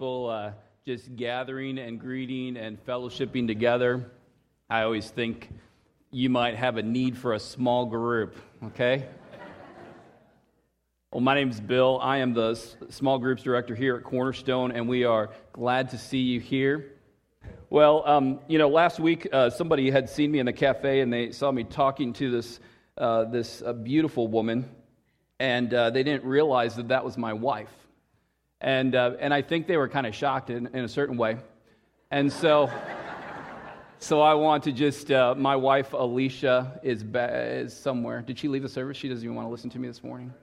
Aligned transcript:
people 0.00 0.30
uh, 0.30 0.50
just 0.86 1.14
gathering 1.14 1.78
and 1.78 2.00
greeting 2.00 2.56
and 2.56 2.82
fellowshipping 2.86 3.46
together, 3.46 4.10
I 4.70 4.80
always 4.84 5.10
think 5.10 5.50
you 6.10 6.30
might 6.30 6.56
have 6.56 6.78
a 6.78 6.82
need 6.82 7.18
for 7.18 7.34
a 7.34 7.38
small 7.38 7.84
group, 7.84 8.34
okay? 8.64 9.04
well, 11.12 11.20
my 11.20 11.34
name 11.34 11.50
is 11.50 11.60
Bill. 11.60 11.98
I 12.00 12.16
am 12.16 12.32
the 12.32 12.54
small 12.88 13.18
groups 13.18 13.42
director 13.42 13.74
here 13.74 13.94
at 13.96 14.02
Cornerstone, 14.02 14.72
and 14.72 14.88
we 14.88 15.04
are 15.04 15.28
glad 15.52 15.90
to 15.90 15.98
see 15.98 16.20
you 16.20 16.40
here. 16.40 16.92
Well, 17.68 18.02
um, 18.06 18.40
you 18.48 18.56
know, 18.56 18.70
last 18.70 19.00
week 19.00 19.28
uh, 19.30 19.50
somebody 19.50 19.90
had 19.90 20.08
seen 20.08 20.32
me 20.32 20.38
in 20.38 20.46
the 20.46 20.54
cafe 20.54 21.00
and 21.00 21.12
they 21.12 21.30
saw 21.30 21.52
me 21.52 21.64
talking 21.64 22.14
to 22.14 22.30
this, 22.30 22.58
uh, 22.96 23.24
this 23.24 23.60
uh, 23.60 23.74
beautiful 23.74 24.28
woman, 24.28 24.66
and 25.38 25.74
uh, 25.74 25.90
they 25.90 26.02
didn't 26.02 26.24
realize 26.24 26.74
that 26.76 26.88
that 26.88 27.04
was 27.04 27.18
my 27.18 27.34
wife. 27.34 27.68
And, 28.60 28.94
uh, 28.94 29.12
and 29.18 29.32
I 29.32 29.40
think 29.40 29.66
they 29.66 29.78
were 29.78 29.88
kind 29.88 30.06
of 30.06 30.14
shocked 30.14 30.50
in, 30.50 30.66
in 30.68 30.84
a 30.84 30.88
certain 30.88 31.16
way. 31.16 31.38
And 32.10 32.30
so, 32.30 32.70
so 33.98 34.20
I 34.20 34.34
want 34.34 34.64
to 34.64 34.72
just, 34.72 35.10
uh, 35.10 35.34
my 35.34 35.56
wife 35.56 35.94
Alicia 35.94 36.80
is, 36.82 37.02
ba- 37.02 37.60
is 37.60 37.74
somewhere. 37.74 38.20
Did 38.20 38.38
she 38.38 38.48
leave 38.48 38.62
the 38.62 38.68
service? 38.68 38.98
She 38.98 39.08
doesn't 39.08 39.24
even 39.24 39.34
want 39.34 39.46
to 39.46 39.50
listen 39.50 39.70
to 39.70 39.78
me 39.78 39.88
this 39.88 40.02
morning. 40.02 40.34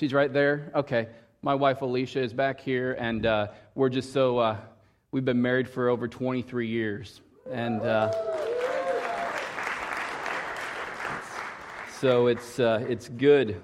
She's 0.00 0.12
right 0.12 0.32
there? 0.32 0.70
Okay. 0.74 1.08
My 1.40 1.54
wife 1.54 1.80
Alicia 1.80 2.20
is 2.20 2.32
back 2.32 2.60
here, 2.60 2.92
and 3.00 3.26
uh, 3.26 3.48
we're 3.74 3.88
just 3.88 4.12
so, 4.12 4.38
uh, 4.38 4.56
we've 5.12 5.24
been 5.24 5.42
married 5.42 5.68
for 5.68 5.88
over 5.88 6.06
23 6.06 6.68
years. 6.68 7.20
And 7.50 7.80
uh, 7.80 8.12
so 12.00 12.26
it's, 12.26 12.60
uh, 12.60 12.84
it's 12.88 13.08
good 13.08 13.62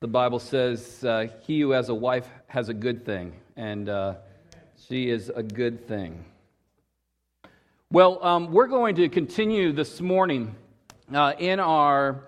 the 0.00 0.06
Bible 0.06 0.38
says, 0.38 1.02
uh, 1.04 1.26
He 1.42 1.60
who 1.60 1.70
has 1.70 1.88
a 1.88 1.94
wife 1.94 2.28
has 2.46 2.68
a 2.68 2.74
good 2.74 3.04
thing, 3.04 3.32
and 3.56 3.88
uh, 3.88 4.14
she 4.86 5.10
is 5.10 5.28
a 5.34 5.42
good 5.42 5.88
thing. 5.88 6.24
Well, 7.90 8.24
um, 8.24 8.52
we're 8.52 8.68
going 8.68 8.94
to 8.96 9.08
continue 9.08 9.72
this 9.72 10.00
morning 10.00 10.54
uh, 11.12 11.32
in 11.38 11.58
our 11.58 12.22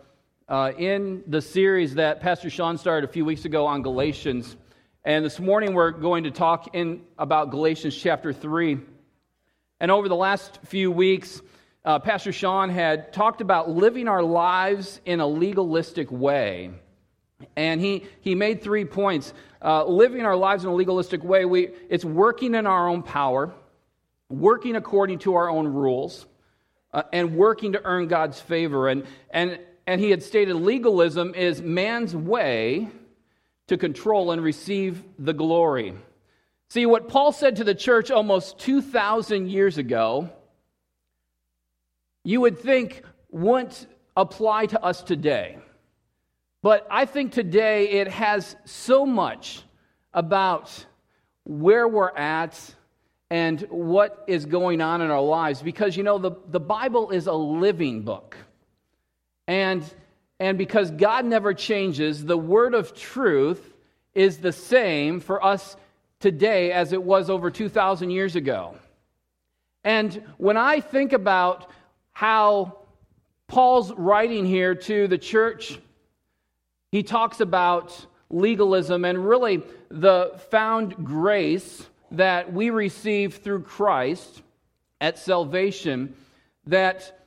uh, 0.49 0.73
in 0.77 1.23
the 1.29 1.41
series 1.41 1.95
that 1.95 2.21
Pastor 2.21 2.51
Sean 2.51 2.77
started 2.77 3.09
a 3.09 3.13
few 3.13 3.25
weeks 3.25 3.45
ago 3.45 3.67
on 3.67 3.83
Galatians, 3.83 4.57
and 5.05 5.25
this 5.25 5.39
morning 5.39 5.73
we're 5.73 5.93
going 5.93 6.25
to 6.25 6.33
talk 6.33 6.75
in 6.75 7.03
about 7.19 7.53
Galatians 7.53 7.97
chapter 7.97 8.33
three. 8.33 8.81
And 9.79 9.93
over 9.93 10.09
the 10.09 10.17
last 10.17 10.59
few 10.65 10.91
weeks, 10.91 11.41
uh, 11.85 12.01
Pastor 12.01 12.33
Sean 12.33 12.69
had 12.69 13.13
talked 13.13 13.41
about 13.41 13.71
living 13.71 14.09
our 14.09 14.25
lives 14.25 15.01
in 15.05 15.21
a 15.21 15.27
legalistic 15.27 16.11
way. 16.11 16.73
And 17.57 17.81
he, 17.81 18.07
he 18.21 18.35
made 18.35 18.63
three 18.63 18.85
points. 18.85 19.33
Uh, 19.63 19.85
living 19.85 20.25
our 20.25 20.37
lives 20.37 20.65
in 20.65 20.71
a 20.71 20.75
legalistic 20.75 21.23
way, 21.23 21.45
we, 21.45 21.71
it's 21.89 22.05
working 22.05 22.55
in 22.55 22.67
our 22.67 22.89
own 22.89 23.03
power, 23.03 23.53
working 24.29 24.77
according 24.77 25.19
to 25.21 25.35
our 25.35 25.51
own 25.51 25.69
rules, 25.69 26.27
uh, 26.93 27.03
and 27.13 27.37
working 27.37 27.73
to 27.73 27.85
earn 27.85 28.09
God's 28.09 28.41
favor. 28.41 28.89
And, 28.89 29.05
and, 29.31 29.59
and 29.87 30.01
he 30.01 30.11
had 30.11 30.23
stated 30.23 30.55
legalism 30.55 31.35
is 31.35 31.61
man's 31.63 32.15
way 32.15 32.89
to 33.69 33.77
control 33.77 34.33
and 34.33 34.43
receive 34.43 35.03
the 35.19 35.33
glory. 35.33 35.95
See, 36.71 36.87
what 36.87 37.09
Paul 37.09 37.33
said 37.33 37.57
to 37.57 37.65
the 37.65 37.75
church 37.75 38.11
almost 38.11 38.59
2,000 38.59 39.49
years 39.49 39.79
ago, 39.79 40.31
you 42.25 42.41
would 42.41 42.59
think 42.59 43.03
wouldn't 43.31 43.87
apply 44.17 44.67
to 44.67 44.83
us 44.83 45.03
today. 45.03 45.59
But 46.63 46.87
I 46.91 47.07
think 47.07 47.33
today 47.33 47.89
it 47.91 48.09
has 48.09 48.57
so 48.65 49.07
much 49.07 49.63
about 50.13 50.85
where 51.45 51.89
we're 51.89 52.15
at 52.15 52.59
and 53.31 53.61
what 53.71 54.25
is 54.27 54.45
going 54.45 54.81
on 54.81 55.01
in 55.01 55.11
our 55.11 55.23
lives 55.23 55.63
because 55.63 55.97
you 55.97 56.03
know 56.03 56.19
the, 56.19 56.33
the 56.49 56.61
Bible 56.61 57.11
is 57.11 57.27
a 57.27 57.33
living 57.33 58.03
book. 58.03 58.37
And 59.47 59.83
and 60.41 60.57
because 60.57 60.91
God 60.91 61.27
never 61.27 61.53
changes, 61.53 62.25
the 62.25 62.37
word 62.37 62.73
of 62.73 62.95
truth 62.95 63.75
is 64.15 64.39
the 64.39 64.53
same 64.53 65.21
for 65.21 65.45
us 65.45 65.77
today 66.19 66.73
as 66.73 66.95
it 66.95 67.03
was 67.03 67.29
over 67.29 67.51
2,000 67.51 68.11
years 68.11 68.37
ago. 68.37 68.75
And 69.85 70.23
when 70.39 70.57
I 70.57 70.81
think 70.81 71.13
about 71.13 71.71
how 72.13 72.79
Paul's 73.49 73.93
writing 73.93 74.47
here 74.47 74.75
to 74.75 75.07
the 75.09 75.19
church 75.19 75.79
he 76.93 77.03
talks 77.03 77.41
about 77.41 78.07
legalism 78.31 79.05
and 79.05 79.27
really 79.27 79.63
the 79.91 80.33
found 80.51 81.05
grace 81.05 81.87
that 82.13 82.53
we 82.53 82.71
receive 82.71 83.37
through 83.37 83.63
Christ 83.63 84.43
at 85.01 85.19
salvation 85.19 86.15
that 86.67 87.21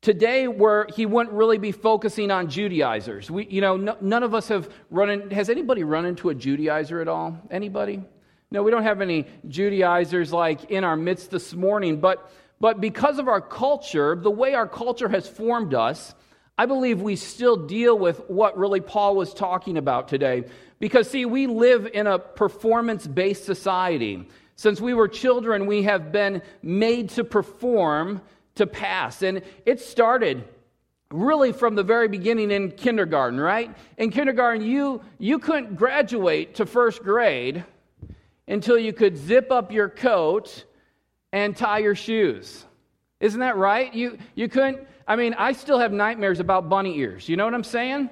today 0.00 0.46
where 0.46 0.86
he 0.94 1.06
wouldn't 1.06 1.34
really 1.34 1.58
be 1.58 1.72
focusing 1.72 2.30
on 2.30 2.48
judaizers. 2.48 3.30
We, 3.30 3.46
you 3.46 3.60
know 3.60 3.76
no, 3.76 3.96
none 4.00 4.22
of 4.22 4.34
us 4.34 4.48
have 4.48 4.72
run 4.90 5.10
in, 5.10 5.30
has 5.30 5.50
anybody 5.50 5.84
run 5.84 6.06
into 6.06 6.30
a 6.30 6.34
judaizer 6.34 7.00
at 7.00 7.08
all? 7.08 7.36
Anybody? 7.50 8.02
No 8.50 8.62
we 8.62 8.70
don't 8.70 8.84
have 8.84 9.00
any 9.00 9.26
judaizers 9.48 10.32
like 10.32 10.70
in 10.70 10.84
our 10.84 10.96
midst 10.96 11.30
this 11.30 11.54
morning 11.54 12.00
but 12.00 12.30
but 12.60 12.80
because 12.80 13.18
of 13.18 13.26
our 13.26 13.40
culture 13.40 14.14
the 14.14 14.30
way 14.30 14.54
our 14.54 14.68
culture 14.68 15.08
has 15.08 15.28
formed 15.28 15.74
us 15.74 16.14
I 16.58 16.66
believe 16.66 17.02
we 17.02 17.16
still 17.16 17.56
deal 17.56 17.98
with 17.98 18.18
what 18.28 18.56
really 18.56 18.80
Paul 18.80 19.16
was 19.16 19.34
talking 19.34 19.76
about 19.76 20.08
today. 20.08 20.44
Because, 20.78 21.10
see, 21.10 21.24
we 21.24 21.46
live 21.46 21.88
in 21.92 22.06
a 22.06 22.18
performance 22.18 23.06
based 23.06 23.44
society. 23.44 24.28
Since 24.56 24.80
we 24.80 24.94
were 24.94 25.08
children, 25.08 25.66
we 25.66 25.82
have 25.82 26.12
been 26.12 26.42
made 26.62 27.10
to 27.10 27.24
perform 27.24 28.22
to 28.54 28.66
pass. 28.66 29.22
And 29.22 29.42
it 29.66 29.80
started 29.80 30.44
really 31.10 31.52
from 31.52 31.74
the 31.74 31.82
very 31.82 32.08
beginning 32.08 32.50
in 32.50 32.70
kindergarten, 32.70 33.38
right? 33.38 33.74
In 33.98 34.10
kindergarten, 34.10 34.66
you, 34.66 35.02
you 35.18 35.38
couldn't 35.38 35.76
graduate 35.76 36.54
to 36.56 36.66
first 36.66 37.02
grade 37.02 37.64
until 38.48 38.78
you 38.78 38.92
could 38.92 39.16
zip 39.16 39.52
up 39.52 39.72
your 39.72 39.88
coat 39.88 40.64
and 41.32 41.54
tie 41.54 41.78
your 41.78 41.94
shoes. 41.94 42.64
Isn't 43.20 43.40
that 43.40 43.56
right? 43.56 43.92
You, 43.92 44.18
you 44.34 44.48
couldn't 44.48 44.86
I 45.06 45.14
mean, 45.14 45.34
I 45.34 45.52
still 45.52 45.78
have 45.78 45.92
nightmares 45.92 46.40
about 46.40 46.68
bunny 46.68 46.98
ears. 46.98 47.28
You 47.28 47.36
know 47.36 47.44
what 47.44 47.54
I'm 47.54 47.64
saying? 47.64 48.10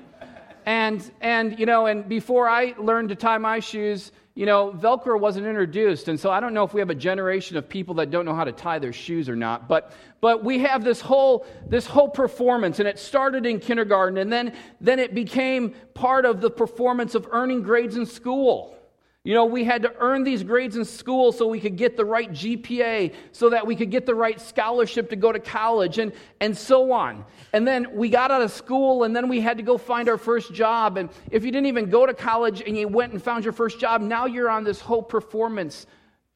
And, 0.64 1.10
and, 1.20 1.58
you 1.58 1.66
know, 1.66 1.86
and 1.86 2.08
before 2.08 2.48
I 2.48 2.74
learned 2.78 3.08
to 3.10 3.16
tie 3.16 3.38
my 3.38 3.58
shoes, 3.58 4.12
you 4.34 4.46
know, 4.46 4.72
Velcro 4.72 5.18
wasn't 5.18 5.46
introduced. 5.46 6.08
And 6.08 6.18
so 6.18 6.30
I 6.30 6.40
don't 6.40 6.54
know 6.54 6.64
if 6.64 6.72
we 6.72 6.80
have 6.80 6.90
a 6.90 6.94
generation 6.94 7.56
of 7.56 7.68
people 7.68 7.96
that 7.96 8.10
don't 8.10 8.24
know 8.24 8.34
how 8.34 8.44
to 8.44 8.52
tie 8.52 8.78
their 8.78 8.92
shoes 8.92 9.28
or 9.28 9.36
not. 9.36 9.68
But, 9.68 9.92
but 10.20 10.44
we 10.44 10.60
have 10.60 10.84
this 10.84 11.00
whole, 11.00 11.46
this 11.66 11.86
whole 11.86 12.08
performance, 12.08 12.78
and 12.78 12.88
it 12.88 12.98
started 12.98 13.44
in 13.44 13.60
kindergarten, 13.60 14.18
and 14.18 14.32
then, 14.32 14.54
then 14.80 14.98
it 14.98 15.14
became 15.14 15.74
part 15.94 16.24
of 16.24 16.40
the 16.40 16.50
performance 16.50 17.14
of 17.14 17.28
earning 17.30 17.62
grades 17.62 17.96
in 17.96 18.06
school. 18.06 18.76
You 19.24 19.32
know, 19.32 19.46
we 19.46 19.64
had 19.64 19.80
to 19.82 19.92
earn 20.00 20.22
these 20.22 20.42
grades 20.42 20.76
in 20.76 20.84
school 20.84 21.32
so 21.32 21.46
we 21.46 21.58
could 21.58 21.76
get 21.76 21.96
the 21.96 22.04
right 22.04 22.30
GPA, 22.30 23.14
so 23.32 23.48
that 23.48 23.66
we 23.66 23.74
could 23.74 23.90
get 23.90 24.04
the 24.04 24.14
right 24.14 24.38
scholarship 24.38 25.08
to 25.10 25.16
go 25.16 25.32
to 25.32 25.38
college, 25.38 25.98
and, 25.98 26.12
and 26.40 26.54
so 26.54 26.92
on. 26.92 27.24
And 27.54 27.66
then 27.66 27.94
we 27.94 28.10
got 28.10 28.30
out 28.30 28.42
of 28.42 28.52
school, 28.52 29.04
and 29.04 29.16
then 29.16 29.30
we 29.30 29.40
had 29.40 29.56
to 29.56 29.62
go 29.62 29.78
find 29.78 30.10
our 30.10 30.18
first 30.18 30.52
job. 30.52 30.98
And 30.98 31.08
if 31.30 31.42
you 31.42 31.50
didn't 31.50 31.68
even 31.68 31.88
go 31.88 32.04
to 32.04 32.12
college 32.12 32.62
and 32.66 32.76
you 32.76 32.86
went 32.86 33.14
and 33.14 33.22
found 33.22 33.44
your 33.44 33.54
first 33.54 33.80
job, 33.80 34.02
now 34.02 34.26
you're 34.26 34.50
on 34.50 34.62
this 34.62 34.78
whole 34.78 35.02
performance 35.02 35.86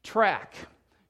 track. 0.01 0.55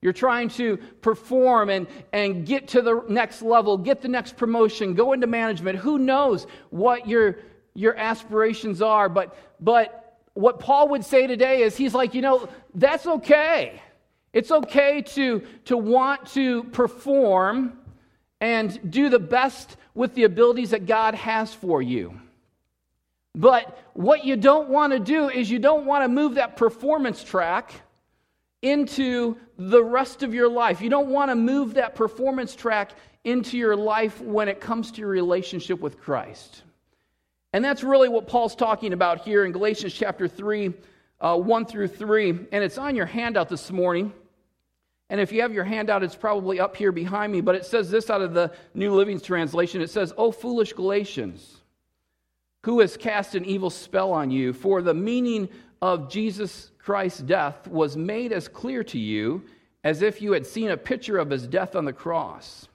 You're 0.01 0.11
trying 0.11 0.49
to 0.49 0.77
perform 1.01 1.69
and, 1.69 1.87
and 2.11 2.45
get 2.45 2.67
to 2.69 2.81
the 2.81 3.05
next 3.07 3.41
level, 3.41 3.77
get 3.77 4.01
the 4.01 4.07
next 4.09 4.35
promotion, 4.35 4.95
go 4.95 5.13
into 5.13 5.27
management. 5.27 5.79
Who 5.79 5.97
knows 5.97 6.45
what 6.71 7.07
your, 7.07 7.37
your 7.73 7.95
aspirations 7.95 8.81
are, 8.81 9.07
but, 9.07 9.37
but 9.61 10.08
what 10.33 10.59
Paul 10.59 10.89
would 10.89 11.05
say 11.05 11.27
today 11.27 11.63
is 11.63 11.75
he's 11.75 11.93
like, 11.93 12.13
you 12.13 12.21
know, 12.21 12.49
that's 12.75 13.05
okay. 13.05 13.81
It's 14.31 14.51
okay 14.51 15.01
to, 15.01 15.43
to 15.65 15.77
want 15.77 16.27
to 16.33 16.63
perform 16.65 17.79
and 18.39 18.91
do 18.91 19.09
the 19.09 19.19
best 19.19 19.75
with 19.93 20.13
the 20.15 20.23
abilities 20.23 20.69
that 20.69 20.85
God 20.85 21.15
has 21.15 21.53
for 21.53 21.81
you. 21.81 22.19
But 23.35 23.77
what 23.93 24.25
you 24.25 24.35
don't 24.35 24.69
want 24.69 24.93
to 24.93 24.99
do 24.99 25.29
is 25.29 25.49
you 25.49 25.59
don't 25.59 25.85
want 25.85 26.03
to 26.03 26.07
move 26.07 26.35
that 26.35 26.57
performance 26.57 27.23
track 27.23 27.73
into 28.61 29.37
the 29.57 29.83
rest 29.83 30.23
of 30.23 30.33
your 30.33 30.49
life. 30.49 30.81
You 30.81 30.89
don't 30.89 31.09
want 31.09 31.31
to 31.31 31.35
move 31.35 31.75
that 31.75 31.95
performance 31.95 32.55
track 32.55 32.91
into 33.23 33.57
your 33.57 33.75
life 33.75 34.21
when 34.21 34.47
it 34.47 34.59
comes 34.59 34.91
to 34.91 35.01
your 35.01 35.09
relationship 35.09 35.79
with 35.79 35.99
Christ. 35.99 36.63
And 37.53 37.65
that's 37.65 37.83
really 37.83 38.09
what 38.09 38.27
Paul's 38.27 38.55
talking 38.55 38.93
about 38.93 39.21
here 39.21 39.45
in 39.45 39.51
Galatians 39.51 39.93
chapter 39.93 40.27
3, 40.27 40.73
uh, 41.19 41.37
1 41.37 41.65
through 41.65 41.87
3. 41.87 42.29
And 42.51 42.63
it's 42.63 42.77
on 42.77 42.95
your 42.95 43.07
handout 43.07 43.49
this 43.49 43.71
morning. 43.71 44.13
And 45.09 45.19
if 45.19 45.31
you 45.31 45.41
have 45.41 45.53
your 45.53 45.63
handout, 45.63 46.03
it's 46.03 46.15
probably 46.15 46.59
up 46.59 46.75
here 46.75 46.91
behind 46.91 47.31
me. 47.31 47.41
But 47.41 47.55
it 47.55 47.65
says 47.65 47.89
this 47.89 48.11
out 48.11 48.21
of 48.21 48.33
the 48.35 48.51
New 48.75 48.93
Living 48.93 49.19
Translation 49.19 49.81
it 49.81 49.89
says, 49.89 50.13
O 50.17 50.31
foolish 50.31 50.73
Galatians, 50.73 51.61
who 52.63 52.81
has 52.81 52.95
cast 52.95 53.33
an 53.33 53.45
evil 53.45 53.71
spell 53.71 54.11
on 54.11 54.29
you? 54.29 54.53
For 54.53 54.83
the 54.83 54.93
meaning 54.93 55.49
of 55.81 56.09
Jesus 56.09 56.71
Christ's 56.77 57.21
death 57.21 57.67
was 57.67 57.97
made 57.97 58.31
as 58.31 58.47
clear 58.47 58.83
to 58.83 58.99
you 58.99 59.43
as 59.83 60.01
if 60.01 60.21
you 60.21 60.33
had 60.33 60.45
seen 60.45 60.69
a 60.69 60.77
picture 60.77 61.17
of 61.17 61.29
his 61.29 61.47
death 61.47 61.75
on 61.75 61.85
the 61.85 61.93
cross. 61.93 62.67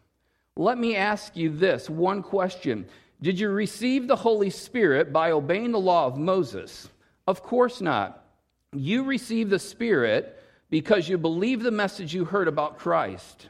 Let 0.57 0.79
me 0.79 0.97
ask 0.97 1.37
you 1.37 1.51
this 1.51 1.91
one 1.91 2.23
question 2.23 2.87
Did 3.25 3.41
you 3.41 3.49
receive 3.49 4.07
the 4.07 4.17
Holy 4.17 4.51
Spirit 4.51 5.11
by 5.11 5.31
obeying 5.31 5.73
the 5.73 5.81
law 5.81 6.07
of 6.07 6.19
Moses? 6.19 6.91
Of 7.27 7.43
course 7.43 7.81
not. 7.81 8.23
You 8.75 9.05
received 9.05 9.49
the 9.49 9.59
Spirit 9.59 10.39
because 10.69 11.09
you 11.09 11.17
believe 11.17 11.63
the 11.63 11.71
message 11.71 12.13
you 12.13 12.27
heard 12.27 12.49
about 12.49 12.79
Christ. 12.79 13.49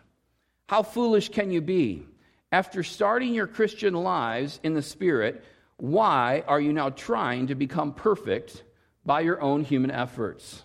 How 0.68 0.84
foolish 0.84 1.30
can 1.30 1.50
you 1.50 1.60
be? 1.60 2.06
After 2.52 2.84
starting 2.84 3.34
your 3.34 3.48
Christian 3.48 3.94
lives 3.94 4.60
in 4.62 4.74
the 4.74 4.80
Spirit, 4.82 5.42
why 5.76 6.44
are 6.46 6.60
you 6.60 6.72
now 6.72 6.90
trying 6.90 7.48
to 7.48 7.56
become 7.56 7.94
perfect 7.94 8.62
by 9.04 9.22
your 9.22 9.40
own 9.40 9.64
human 9.64 9.90
efforts? 9.90 10.62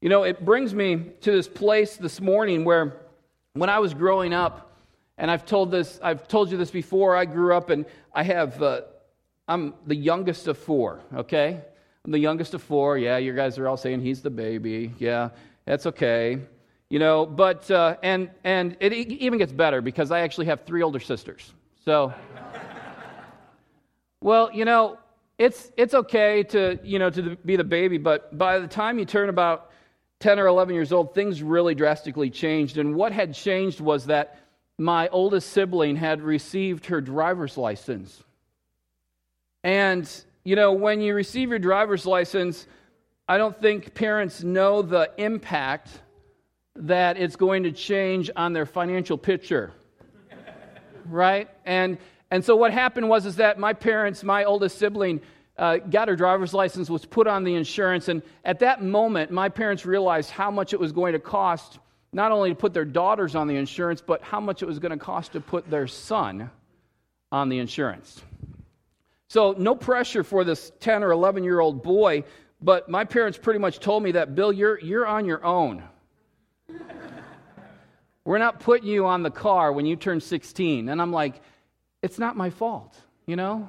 You 0.00 0.08
know, 0.08 0.24
it 0.24 0.44
brings 0.44 0.74
me 0.74 1.12
to 1.20 1.30
this 1.30 1.46
place 1.46 1.96
this 1.96 2.20
morning 2.20 2.64
where 2.64 2.96
when 3.52 3.70
I 3.70 3.78
was 3.78 3.94
growing 3.94 4.34
up, 4.34 4.73
and 5.16 5.30
I've 5.30 5.46
told 5.46 5.70
this, 5.70 6.00
I've 6.02 6.26
told 6.26 6.50
you 6.50 6.56
this 6.56 6.70
before, 6.70 7.16
I 7.16 7.24
grew 7.24 7.54
up 7.54 7.70
and 7.70 7.86
I 8.12 8.24
have, 8.24 8.60
uh, 8.62 8.82
I'm 9.46 9.74
the 9.86 9.94
youngest 9.94 10.48
of 10.48 10.58
four, 10.58 11.00
okay? 11.14 11.60
I'm 12.04 12.12
the 12.12 12.18
youngest 12.18 12.54
of 12.54 12.62
four. 12.62 12.98
Yeah, 12.98 13.18
you 13.18 13.34
guys 13.34 13.58
are 13.58 13.68
all 13.68 13.76
saying 13.76 14.00
he's 14.00 14.22
the 14.22 14.30
baby. 14.30 14.92
Yeah, 14.98 15.30
that's 15.64 15.86
okay. 15.86 16.38
You 16.90 16.98
know, 16.98 17.26
but, 17.26 17.70
uh, 17.70 17.96
and, 18.02 18.30
and 18.44 18.76
it 18.80 18.92
even 18.92 19.38
gets 19.38 19.52
better 19.52 19.80
because 19.80 20.10
I 20.10 20.20
actually 20.20 20.46
have 20.46 20.64
three 20.64 20.82
older 20.82 21.00
sisters. 21.00 21.52
So, 21.84 22.12
well, 24.20 24.50
you 24.52 24.64
know, 24.64 24.98
it's, 25.38 25.70
it's 25.76 25.94
okay 25.94 26.42
to, 26.44 26.78
you 26.82 26.98
know, 26.98 27.10
to 27.10 27.36
be 27.44 27.56
the 27.56 27.64
baby, 27.64 27.98
but 27.98 28.36
by 28.36 28.58
the 28.58 28.68
time 28.68 28.98
you 28.98 29.04
turn 29.04 29.28
about 29.28 29.70
10 30.20 30.38
or 30.38 30.46
11 30.46 30.74
years 30.74 30.92
old, 30.92 31.14
things 31.14 31.42
really 31.42 31.74
drastically 31.74 32.30
changed. 32.30 32.78
And 32.78 32.94
what 32.94 33.12
had 33.12 33.34
changed 33.34 33.80
was 33.80 34.06
that 34.06 34.43
my 34.78 35.08
oldest 35.08 35.50
sibling 35.50 35.96
had 35.96 36.20
received 36.20 36.86
her 36.86 37.00
driver's 37.00 37.56
license. 37.56 38.22
And, 39.62 40.10
you 40.44 40.56
know, 40.56 40.72
when 40.72 41.00
you 41.00 41.14
receive 41.14 41.50
your 41.50 41.58
driver's 41.58 42.04
license, 42.04 42.66
I 43.28 43.38
don't 43.38 43.58
think 43.60 43.94
parents 43.94 44.42
know 44.42 44.82
the 44.82 45.10
impact 45.16 45.88
that 46.76 47.16
it's 47.16 47.36
going 47.36 47.62
to 47.62 47.72
change 47.72 48.30
on 48.34 48.52
their 48.52 48.66
financial 48.66 49.16
picture. 49.16 49.72
right? 51.06 51.48
And 51.64 51.98
and 52.30 52.44
so 52.44 52.56
what 52.56 52.72
happened 52.72 53.08
was 53.08 53.26
is 53.26 53.36
that 53.36 53.60
my 53.60 53.72
parents, 53.72 54.24
my 54.24 54.42
oldest 54.42 54.78
sibling, 54.78 55.20
uh, 55.56 55.76
got 55.76 56.08
her 56.08 56.16
driver's 56.16 56.52
license, 56.52 56.90
was 56.90 57.04
put 57.04 57.28
on 57.28 57.44
the 57.44 57.54
insurance, 57.54 58.08
and 58.08 58.22
at 58.44 58.58
that 58.58 58.82
moment, 58.82 59.30
my 59.30 59.48
parents 59.48 59.86
realized 59.86 60.30
how 60.30 60.50
much 60.50 60.72
it 60.72 60.80
was 60.80 60.90
going 60.90 61.12
to 61.12 61.20
cost 61.20 61.78
not 62.14 62.30
only 62.30 62.50
to 62.50 62.54
put 62.54 62.72
their 62.72 62.84
daughters 62.84 63.34
on 63.34 63.48
the 63.48 63.56
insurance, 63.56 64.00
but 64.00 64.22
how 64.22 64.40
much 64.40 64.62
it 64.62 64.66
was 64.66 64.78
going 64.78 64.92
to 64.92 64.96
cost 64.96 65.32
to 65.32 65.40
put 65.40 65.68
their 65.68 65.88
son 65.88 66.48
on 67.32 67.48
the 67.48 67.58
insurance. 67.58 68.22
So, 69.28 69.54
no 69.58 69.74
pressure 69.74 70.22
for 70.22 70.44
this 70.44 70.70
10 70.78 71.02
or 71.02 71.10
11 71.10 71.42
year 71.42 71.58
old 71.58 71.82
boy, 71.82 72.22
but 72.62 72.88
my 72.88 73.04
parents 73.04 73.36
pretty 73.36 73.58
much 73.58 73.80
told 73.80 74.02
me 74.02 74.12
that, 74.12 74.36
Bill, 74.36 74.52
you're, 74.52 74.78
you're 74.78 75.06
on 75.06 75.24
your 75.24 75.44
own. 75.44 75.82
We're 78.24 78.38
not 78.38 78.60
putting 78.60 78.88
you 78.88 79.06
on 79.06 79.24
the 79.24 79.30
car 79.30 79.72
when 79.72 79.84
you 79.84 79.96
turn 79.96 80.20
16. 80.20 80.88
And 80.88 81.02
I'm 81.02 81.12
like, 81.12 81.42
it's 82.00 82.18
not 82.18 82.36
my 82.36 82.48
fault, 82.48 82.96
you 83.26 83.34
know? 83.34 83.68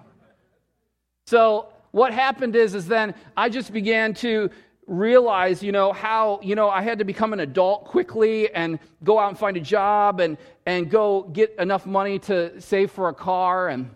So, 1.25 1.69
what 1.91 2.13
happened 2.13 2.55
is, 2.55 2.75
is 2.75 2.87
then 2.87 3.15
I 3.35 3.49
just 3.49 3.73
began 3.73 4.13
to 4.15 4.51
realize, 4.87 5.63
you 5.63 5.71
know, 5.71 5.91
how, 5.93 6.39
you 6.43 6.55
know, 6.55 6.69
I 6.69 6.81
had 6.81 6.99
to 6.99 7.05
become 7.05 7.33
an 7.33 7.39
adult 7.39 7.85
quickly 7.85 8.53
and 8.53 8.79
go 9.03 9.17
out 9.17 9.29
and 9.29 9.37
find 9.37 9.57
a 9.57 9.61
job 9.61 10.19
and, 10.19 10.37
and 10.65 10.89
go 10.89 11.23
get 11.23 11.55
enough 11.57 11.85
money 11.85 12.19
to 12.19 12.59
save 12.61 12.91
for 12.91 13.09
a 13.09 13.13
car. 13.13 13.69
And, 13.69 13.89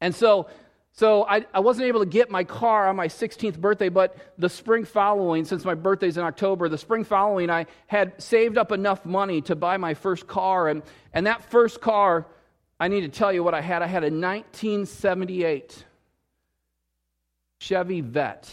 and 0.00 0.14
so, 0.14 0.48
so 0.92 1.24
I, 1.26 1.46
I 1.54 1.60
wasn't 1.60 1.86
able 1.86 2.00
to 2.00 2.06
get 2.06 2.30
my 2.30 2.44
car 2.44 2.88
on 2.88 2.96
my 2.96 3.08
16th 3.08 3.58
birthday, 3.58 3.88
but 3.88 4.16
the 4.36 4.48
spring 4.48 4.84
following, 4.84 5.44
since 5.44 5.64
my 5.64 5.74
birthday's 5.74 6.16
in 6.16 6.24
October, 6.24 6.68
the 6.68 6.78
spring 6.78 7.04
following, 7.04 7.48
I 7.48 7.66
had 7.86 8.20
saved 8.20 8.58
up 8.58 8.72
enough 8.72 9.06
money 9.06 9.40
to 9.42 9.54
buy 9.54 9.76
my 9.76 9.94
first 9.94 10.26
car. 10.26 10.68
And, 10.68 10.82
and 11.12 11.26
that 11.26 11.42
first 11.50 11.80
car, 11.80 12.26
I 12.80 12.88
need 12.88 13.02
to 13.02 13.08
tell 13.08 13.32
you 13.32 13.44
what 13.44 13.54
I 13.54 13.60
had. 13.60 13.82
I 13.82 13.86
had 13.86 14.02
a 14.02 14.10
1978 14.10 15.84
Chevy 17.60 18.00
Vette. 18.00 18.50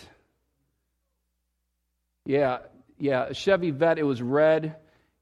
Yeah, 2.28 2.60
yeah, 3.00 3.32
Chevy 3.32 3.72
Vette. 3.72 3.98
It 4.00 4.04
was 4.04 4.22
red. 4.22 4.76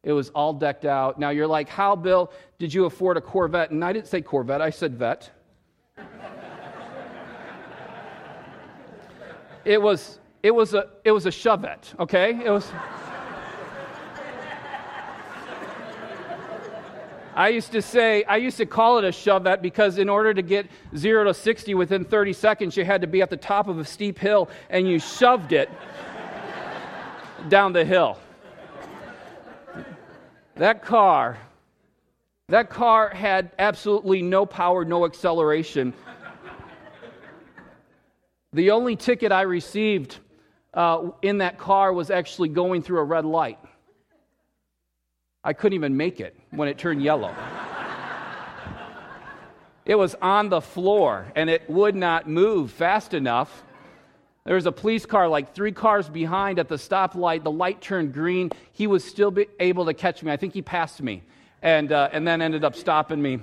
It 0.03 0.11
was 0.11 0.29
all 0.29 0.53
decked 0.53 0.85
out. 0.85 1.19
Now 1.19 1.29
you're 1.29 1.45
like, 1.45 1.69
how, 1.69 1.95
Bill, 1.95 2.31
did 2.57 2.73
you 2.73 2.85
afford 2.85 3.15
a 3.15 3.21
Corvette? 3.21 3.69
And 3.69 3.85
I 3.85 3.93
didn't 3.93 4.07
say 4.07 4.21
Corvette, 4.21 4.59
I 4.59 4.71
said 4.71 4.95
Vette. 4.97 5.29
it 9.65 9.79
was 9.79 10.17
it 10.41 10.49
was 10.49 10.73
a 10.73 10.89
it 11.03 11.11
was 11.11 11.27
a 11.27 11.29
Chevette, 11.29 11.93
okay? 11.99 12.43
It 12.43 12.49
was 12.49 12.67
I 17.35 17.49
used 17.49 17.71
to 17.73 17.83
say, 17.83 18.23
I 18.23 18.37
used 18.37 18.57
to 18.57 18.65
call 18.65 18.97
it 18.97 19.03
a 19.03 19.09
Chevette 19.09 19.61
because 19.61 19.99
in 19.99 20.09
order 20.09 20.33
to 20.33 20.41
get 20.41 20.67
0 20.95 21.25
to 21.25 21.35
60 21.35 21.75
within 21.75 22.03
30 22.03 22.33
seconds, 22.33 22.75
you 22.77 22.83
had 22.85 23.01
to 23.01 23.07
be 23.07 23.21
at 23.21 23.29
the 23.29 23.37
top 23.37 23.67
of 23.67 23.77
a 23.77 23.85
steep 23.85 24.17
hill 24.17 24.49
and 24.71 24.87
you 24.87 24.97
shoved 24.97 25.51
it 25.51 25.69
down 27.49 27.73
the 27.73 27.85
hill. 27.85 28.17
That 30.55 30.83
car, 30.83 31.37
that 32.47 32.69
car 32.69 33.09
had 33.09 33.51
absolutely 33.59 34.21
no 34.21 34.45
power, 34.45 34.85
no 34.85 35.05
acceleration. 35.05 35.93
The 38.53 38.71
only 38.71 38.95
ticket 38.95 39.33
I 39.33 39.41
received 39.41 40.19
uh, 40.73 41.09
in 41.21 41.39
that 41.39 41.57
car 41.57 41.91
was 41.91 42.09
actually 42.09 42.49
going 42.49 42.83
through 42.83 42.99
a 42.99 43.03
red 43.03 43.25
light. 43.25 43.59
I 45.43 45.53
couldn't 45.53 45.75
even 45.75 45.97
make 45.97 46.21
it 46.21 46.37
when 46.51 46.69
it 46.69 46.77
turned 46.77 47.03
yellow. 47.03 47.35
it 49.85 49.95
was 49.95 50.15
on 50.21 50.49
the 50.49 50.61
floor 50.61 51.31
and 51.35 51.49
it 51.49 51.69
would 51.69 51.95
not 51.95 52.29
move 52.29 52.71
fast 52.71 53.13
enough 53.13 53.63
there 54.45 54.55
was 54.55 54.67
a 54.67 54.71
police 54.71 55.07
car 55.07 55.27
like 55.27 55.55
three 55.55 55.71
cars 55.71 56.07
behind 56.07 56.59
at 56.59 56.67
the 56.67 56.75
stoplight. 56.75 57.43
The 57.43 57.51
light 57.51 57.81
turned 57.81 58.13
green. 58.13 58.51
He 58.73 58.85
was 58.85 59.03
still 59.03 59.35
able 59.59 59.85
to 59.85 59.93
catch 59.93 60.21
me. 60.21 60.31
I 60.31 60.37
think 60.37 60.53
he 60.53 60.61
passed 60.61 61.01
me 61.01 61.23
and, 61.63 61.91
uh, 61.91 62.09
and 62.11 62.27
then 62.27 62.43
ended 62.43 62.63
up 62.63 62.75
stopping 62.75 63.19
me. 63.19 63.39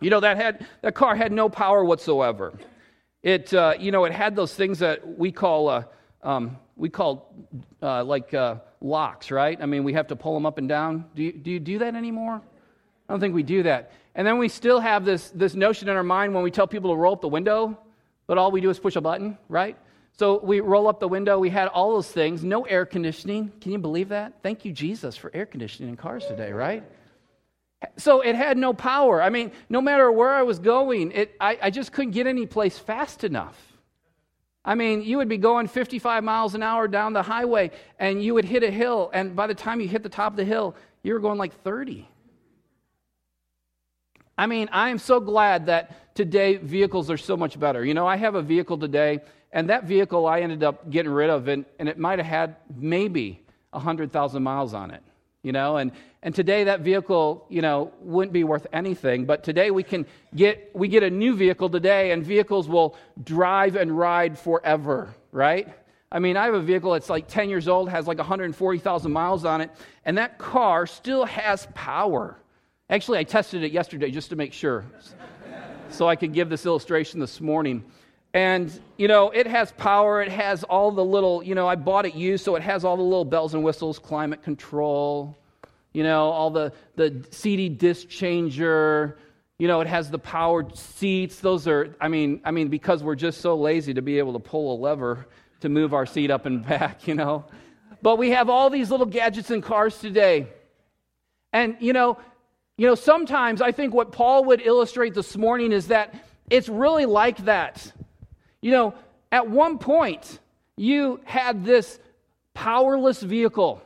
You 0.00 0.10
know, 0.10 0.18
that, 0.20 0.36
had, 0.36 0.66
that 0.82 0.96
car 0.96 1.14
had 1.14 1.30
no 1.30 1.48
power 1.48 1.84
whatsoever. 1.84 2.58
It, 3.22 3.54
uh, 3.54 3.74
you 3.78 3.92
know, 3.92 4.04
it 4.04 4.12
had 4.12 4.34
those 4.34 4.52
things 4.52 4.80
that 4.80 5.16
we 5.16 5.30
call, 5.30 5.68
uh, 5.68 5.84
um, 6.24 6.58
we 6.74 6.90
call 6.90 7.32
uh, 7.80 8.02
like 8.02 8.34
uh, 8.34 8.56
locks, 8.80 9.30
right? 9.30 9.56
I 9.60 9.66
mean, 9.66 9.84
we 9.84 9.92
have 9.92 10.08
to 10.08 10.16
pull 10.16 10.34
them 10.34 10.44
up 10.44 10.58
and 10.58 10.68
down. 10.68 11.04
Do 11.14 11.22
you, 11.22 11.32
do 11.32 11.52
you 11.52 11.60
do 11.60 11.78
that 11.78 11.94
anymore? 11.94 12.42
I 13.08 13.12
don't 13.12 13.20
think 13.20 13.34
we 13.34 13.44
do 13.44 13.62
that. 13.62 13.92
And 14.16 14.26
then 14.26 14.38
we 14.38 14.48
still 14.48 14.80
have 14.80 15.04
this, 15.04 15.30
this 15.30 15.54
notion 15.54 15.88
in 15.88 15.96
our 15.96 16.02
mind 16.02 16.34
when 16.34 16.42
we 16.42 16.50
tell 16.50 16.66
people 16.66 16.90
to 16.90 16.96
roll 16.96 17.12
up 17.12 17.20
the 17.20 17.28
window, 17.28 17.78
but 18.26 18.38
all 18.38 18.50
we 18.50 18.60
do 18.60 18.70
is 18.70 18.80
push 18.80 18.96
a 18.96 19.00
button, 19.00 19.38
right? 19.48 19.76
So 20.18 20.40
we 20.42 20.60
roll 20.60 20.88
up 20.88 20.98
the 20.98 21.08
window. 21.08 21.38
We 21.38 21.50
had 21.50 21.68
all 21.68 21.92
those 21.92 22.10
things. 22.10 22.42
No 22.42 22.62
air 22.62 22.86
conditioning. 22.86 23.52
Can 23.60 23.72
you 23.72 23.78
believe 23.78 24.08
that? 24.08 24.32
Thank 24.42 24.64
you, 24.64 24.72
Jesus, 24.72 25.16
for 25.16 25.30
air 25.34 25.44
conditioning 25.44 25.90
in 25.90 25.96
cars 25.96 26.24
today, 26.26 26.52
right? 26.52 26.82
So 27.98 28.22
it 28.22 28.34
had 28.34 28.56
no 28.56 28.72
power. 28.72 29.22
I 29.22 29.28
mean, 29.28 29.52
no 29.68 29.82
matter 29.82 30.10
where 30.10 30.32
I 30.32 30.42
was 30.42 30.58
going, 30.58 31.12
it, 31.12 31.36
I, 31.38 31.58
I 31.64 31.70
just 31.70 31.92
couldn't 31.92 32.12
get 32.12 32.26
any 32.26 32.46
place 32.46 32.78
fast 32.78 33.24
enough. 33.24 33.60
I 34.64 34.74
mean, 34.74 35.02
you 35.02 35.18
would 35.18 35.28
be 35.28 35.36
going 35.36 35.68
55 35.68 36.24
miles 36.24 36.54
an 36.54 36.62
hour 36.62 36.88
down 36.88 37.12
the 37.12 37.22
highway 37.22 37.70
and 37.98 38.24
you 38.24 38.34
would 38.34 38.46
hit 38.46 38.64
a 38.64 38.70
hill, 38.70 39.10
and 39.12 39.36
by 39.36 39.46
the 39.46 39.54
time 39.54 39.80
you 39.80 39.86
hit 39.86 40.02
the 40.02 40.08
top 40.08 40.32
of 40.32 40.36
the 40.36 40.44
hill, 40.44 40.74
you 41.02 41.12
were 41.12 41.20
going 41.20 41.38
like 41.38 41.62
30. 41.62 42.08
I 44.38 44.46
mean, 44.46 44.68
I 44.72 44.88
am 44.88 44.98
so 44.98 45.20
glad 45.20 45.66
that 45.66 46.14
today 46.14 46.56
vehicles 46.56 47.10
are 47.10 47.16
so 47.16 47.36
much 47.36 47.60
better. 47.60 47.84
You 47.84 47.94
know, 47.94 48.06
I 48.06 48.16
have 48.16 48.34
a 48.34 48.42
vehicle 48.42 48.78
today 48.78 49.20
and 49.56 49.70
that 49.70 49.84
vehicle 49.84 50.26
I 50.26 50.40
ended 50.40 50.62
up 50.62 50.90
getting 50.90 51.10
rid 51.10 51.30
of, 51.30 51.48
and, 51.48 51.64
and 51.78 51.88
it 51.88 51.98
might 51.98 52.18
have 52.18 52.26
had 52.26 52.56
maybe 52.76 53.42
100,000 53.70 54.42
miles 54.42 54.74
on 54.74 54.90
it, 54.90 55.02
you 55.42 55.50
know? 55.50 55.78
And, 55.78 55.92
and 56.22 56.34
today 56.34 56.64
that 56.64 56.80
vehicle, 56.80 57.46
you 57.48 57.62
know, 57.62 57.90
wouldn't 58.00 58.34
be 58.34 58.44
worth 58.44 58.66
anything. 58.74 59.24
But 59.24 59.44
today 59.44 59.70
we 59.70 59.82
can 59.82 60.04
get, 60.34 60.72
we 60.74 60.88
get 60.88 61.02
a 61.02 61.08
new 61.08 61.34
vehicle 61.34 61.70
today, 61.70 62.10
and 62.10 62.22
vehicles 62.22 62.68
will 62.68 62.98
drive 63.24 63.76
and 63.76 63.96
ride 63.96 64.38
forever, 64.38 65.14
right? 65.32 65.66
I 66.12 66.18
mean, 66.18 66.36
I 66.36 66.44
have 66.44 66.54
a 66.54 66.60
vehicle 66.60 66.92
that's 66.92 67.08
like 67.08 67.26
10 67.26 67.48
years 67.48 67.66
old, 67.66 67.88
has 67.88 68.06
like 68.06 68.18
140,000 68.18 69.10
miles 69.10 69.46
on 69.46 69.62
it, 69.62 69.70
and 70.04 70.18
that 70.18 70.36
car 70.36 70.86
still 70.86 71.24
has 71.24 71.66
power. 71.72 72.36
Actually, 72.90 73.20
I 73.20 73.24
tested 73.24 73.62
it 73.62 73.72
yesterday 73.72 74.10
just 74.10 74.28
to 74.28 74.36
make 74.36 74.52
sure, 74.52 74.84
so 75.88 76.06
I 76.06 76.14
could 76.14 76.34
give 76.34 76.50
this 76.50 76.66
illustration 76.66 77.20
this 77.20 77.40
morning. 77.40 77.82
And, 78.36 78.70
you 78.98 79.08
know, 79.08 79.30
it 79.30 79.46
has 79.46 79.72
power. 79.72 80.20
It 80.20 80.30
has 80.30 80.62
all 80.62 80.90
the 80.92 81.02
little, 81.02 81.42
you 81.42 81.54
know, 81.54 81.66
I 81.66 81.74
bought 81.74 82.04
it 82.04 82.14
used, 82.14 82.44
so 82.44 82.54
it 82.54 82.60
has 82.60 82.84
all 82.84 82.98
the 82.98 83.02
little 83.02 83.24
bells 83.24 83.54
and 83.54 83.64
whistles, 83.64 83.98
climate 83.98 84.42
control, 84.42 85.34
you 85.94 86.02
know, 86.02 86.24
all 86.24 86.50
the, 86.50 86.70
the 86.96 87.24
CD 87.30 87.70
disc 87.70 88.10
changer. 88.10 89.16
You 89.58 89.68
know, 89.68 89.80
it 89.80 89.86
has 89.86 90.10
the 90.10 90.18
powered 90.18 90.76
seats. 90.76 91.40
Those 91.40 91.66
are, 91.66 91.96
I 91.98 92.08
mean, 92.08 92.42
I 92.44 92.50
mean, 92.50 92.68
because 92.68 93.02
we're 93.02 93.14
just 93.14 93.40
so 93.40 93.56
lazy 93.56 93.94
to 93.94 94.02
be 94.02 94.18
able 94.18 94.34
to 94.34 94.38
pull 94.38 94.76
a 94.76 94.76
lever 94.78 95.26
to 95.60 95.70
move 95.70 95.94
our 95.94 96.04
seat 96.04 96.30
up 96.30 96.44
and 96.44 96.62
back, 96.68 97.08
you 97.08 97.14
know. 97.14 97.46
But 98.02 98.18
we 98.18 98.32
have 98.32 98.50
all 98.50 98.68
these 98.68 98.90
little 98.90 99.06
gadgets 99.06 99.50
in 99.50 99.62
cars 99.62 99.96
today. 99.96 100.48
And, 101.54 101.78
you 101.80 101.94
know, 101.94 102.18
you 102.76 102.86
know, 102.86 102.96
sometimes 102.96 103.62
I 103.62 103.72
think 103.72 103.94
what 103.94 104.12
Paul 104.12 104.44
would 104.44 104.60
illustrate 104.60 105.14
this 105.14 105.38
morning 105.38 105.72
is 105.72 105.86
that 105.88 106.14
it's 106.50 106.68
really 106.68 107.06
like 107.06 107.38
that. 107.46 107.92
You 108.60 108.70
know, 108.72 108.94
at 109.30 109.48
one 109.48 109.78
point, 109.78 110.38
you 110.76 111.20
had 111.24 111.64
this 111.64 111.98
powerless 112.54 113.22
vehicle. 113.22 113.82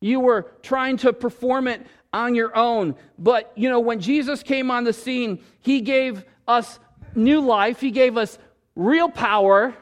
You 0.00 0.20
were 0.20 0.50
trying 0.62 0.96
to 0.98 1.12
perform 1.12 1.68
it 1.68 1.86
on 2.12 2.34
your 2.34 2.56
own. 2.56 2.94
But, 3.18 3.52
you 3.56 3.68
know, 3.68 3.80
when 3.80 4.00
Jesus 4.00 4.42
came 4.42 4.70
on 4.70 4.84
the 4.84 4.92
scene, 4.92 5.40
he 5.60 5.80
gave 5.80 6.24
us 6.46 6.78
new 7.14 7.40
life, 7.40 7.80
he 7.80 7.90
gave 7.90 8.16
us 8.16 8.38
real 8.74 9.10
power 9.10 9.74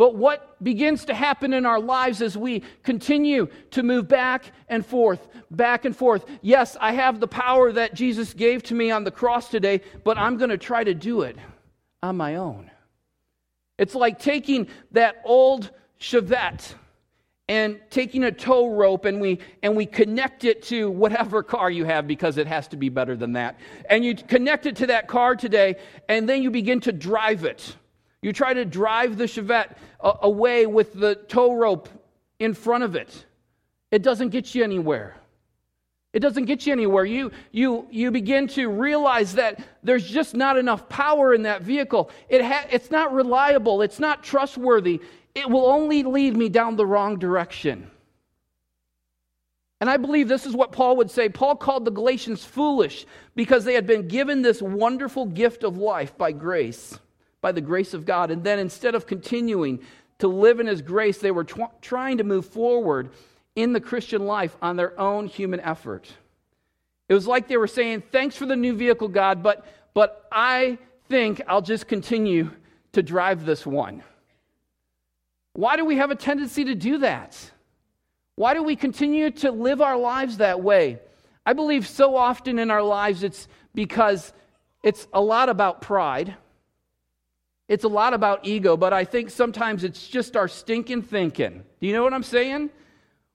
but 0.00 0.14
what 0.14 0.56
begins 0.64 1.04
to 1.04 1.14
happen 1.14 1.52
in 1.52 1.66
our 1.66 1.78
lives 1.78 2.22
as 2.22 2.34
we 2.34 2.62
continue 2.82 3.48
to 3.72 3.82
move 3.82 4.08
back 4.08 4.50
and 4.66 4.84
forth, 4.84 5.28
back 5.50 5.84
and 5.84 5.94
forth? 5.94 6.24
Yes, 6.40 6.74
I 6.80 6.92
have 6.92 7.20
the 7.20 7.28
power 7.28 7.70
that 7.70 7.92
Jesus 7.92 8.32
gave 8.32 8.62
to 8.62 8.74
me 8.74 8.90
on 8.90 9.04
the 9.04 9.10
cross 9.10 9.50
today, 9.50 9.82
but 10.02 10.16
I'm 10.16 10.38
going 10.38 10.48
to 10.48 10.56
try 10.56 10.82
to 10.84 10.94
do 10.94 11.20
it 11.20 11.36
on 12.02 12.16
my 12.16 12.36
own. 12.36 12.70
It's 13.78 13.94
like 13.94 14.18
taking 14.18 14.68
that 14.92 15.22
old 15.24 15.70
Chevette 15.98 16.74
and 17.48 17.80
taking 17.90 18.24
a 18.24 18.30
tow 18.30 18.70
rope 18.70 19.06
and 19.06 19.20
we 19.20 19.40
and 19.62 19.74
we 19.74 19.84
connect 19.84 20.44
it 20.44 20.62
to 20.62 20.90
whatever 20.90 21.42
car 21.42 21.70
you 21.70 21.84
have 21.84 22.06
because 22.06 22.38
it 22.38 22.46
has 22.46 22.68
to 22.68 22.76
be 22.76 22.88
better 22.88 23.16
than 23.16 23.32
that. 23.32 23.58
And 23.88 24.04
you 24.04 24.14
connect 24.14 24.66
it 24.66 24.76
to 24.76 24.86
that 24.86 25.08
car 25.08 25.34
today 25.34 25.76
and 26.08 26.28
then 26.28 26.42
you 26.42 26.50
begin 26.50 26.80
to 26.80 26.92
drive 26.92 27.44
it. 27.44 27.74
You 28.22 28.32
try 28.32 28.54
to 28.54 28.64
drive 28.64 29.16
the 29.16 29.24
Chevette 29.24 29.76
away 30.00 30.66
with 30.66 30.92
the 30.94 31.14
tow 31.14 31.54
rope 31.54 31.88
in 32.38 32.54
front 32.54 32.84
of 32.84 32.94
it. 32.94 33.26
It 33.90 34.02
doesn't 34.02 34.28
get 34.28 34.54
you 34.54 34.62
anywhere. 34.62 35.16
It 36.12 36.20
doesn't 36.20 36.46
get 36.46 36.66
you 36.66 36.72
anywhere. 36.72 37.04
You, 37.04 37.30
you, 37.52 37.86
you 37.90 38.10
begin 38.10 38.48
to 38.48 38.68
realize 38.68 39.34
that 39.34 39.60
there's 39.82 40.08
just 40.08 40.34
not 40.34 40.56
enough 40.56 40.88
power 40.88 41.32
in 41.34 41.42
that 41.42 41.62
vehicle. 41.62 42.10
It 42.28 42.44
ha- 42.44 42.66
it's 42.70 42.90
not 42.90 43.12
reliable. 43.12 43.82
It's 43.82 44.00
not 44.00 44.24
trustworthy. 44.24 45.00
It 45.34 45.48
will 45.48 45.66
only 45.66 46.02
lead 46.02 46.36
me 46.36 46.48
down 46.48 46.74
the 46.74 46.86
wrong 46.86 47.18
direction. 47.18 47.88
And 49.80 49.88
I 49.88 49.96
believe 49.96 50.26
this 50.26 50.46
is 50.46 50.54
what 50.54 50.72
Paul 50.72 50.96
would 50.96 51.10
say. 51.10 51.28
Paul 51.28 51.56
called 51.56 51.84
the 51.84 51.90
Galatians 51.90 52.44
foolish 52.44 53.06
because 53.36 53.64
they 53.64 53.74
had 53.74 53.86
been 53.86 54.08
given 54.08 54.42
this 54.42 54.60
wonderful 54.60 55.26
gift 55.26 55.62
of 55.62 55.78
life 55.78 56.18
by 56.18 56.32
grace 56.32 56.98
by 57.40 57.52
the 57.52 57.60
grace 57.60 57.94
of 57.94 58.04
God. 58.04 58.30
And 58.30 58.44
then 58.44 58.58
instead 58.58 58.94
of 58.94 59.06
continuing 59.06 59.80
to 60.18 60.28
live 60.28 60.60
in 60.60 60.66
His 60.66 60.82
grace, 60.82 61.18
they 61.18 61.30
were 61.30 61.44
tw- 61.44 61.80
trying 61.80 62.18
to 62.18 62.24
move 62.24 62.46
forward 62.46 63.10
in 63.56 63.72
the 63.72 63.80
Christian 63.80 64.26
life 64.26 64.56
on 64.62 64.76
their 64.76 64.98
own 64.98 65.26
human 65.26 65.60
effort. 65.60 66.08
It 67.08 67.14
was 67.14 67.26
like 67.26 67.48
they 67.48 67.56
were 67.56 67.66
saying, 67.66 68.04
Thanks 68.12 68.36
for 68.36 68.46
the 68.46 68.56
new 68.56 68.74
vehicle, 68.74 69.08
God, 69.08 69.42
but, 69.42 69.66
but 69.94 70.26
I 70.30 70.78
think 71.08 71.42
I'll 71.48 71.62
just 71.62 71.88
continue 71.88 72.50
to 72.92 73.02
drive 73.02 73.44
this 73.44 73.66
one. 73.66 74.02
Why 75.54 75.76
do 75.76 75.84
we 75.84 75.96
have 75.96 76.10
a 76.10 76.16
tendency 76.16 76.64
to 76.64 76.74
do 76.74 76.98
that? 76.98 77.36
Why 78.36 78.54
do 78.54 78.62
we 78.62 78.76
continue 78.76 79.30
to 79.32 79.50
live 79.50 79.82
our 79.82 79.96
lives 79.96 80.38
that 80.38 80.62
way? 80.62 81.00
I 81.44 81.52
believe 81.52 81.86
so 81.86 82.16
often 82.16 82.58
in 82.58 82.70
our 82.70 82.82
lives 82.82 83.22
it's 83.22 83.48
because 83.74 84.32
it's 84.82 85.06
a 85.12 85.20
lot 85.20 85.48
about 85.48 85.82
pride. 85.82 86.34
It's 87.68 87.84
a 87.84 87.88
lot 87.88 88.14
about 88.14 88.46
ego, 88.46 88.76
but 88.76 88.92
I 88.92 89.04
think 89.04 89.30
sometimes 89.30 89.84
it's 89.84 90.08
just 90.08 90.36
our 90.36 90.48
stinking 90.48 91.02
thinking. 91.02 91.62
Do 91.80 91.86
you 91.86 91.92
know 91.92 92.02
what 92.02 92.14
I'm 92.14 92.22
saying? 92.22 92.70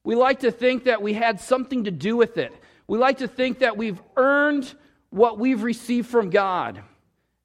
We 0.06 0.16
like 0.16 0.40
to 0.42 0.52
think 0.52 0.86
that 0.86 1.02
we 1.02 1.14
had 1.14 1.42
something 1.42 1.84
to 1.84 1.92
do 1.92 2.16
with 2.16 2.38
it. 2.38 2.54
We 2.88 2.98
like 2.98 3.18
to 3.18 3.28
think 3.28 3.60
that 3.60 3.76
we've 3.76 4.00
earned 4.16 4.74
what 5.10 5.38
we've 5.38 5.64
received 5.64 6.08
from 6.08 6.30
God. 6.30 6.82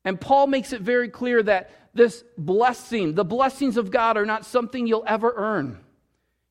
And 0.05 0.21
Paul 0.21 0.47
makes 0.47 0.73
it 0.73 0.83
very 0.83 1.09
clear 1.09 1.43
that 1.43 1.71
this 1.95 2.23
blessing, 2.39 3.15
the 3.15 3.25
blessings 3.25 3.77
of 3.77 3.91
God, 3.91 4.17
are 4.17 4.27
not 4.27 4.47
something 4.47 4.87
you'll 4.87 5.05
ever 5.07 5.33
earn. 5.37 5.79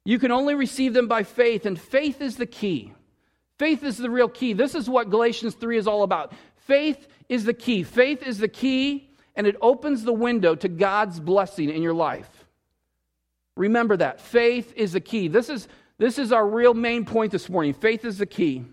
You 0.04 0.20
can 0.20 0.32
only 0.32 0.56
receive 0.56 0.94
them 0.94 1.08
by 1.08 1.24
faith, 1.24 1.66
and 1.66 1.80
faith 1.80 2.22
is 2.22 2.36
the 2.36 2.46
key. 2.46 2.92
Faith 3.58 3.84
is 3.84 3.98
the 3.98 4.10
real 4.10 4.28
key. 4.28 4.54
This 4.54 4.76
is 4.76 4.90
what 4.90 5.10
Galatians 5.10 5.54
3 5.54 5.78
is 5.78 5.88
all 5.88 6.04
about. 6.04 6.34
Faith 6.56 7.08
is 7.30 7.44
the 7.46 7.54
key. 7.54 7.84
Faith 7.84 8.24
is 8.24 8.38
the 8.40 8.48
key 8.48 9.10
and 9.40 9.48
it 9.48 9.56
opens 9.62 10.04
the 10.04 10.12
window 10.12 10.54
to 10.54 10.68
God's 10.68 11.18
blessing 11.18 11.70
in 11.70 11.82
your 11.82 11.94
life. 11.94 12.30
Remember 13.56 13.96
that. 13.96 14.20
Faith 14.20 14.74
is 14.76 14.92
the 14.92 15.00
key. 15.00 15.30
This 15.30 15.48
is, 15.48 15.70
this 16.00 16.18
is 16.18 16.32
our 16.32 16.48
real 16.48 16.74
main 16.74 17.06
point 17.06 17.32
this 17.32 17.50
morning. 17.50 17.74
Faith 17.74 18.06
is 18.06 18.18
the 18.18 18.26
key. 18.26 18.66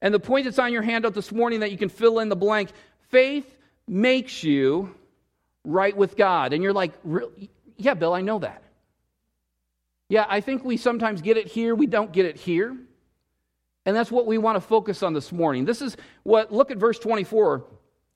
And 0.00 0.12
the 0.12 0.20
point 0.20 0.44
that's 0.44 0.58
on 0.58 0.72
your 0.72 0.82
handout 0.82 1.14
this 1.14 1.32
morning 1.32 1.60
that 1.60 1.72
you 1.72 1.78
can 1.78 1.88
fill 1.88 2.20
in 2.20 2.28
the 2.28 2.36
blank 2.36 2.70
faith 3.08 3.56
makes 3.88 4.44
you 4.44 4.94
right 5.64 5.96
with 5.96 6.16
God. 6.16 6.52
And 6.52 6.62
you're 6.62 6.72
like, 6.72 6.92
yeah, 7.76 7.94
Bill, 7.94 8.12
I 8.12 8.20
know 8.20 8.38
that. 8.40 8.62
Yeah, 10.08 10.26
I 10.28 10.40
think 10.40 10.62
we 10.62 10.76
sometimes 10.76 11.22
get 11.22 11.38
it 11.38 11.46
here, 11.46 11.74
we 11.74 11.86
don't 11.86 12.12
get 12.12 12.26
it 12.26 12.36
here. 12.36 12.76
And 13.86 13.96
that's 13.96 14.12
what 14.12 14.26
we 14.26 14.38
want 14.38 14.56
to 14.56 14.60
focus 14.60 15.02
on 15.02 15.14
this 15.14 15.32
morning. 15.32 15.64
This 15.64 15.80
is 15.80 15.96
what, 16.22 16.52
look 16.52 16.70
at 16.70 16.76
verse 16.76 16.98
24. 16.98 17.64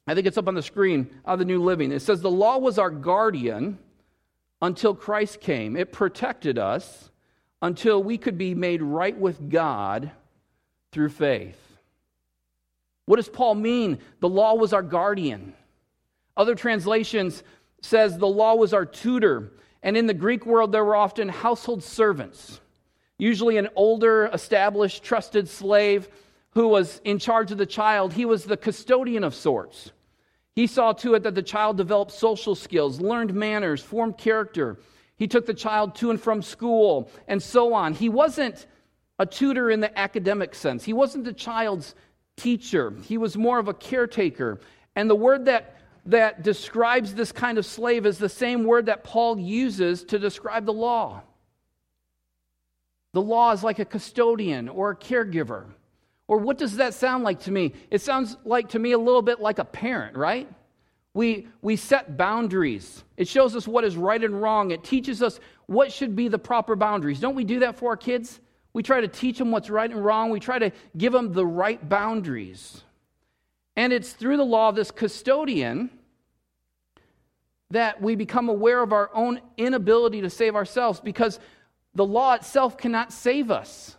I 0.06 0.14
think 0.14 0.26
it's 0.26 0.38
up 0.38 0.46
on 0.46 0.54
the 0.54 0.62
screen 0.62 1.10
of 1.24 1.38
the 1.38 1.44
New 1.44 1.62
Living. 1.62 1.90
It 1.90 2.00
says, 2.00 2.20
The 2.20 2.30
law 2.30 2.58
was 2.58 2.78
our 2.78 2.90
guardian 2.90 3.78
until 4.62 4.94
Christ 4.94 5.40
came. 5.40 5.76
It 5.76 5.90
protected 5.90 6.58
us 6.58 7.10
until 7.66 8.00
we 8.00 8.16
could 8.16 8.38
be 8.38 8.54
made 8.54 8.80
right 8.80 9.18
with 9.18 9.50
God 9.50 10.12
through 10.92 11.08
faith. 11.08 11.58
What 13.06 13.16
does 13.16 13.28
Paul 13.28 13.56
mean? 13.56 13.98
The 14.20 14.28
law 14.28 14.54
was 14.54 14.72
our 14.72 14.82
guardian. 14.82 15.52
Other 16.36 16.54
translations 16.54 17.42
says 17.82 18.16
the 18.16 18.26
law 18.26 18.54
was 18.54 18.72
our 18.72 18.86
tutor. 18.86 19.52
And 19.82 19.96
in 19.96 20.06
the 20.06 20.14
Greek 20.14 20.46
world, 20.46 20.70
there 20.70 20.84
were 20.84 20.94
often 20.94 21.28
household 21.28 21.82
servants, 21.82 22.60
usually 23.18 23.56
an 23.56 23.68
older, 23.74 24.30
established, 24.32 25.02
trusted 25.02 25.48
slave 25.48 26.08
who 26.50 26.68
was 26.68 27.00
in 27.04 27.18
charge 27.18 27.50
of 27.50 27.58
the 27.58 27.66
child. 27.66 28.12
He 28.12 28.24
was 28.24 28.44
the 28.44 28.56
custodian 28.56 29.24
of 29.24 29.34
sorts. 29.34 29.90
He 30.54 30.68
saw 30.68 30.92
to 30.94 31.14
it 31.14 31.24
that 31.24 31.34
the 31.34 31.42
child 31.42 31.76
developed 31.76 32.12
social 32.12 32.54
skills, 32.54 33.00
learned 33.00 33.34
manners, 33.34 33.82
formed 33.82 34.18
character. 34.18 34.78
He 35.16 35.26
took 35.26 35.46
the 35.46 35.54
child 35.54 35.94
to 35.96 36.10
and 36.10 36.20
from 36.20 36.42
school, 36.42 37.10
and 37.26 37.42
so 37.42 37.74
on. 37.74 37.94
He 37.94 38.08
wasn't 38.08 38.66
a 39.18 39.26
tutor 39.26 39.70
in 39.70 39.80
the 39.80 39.98
academic 39.98 40.54
sense, 40.54 40.84
he 40.84 40.92
wasn't 40.92 41.24
the 41.24 41.32
child's 41.32 41.94
teacher. 42.36 42.92
He 43.04 43.16
was 43.16 43.36
more 43.36 43.58
of 43.58 43.68
a 43.68 43.74
caretaker. 43.74 44.60
And 44.94 45.08
the 45.08 45.14
word 45.14 45.46
that, 45.46 45.76
that 46.06 46.42
describes 46.42 47.14
this 47.14 47.32
kind 47.32 47.58
of 47.58 47.64
slave 47.64 48.06
is 48.06 48.18
the 48.18 48.28
same 48.28 48.64
word 48.64 48.86
that 48.86 49.04
Paul 49.04 49.38
uses 49.38 50.04
to 50.04 50.18
describe 50.18 50.66
the 50.66 50.72
law. 50.72 51.22
The 53.14 53.22
law 53.22 53.52
is 53.52 53.64
like 53.64 53.78
a 53.78 53.86
custodian 53.86 54.68
or 54.68 54.90
a 54.90 54.96
caregiver. 54.96 55.64
Or 56.28 56.38
what 56.38 56.58
does 56.58 56.76
that 56.76 56.92
sound 56.92 57.24
like 57.24 57.40
to 57.40 57.50
me? 57.50 57.72
It 57.90 58.02
sounds 58.02 58.36
like 58.44 58.70
to 58.70 58.78
me 58.78 58.92
a 58.92 58.98
little 58.98 59.22
bit 59.22 59.40
like 59.40 59.58
a 59.58 59.64
parent, 59.64 60.16
right? 60.16 60.48
We, 61.16 61.48
we 61.62 61.76
set 61.76 62.18
boundaries. 62.18 63.02
It 63.16 63.26
shows 63.26 63.56
us 63.56 63.66
what 63.66 63.84
is 63.84 63.96
right 63.96 64.22
and 64.22 64.38
wrong. 64.38 64.70
It 64.70 64.84
teaches 64.84 65.22
us 65.22 65.40
what 65.64 65.90
should 65.90 66.14
be 66.14 66.28
the 66.28 66.38
proper 66.38 66.76
boundaries. 66.76 67.20
Don't 67.20 67.34
we 67.34 67.44
do 67.44 67.60
that 67.60 67.78
for 67.78 67.92
our 67.92 67.96
kids? 67.96 68.38
We 68.74 68.82
try 68.82 69.00
to 69.00 69.08
teach 69.08 69.38
them 69.38 69.50
what's 69.50 69.70
right 69.70 69.90
and 69.90 70.04
wrong. 70.04 70.28
We 70.28 70.40
try 70.40 70.58
to 70.58 70.72
give 70.94 71.14
them 71.14 71.32
the 71.32 71.46
right 71.46 71.88
boundaries. 71.88 72.82
And 73.76 73.94
it's 73.94 74.12
through 74.12 74.36
the 74.36 74.44
law 74.44 74.68
of 74.68 74.74
this 74.74 74.90
custodian 74.90 75.88
that 77.70 78.02
we 78.02 78.14
become 78.14 78.50
aware 78.50 78.82
of 78.82 78.92
our 78.92 79.08
own 79.14 79.40
inability 79.56 80.20
to 80.20 80.28
save 80.28 80.54
ourselves 80.54 81.00
because 81.00 81.40
the 81.94 82.04
law 82.04 82.34
itself 82.34 82.76
cannot 82.76 83.10
save 83.10 83.50
us. 83.50 83.96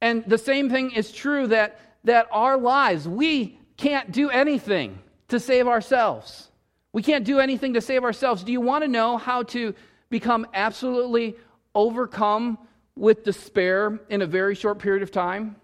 And 0.00 0.24
the 0.26 0.38
same 0.38 0.70
thing 0.70 0.92
is 0.92 1.12
true 1.12 1.48
that, 1.48 1.78
that 2.04 2.28
our 2.32 2.56
lives, 2.56 3.06
we 3.06 3.58
can't 3.76 4.10
do 4.10 4.30
anything 4.30 5.00
to 5.30 5.40
save 5.40 5.66
ourselves. 5.66 6.48
We 6.92 7.02
can't 7.02 7.24
do 7.24 7.38
anything 7.38 7.74
to 7.74 7.80
save 7.80 8.04
ourselves. 8.04 8.42
Do 8.42 8.52
you 8.52 8.60
want 8.60 8.84
to 8.84 8.88
know 8.88 9.16
how 9.16 9.44
to 9.44 9.74
become 10.08 10.46
absolutely 10.54 11.36
overcome 11.74 12.58
with 12.96 13.24
despair 13.24 14.00
in 14.08 14.22
a 14.22 14.26
very 14.26 14.54
short 14.54 14.78
period 14.78 15.02
of 15.02 15.10
time? 15.10 15.56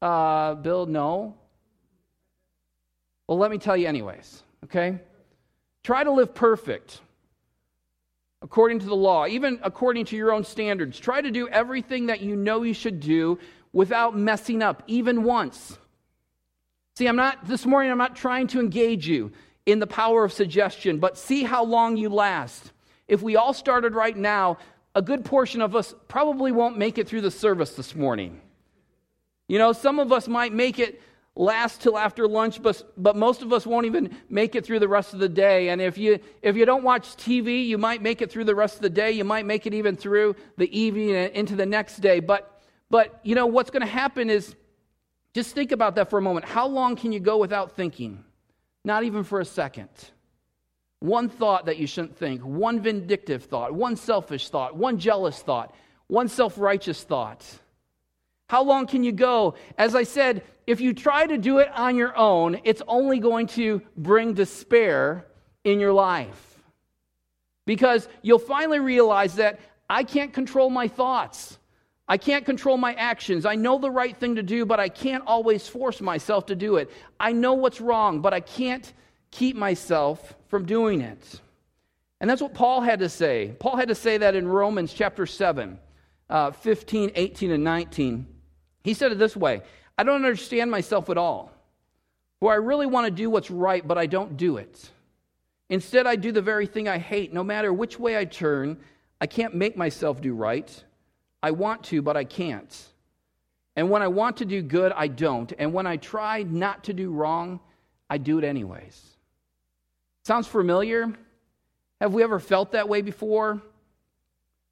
Uh, 0.00 0.54
Bill, 0.54 0.86
no. 0.86 1.34
Well, 3.28 3.38
let 3.38 3.50
me 3.50 3.58
tell 3.58 3.76
you, 3.76 3.86
anyways, 3.86 4.42
okay? 4.64 4.98
Try 5.82 6.04
to 6.04 6.10
live 6.10 6.34
perfect 6.34 7.00
according 8.42 8.80
to 8.80 8.86
the 8.86 8.96
law, 8.96 9.26
even 9.26 9.60
according 9.62 10.04
to 10.06 10.16
your 10.16 10.32
own 10.32 10.44
standards. 10.44 10.98
Try 10.98 11.20
to 11.20 11.30
do 11.30 11.48
everything 11.48 12.06
that 12.06 12.20
you 12.20 12.34
know 12.34 12.62
you 12.62 12.74
should 12.74 12.98
do 12.98 13.38
without 13.72 14.16
messing 14.16 14.62
up, 14.62 14.82
even 14.86 15.22
once. 15.22 15.78
See, 16.94 17.06
I'm 17.06 17.16
not, 17.16 17.46
this 17.46 17.64
morning, 17.64 17.90
I'm 17.90 17.98
not 17.98 18.16
trying 18.16 18.48
to 18.48 18.60
engage 18.60 19.08
you 19.08 19.32
in 19.64 19.78
the 19.78 19.86
power 19.86 20.24
of 20.24 20.32
suggestion, 20.32 20.98
but 20.98 21.16
see 21.16 21.42
how 21.42 21.64
long 21.64 21.96
you 21.96 22.08
last. 22.08 22.72
If 23.08 23.22
we 23.22 23.36
all 23.36 23.54
started 23.54 23.94
right 23.94 24.16
now, 24.16 24.58
a 24.94 25.00
good 25.00 25.24
portion 25.24 25.62
of 25.62 25.74
us 25.74 25.94
probably 26.08 26.52
won't 26.52 26.76
make 26.76 26.98
it 26.98 27.08
through 27.08 27.22
the 27.22 27.30
service 27.30 27.74
this 27.74 27.94
morning. 27.94 28.40
You 29.48 29.58
know, 29.58 29.72
some 29.72 29.98
of 29.98 30.12
us 30.12 30.28
might 30.28 30.52
make 30.52 30.78
it 30.78 31.00
last 31.34 31.80
till 31.80 31.96
after 31.96 32.28
lunch, 32.28 32.62
but, 32.62 32.82
but 32.96 33.16
most 33.16 33.40
of 33.40 33.54
us 33.54 33.66
won't 33.66 33.86
even 33.86 34.14
make 34.28 34.54
it 34.54 34.66
through 34.66 34.80
the 34.80 34.88
rest 34.88 35.14
of 35.14 35.18
the 35.18 35.28
day. 35.28 35.70
And 35.70 35.80
if 35.80 35.96
you, 35.96 36.18
if 36.42 36.56
you 36.56 36.66
don't 36.66 36.82
watch 36.82 37.16
TV, 37.16 37.66
you 37.66 37.78
might 37.78 38.02
make 38.02 38.20
it 38.20 38.30
through 38.30 38.44
the 38.44 38.54
rest 38.54 38.76
of 38.76 38.82
the 38.82 38.90
day. 38.90 39.12
You 39.12 39.24
might 39.24 39.46
make 39.46 39.66
it 39.66 39.72
even 39.72 39.96
through 39.96 40.36
the 40.58 40.78
evening 40.78 41.14
and 41.14 41.32
into 41.32 41.56
the 41.56 41.64
next 41.64 41.98
day. 41.98 42.20
But, 42.20 42.62
but 42.90 43.18
you 43.22 43.34
know, 43.34 43.46
what's 43.46 43.70
going 43.70 43.80
to 43.80 43.92
happen 43.92 44.28
is 44.28 44.54
just 45.34 45.54
think 45.54 45.72
about 45.72 45.94
that 45.94 46.10
for 46.10 46.18
a 46.18 46.22
moment. 46.22 46.46
How 46.46 46.66
long 46.66 46.96
can 46.96 47.12
you 47.12 47.20
go 47.20 47.38
without 47.38 47.72
thinking? 47.72 48.22
Not 48.84 49.04
even 49.04 49.24
for 49.24 49.40
a 49.40 49.44
second. 49.44 49.88
One 51.00 51.28
thought 51.28 51.66
that 51.66 51.78
you 51.78 51.86
shouldn't 51.86 52.16
think, 52.16 52.42
one 52.42 52.80
vindictive 52.80 53.44
thought, 53.44 53.74
one 53.74 53.96
selfish 53.96 54.50
thought, 54.50 54.76
one 54.76 54.98
jealous 54.98 55.40
thought, 55.40 55.74
one 56.06 56.28
self 56.28 56.58
righteous 56.58 57.02
thought. 57.02 57.44
How 58.48 58.62
long 58.62 58.86
can 58.86 59.02
you 59.02 59.12
go? 59.12 59.54
As 59.78 59.94
I 59.94 60.02
said, 60.02 60.44
if 60.66 60.80
you 60.80 60.92
try 60.92 61.26
to 61.26 61.38
do 61.38 61.58
it 61.58 61.68
on 61.74 61.96
your 61.96 62.16
own, 62.16 62.60
it's 62.64 62.82
only 62.86 63.18
going 63.18 63.46
to 63.48 63.82
bring 63.96 64.34
despair 64.34 65.26
in 65.64 65.80
your 65.80 65.92
life. 65.92 66.60
Because 67.64 68.08
you'll 68.20 68.38
finally 68.38 68.78
realize 68.78 69.36
that 69.36 69.58
I 69.88 70.04
can't 70.04 70.32
control 70.32 70.70
my 70.70 70.88
thoughts. 70.88 71.58
I 72.08 72.16
can't 72.18 72.44
control 72.44 72.76
my 72.76 72.94
actions. 72.94 73.46
I 73.46 73.54
know 73.54 73.78
the 73.78 73.90
right 73.90 74.16
thing 74.16 74.34
to 74.34 74.42
do, 74.42 74.66
but 74.66 74.80
I 74.80 74.88
can't 74.88 75.24
always 75.26 75.68
force 75.68 76.00
myself 76.00 76.46
to 76.46 76.56
do 76.56 76.76
it. 76.76 76.90
I 77.18 77.32
know 77.32 77.54
what's 77.54 77.80
wrong, 77.80 78.20
but 78.20 78.34
I 78.34 78.40
can't 78.40 78.92
keep 79.30 79.56
myself 79.56 80.34
from 80.48 80.66
doing 80.66 81.00
it. 81.00 81.40
And 82.20 82.28
that's 82.28 82.42
what 82.42 82.54
Paul 82.54 82.80
had 82.80 83.00
to 83.00 83.08
say. 83.08 83.54
Paul 83.58 83.76
had 83.76 83.88
to 83.88 83.94
say 83.94 84.18
that 84.18 84.36
in 84.36 84.46
Romans 84.46 84.92
chapter 84.92 85.26
7, 85.26 85.78
uh, 86.28 86.50
15, 86.50 87.12
18, 87.14 87.50
and 87.50 87.64
19. 87.64 88.26
He 88.84 88.94
said 88.94 89.12
it 89.12 89.18
this 89.18 89.36
way 89.36 89.62
I 89.98 90.02
don't 90.04 90.24
understand 90.24 90.70
myself 90.70 91.10
at 91.10 91.18
all. 91.18 91.52
For 92.40 92.52
I 92.52 92.56
really 92.56 92.86
want 92.86 93.06
to 93.06 93.10
do 93.10 93.30
what's 93.30 93.50
right, 93.50 93.86
but 93.86 93.98
I 93.98 94.06
don't 94.06 94.36
do 94.36 94.56
it. 94.56 94.90
Instead, 95.68 96.06
I 96.06 96.16
do 96.16 96.32
the 96.32 96.42
very 96.42 96.66
thing 96.66 96.88
I 96.88 96.98
hate. 96.98 97.32
No 97.32 97.44
matter 97.44 97.72
which 97.72 97.98
way 97.98 98.18
I 98.18 98.24
turn, 98.24 98.78
I 99.20 99.26
can't 99.26 99.54
make 99.54 99.76
myself 99.76 100.20
do 100.20 100.34
right. 100.34 100.84
I 101.42 101.50
want 101.50 101.84
to, 101.84 102.02
but 102.02 102.16
I 102.16 102.24
can't. 102.24 102.72
And 103.74 103.90
when 103.90 104.02
I 104.02 104.08
want 104.08 104.38
to 104.38 104.44
do 104.44 104.62
good, 104.62 104.92
I 104.92 105.08
don't. 105.08 105.52
And 105.58 105.72
when 105.72 105.86
I 105.86 105.96
try 105.96 106.42
not 106.42 106.84
to 106.84 106.92
do 106.92 107.10
wrong, 107.10 107.60
I 108.08 108.18
do 108.18 108.38
it 108.38 108.44
anyways. 108.44 109.00
Sounds 110.24 110.46
familiar? 110.46 111.12
Have 112.00 112.12
we 112.12 112.22
ever 112.22 112.38
felt 112.38 112.72
that 112.72 112.88
way 112.88 113.00
before? 113.00 113.60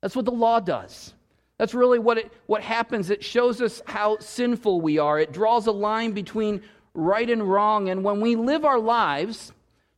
That's 0.01 0.15
what 0.15 0.25
the 0.25 0.31
law 0.31 0.61
does. 0.61 1.15
That's 1.59 1.75
really 1.75 1.99
what, 1.99 2.19
it, 2.19 2.33
what 2.47 2.63
happens. 2.63 3.11
It 3.11 3.25
shows 3.25 3.61
us 3.61 3.83
how 3.87 4.19
sinful 4.19 4.81
we 4.81 4.99
are. 4.99 5.19
It 5.19 5.33
draws 5.33 5.67
a 5.67 5.73
line 5.73 6.13
between 6.13 6.63
right 6.95 7.29
and 7.29 7.43
wrong. 7.43 7.89
And 7.89 8.03
when 8.03 8.21
we 8.21 8.37
live 8.37 8.65
our 8.65 8.79
lives 8.79 9.53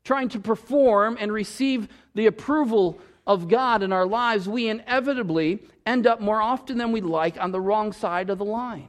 trying 0.05 0.29
to 0.31 0.41
perform 0.41 1.17
and 1.21 1.33
receive 1.33 1.89
the 2.15 2.27
approval 2.27 2.99
of 3.27 3.49
God 3.49 3.83
in 3.83 3.93
our 3.93 4.07
lives, 4.07 4.49
we 4.49 4.69
inevitably 4.69 5.61
end 5.87 6.07
up 6.07 6.21
more 6.21 6.41
often 6.41 6.79
than 6.79 6.93
we'd 6.93 7.05
like 7.05 7.41
on 7.41 7.53
the 7.53 7.61
wrong 7.61 7.93
side 7.93 8.31
of 8.31 8.39
the 8.39 8.45
line. 8.45 8.89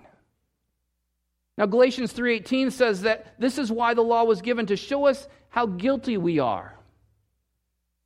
Now 1.57 1.65
Galatians 1.65 2.13
3:18 2.13 2.71
says 2.71 3.01
that 3.01 3.39
this 3.39 3.57
is 3.57 3.71
why 3.71 3.93
the 3.93 4.01
law 4.01 4.23
was 4.23 4.41
given 4.41 4.65
to 4.67 4.75
show 4.75 5.05
us 5.05 5.27
how 5.49 5.65
guilty 5.65 6.17
we 6.17 6.39
are. 6.39 6.75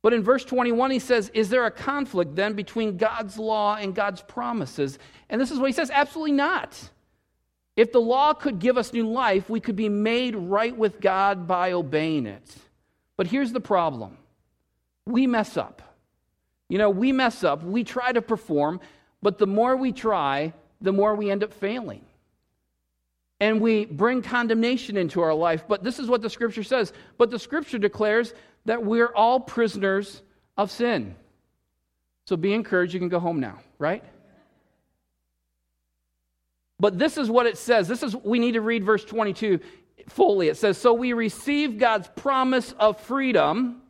But 0.02 0.12
in 0.12 0.22
verse 0.22 0.44
21 0.44 0.90
he 0.90 0.98
says, 0.98 1.30
"Is 1.30 1.48
there 1.48 1.66
a 1.66 1.70
conflict 1.70 2.36
then 2.36 2.54
between 2.54 2.96
God's 2.96 3.38
law 3.38 3.76
and 3.76 3.94
God's 3.94 4.22
promises?" 4.22 4.98
And 5.28 5.40
this 5.40 5.50
is 5.50 5.58
what 5.58 5.66
he 5.66 5.72
says, 5.72 5.90
absolutely 5.90 6.32
not. 6.32 6.90
If 7.76 7.92
the 7.92 8.00
law 8.00 8.34
could 8.34 8.58
give 8.58 8.76
us 8.76 8.92
new 8.92 9.08
life, 9.08 9.48
we 9.48 9.60
could 9.60 9.76
be 9.76 9.88
made 9.88 10.34
right 10.34 10.76
with 10.76 11.00
God 11.00 11.46
by 11.46 11.72
obeying 11.72 12.26
it. 12.26 12.56
But 13.16 13.28
here's 13.28 13.52
the 13.52 13.60
problem. 13.60 14.18
We 15.06 15.26
mess 15.26 15.56
up. 15.56 15.82
You 16.68 16.78
know, 16.78 16.90
we 16.90 17.12
mess 17.12 17.44
up, 17.44 17.62
we 17.62 17.82
try 17.84 18.12
to 18.12 18.22
perform, 18.22 18.80
but 19.22 19.38
the 19.38 19.46
more 19.46 19.76
we 19.76 19.92
try, 19.92 20.52
the 20.80 20.92
more 20.92 21.14
we 21.14 21.30
end 21.30 21.42
up 21.42 21.52
failing. 21.52 22.04
And 23.40 23.60
we 23.60 23.84
bring 23.84 24.22
condemnation 24.22 24.96
into 24.96 25.20
our 25.20 25.32
life. 25.32 25.64
But 25.68 25.84
this 25.84 25.98
is 25.98 26.08
what 26.08 26.22
the 26.22 26.30
scripture 26.30 26.64
says. 26.64 26.92
But 27.16 27.30
the 27.30 27.38
scripture 27.38 27.78
declares 27.78 28.34
that 28.64 28.84
we're 28.84 29.14
all 29.14 29.40
prisoners 29.40 30.22
of 30.56 30.70
sin. 30.70 31.14
So 32.26 32.36
be 32.36 32.52
encouraged. 32.52 32.92
You 32.92 33.00
can 33.00 33.08
go 33.08 33.20
home 33.20 33.40
now, 33.40 33.60
right? 33.78 34.02
But 36.80 36.98
this 36.98 37.16
is 37.16 37.30
what 37.30 37.46
it 37.46 37.56
says. 37.56 37.88
This 37.88 38.02
is, 38.02 38.14
we 38.16 38.38
need 38.38 38.52
to 38.52 38.60
read 38.60 38.84
verse 38.84 39.04
22 39.04 39.60
fully. 40.08 40.48
It 40.48 40.56
says, 40.56 40.78
So 40.78 40.92
we 40.92 41.12
receive 41.12 41.78
God's 41.78 42.08
promise 42.16 42.74
of 42.78 43.00
freedom 43.00 43.82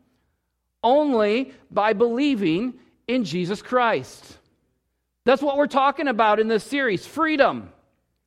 only 0.83 1.53
by 1.71 1.93
believing 1.93 2.75
in 3.07 3.25
Jesus 3.25 3.63
Christ. 3.63 4.39
That's 5.25 5.43
what 5.43 5.57
we're 5.57 5.67
talking 5.67 6.09
about 6.09 6.41
in 6.41 6.49
this 6.49 6.65
series 6.65 7.07
freedom. 7.07 7.71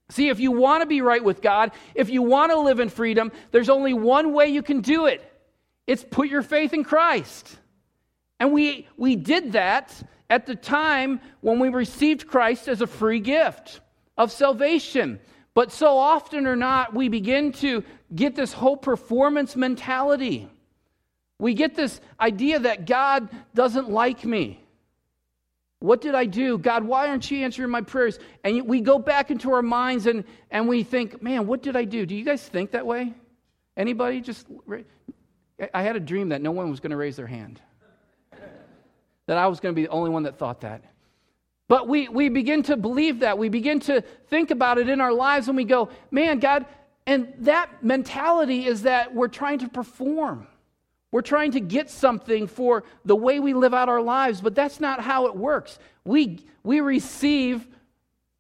See, 0.10 0.30
if 0.30 0.40
you 0.40 0.52
want 0.52 0.82
to 0.82 0.86
be 0.86 1.02
right 1.02 1.24
with 1.24 1.42
God, 1.42 1.72
if 1.96 2.10
you 2.10 2.22
want 2.22 2.52
to 2.52 2.60
live 2.60 2.80
in 2.80 2.90
freedom, 2.90 3.32
there's 3.52 3.70
only 3.70 3.94
one 3.94 4.34
way 4.34 4.48
you 4.48 4.62
can 4.62 4.82
do 4.82 5.06
it 5.06 5.28
it's 5.88 6.06
put 6.10 6.30
your 6.30 6.42
faith 6.42 6.74
in 6.74 6.84
Christ. 6.84 7.58
And 8.40 8.54
we, 8.54 8.88
we 8.98 9.16
did 9.16 9.54
that 9.54 9.94
at 10.30 10.46
the 10.46 10.56
time 10.56 11.20
when 11.42 11.60
we 11.60 11.70
received 11.70 12.28
Christ 12.28 12.68
as 12.68 12.82
a 12.82 12.88
free 12.88 13.20
gift 13.20 13.82
of 14.18 14.32
salvation. 14.32 15.20
But 15.54 15.72
so 15.72 15.98
often 15.98 16.48
or 16.48 16.56
not, 16.56 16.94
we 16.94 17.10
begin 17.10 17.52
to 17.54 17.84
get 18.16 18.36
this 18.36 18.54
whole 18.54 18.78
performance 18.78 19.56
mentality. 19.56 20.48
We 21.41 21.56
get 21.56 21.73
this 21.73 21.99
idea 22.19 22.60
that 22.60 22.86
God 22.86 23.27
doesn't 23.56 23.89
like 23.89 24.23
me. 24.23 24.63
What 25.80 25.99
did 25.99 26.13
I 26.13 26.25
do? 26.25 26.60
God, 26.60 26.84
why 26.84 27.08
aren't 27.08 27.32
you 27.32 27.43
answering 27.43 27.71
my 27.71 27.82
prayers? 27.82 28.19
And 28.43 28.67
we 28.67 28.80
go 28.80 28.99
back 28.99 29.32
into 29.32 29.51
our 29.51 29.63
minds 29.63 30.06
and, 30.06 30.23
and 30.51 30.69
we 30.69 30.84
think, 30.84 31.23
man, 31.23 31.47
what 31.47 31.63
did 31.63 31.75
I 31.75 31.84
do? 31.84 32.06
Do 32.06 32.15
you 32.15 32.23
guys 32.23 32.43
think 32.43 32.69
that 32.71 32.86
way? 32.86 33.15
Anybody 33.75 34.21
just. 34.21 34.45
I 35.73 35.82
had 35.82 35.95
a 35.95 35.99
dream 35.99 36.30
that 36.30 36.43
no 36.43 36.51
one 36.51 36.69
was 36.69 36.80
going 36.80 36.91
to 36.91 36.97
raise 36.97 37.15
their 37.15 37.25
hand, 37.25 37.60
that 39.25 39.39
I 39.39 39.47
was 39.47 39.60
going 39.60 39.73
to 39.73 39.75
be 39.75 39.88
the 39.88 39.91
only 39.91 40.12
one 40.12 40.21
that 40.23 40.38
thought 40.38 40.62
that. 40.62 40.84
But 41.67 41.88
we, 41.88 42.08
we 42.08 42.30
begin 42.30 42.62
to 42.63 42.77
believe 42.77 43.21
that. 43.21 43.39
We 43.39 43.49
begin 43.49 43.80
to 43.82 44.01
think 44.30 44.51
about 44.51 44.77
it 44.77 44.89
in 44.89 45.01
our 45.01 45.13
lives 45.13 45.47
and 45.47 45.58
we 45.58 45.63
go, 45.63 45.89
man, 46.12 46.38
God, 46.38 46.67
and 47.08 47.34
that 47.39 47.84
mentality 47.84 48.67
is 48.67 48.84
that 48.84 49.15
we're 49.15 49.27
trying 49.27 49.58
to 49.60 49.69
perform. 49.69 50.45
We're 51.12 51.21
trying 51.21 51.52
to 51.52 51.60
get 51.60 51.89
something 51.89 52.47
for 52.47 52.84
the 53.04 53.15
way 53.15 53.39
we 53.39 53.54
live 53.54 53.74
out 53.74 53.89
our 53.89 54.02
lives, 54.02 54.39
but 54.41 54.56
that's 54.56 54.80
not 54.80 55.02
how 55.02 55.28
it 55.28 55.36
works. 55.36 55.78
We, 56.06 56.45
we 56.63 56.80
receive 56.80 57.67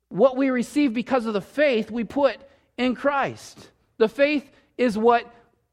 what 0.09 0.37
we 0.37 0.49
receive 0.49 0.93
because 0.93 1.25
of 1.25 1.33
the 1.33 1.41
faith 1.41 1.91
we 1.91 2.03
put 2.03 2.37
in 2.77 2.95
Christ. 2.95 3.69
The 3.97 4.07
faith 4.07 4.49
is 4.77 4.97
what 4.97 5.31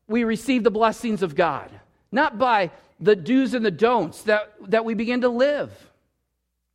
we 0.09 0.25
receive 0.25 0.65
the 0.65 0.71
blessings 0.71 1.23
of 1.23 1.35
God, 1.35 1.71
not 2.11 2.39
by 2.39 2.71
the 3.01 3.15
do's 3.15 3.55
and 3.55 3.65
the 3.65 3.71
don'ts 3.71 4.23
that, 4.25 4.55
that 4.69 4.85
we 4.85 4.95
begin 4.95 5.21
to 5.21 5.29
live. 5.29 5.71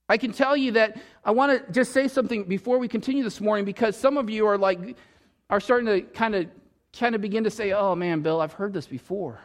I 0.08 0.18
can 0.18 0.32
tell 0.32 0.56
you 0.56 0.74
that 0.74 1.02
I 1.24 1.32
want 1.32 1.66
to 1.66 1.72
just 1.72 1.92
say 1.92 2.08
something 2.08 2.44
before 2.44 2.78
we 2.78 2.88
continue 2.88 3.24
this 3.24 3.42
morning 3.42 3.66
because 3.66 3.98
some 3.98 4.18
of 4.18 4.30
you 4.30 4.46
are 4.48 4.58
like, 4.58 4.96
are 5.50 5.60
starting 5.60 5.88
to 5.88 6.02
kind 6.02 6.36
of 6.36 6.48
kind 6.98 7.16
of 7.16 7.22
begin 7.22 7.44
to 7.44 7.50
say, 7.50 7.72
oh 7.72 7.96
man, 7.96 8.22
Bill, 8.22 8.40
I've 8.40 8.54
heard 8.54 8.72
this 8.72 8.86
before. 8.86 9.40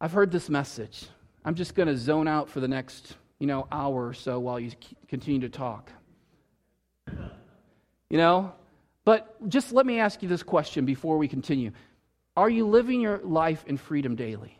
I've 0.00 0.12
heard 0.12 0.30
this 0.30 0.48
message. 0.48 1.06
I'm 1.44 1.54
just 1.54 1.74
going 1.74 1.88
to 1.88 1.96
zone 1.96 2.28
out 2.28 2.48
for 2.48 2.60
the 2.60 2.68
next, 2.68 3.16
you 3.38 3.46
know, 3.46 3.66
hour 3.72 4.06
or 4.06 4.14
so 4.14 4.38
while 4.38 4.60
you 4.60 4.70
continue 5.08 5.40
to 5.40 5.48
talk. 5.48 5.90
You 8.10 8.18
know? 8.18 8.52
But 9.04 9.48
just 9.48 9.72
let 9.72 9.86
me 9.86 9.98
ask 10.00 10.22
you 10.22 10.28
this 10.28 10.42
question 10.42 10.84
before 10.84 11.18
we 11.18 11.28
continue. 11.28 11.72
Are 12.36 12.50
you 12.50 12.66
living 12.66 13.00
your 13.00 13.18
life 13.18 13.64
in 13.66 13.76
freedom 13.76 14.14
daily? 14.14 14.58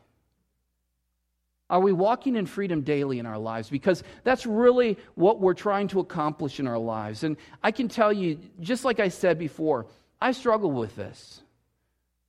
Are 1.70 1.80
we 1.80 1.92
walking 1.92 2.34
in 2.34 2.46
freedom 2.46 2.80
daily 2.80 3.18
in 3.18 3.26
our 3.26 3.38
lives? 3.38 3.68
Because 3.68 4.02
that's 4.24 4.46
really 4.46 4.96
what 5.14 5.38
we're 5.38 5.54
trying 5.54 5.88
to 5.88 6.00
accomplish 6.00 6.58
in 6.60 6.66
our 6.66 6.78
lives. 6.78 7.24
And 7.24 7.36
I 7.62 7.70
can 7.70 7.88
tell 7.88 8.12
you, 8.12 8.38
just 8.60 8.84
like 8.84 9.00
I 9.00 9.08
said 9.08 9.38
before, 9.38 9.86
I 10.20 10.32
struggle 10.32 10.72
with 10.72 10.96
this. 10.96 11.42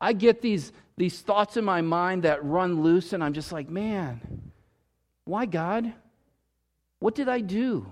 I 0.01 0.13
get 0.13 0.41
these 0.41 0.73
these 0.99 1.21
thoughts 1.21 1.55
in 1.55 1.63
my 1.63 1.79
mind 1.79 2.23
that 2.23 2.43
run 2.43 2.83
loose, 2.83 3.13
and 3.13 3.23
I'm 3.23 3.31
just 3.31 3.53
like, 3.53 3.69
man, 3.69 4.51
why 5.23 5.45
God? 5.45 5.93
What 6.99 7.15
did 7.15 7.29
I 7.29 7.39
do? 7.39 7.89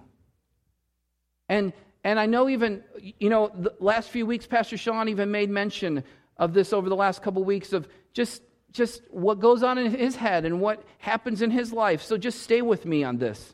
And 1.47 1.71
and 2.03 2.19
I 2.19 2.25
know 2.25 2.49
even, 2.49 2.83
you 3.19 3.29
know, 3.29 3.49
the 3.55 3.73
last 3.79 4.09
few 4.09 4.25
weeks, 4.25 4.45
Pastor 4.45 4.77
Sean 4.77 5.07
even 5.07 5.31
made 5.31 5.49
mention 5.49 6.03
of 6.35 6.53
this 6.53 6.73
over 6.73 6.89
the 6.89 6.97
last 6.97 7.21
couple 7.21 7.41
of 7.41 7.47
weeks 7.47 7.71
of 7.71 7.87
just 8.11 8.41
just 8.73 9.01
what 9.09 9.39
goes 9.39 9.63
on 9.63 9.77
in 9.77 9.89
his 9.89 10.17
head 10.17 10.43
and 10.43 10.59
what 10.59 10.83
happens 10.97 11.41
in 11.41 11.49
his 11.49 11.71
life. 11.71 12.01
So 12.03 12.17
just 12.17 12.41
stay 12.41 12.61
with 12.61 12.85
me 12.85 13.05
on 13.05 13.19
this. 13.19 13.53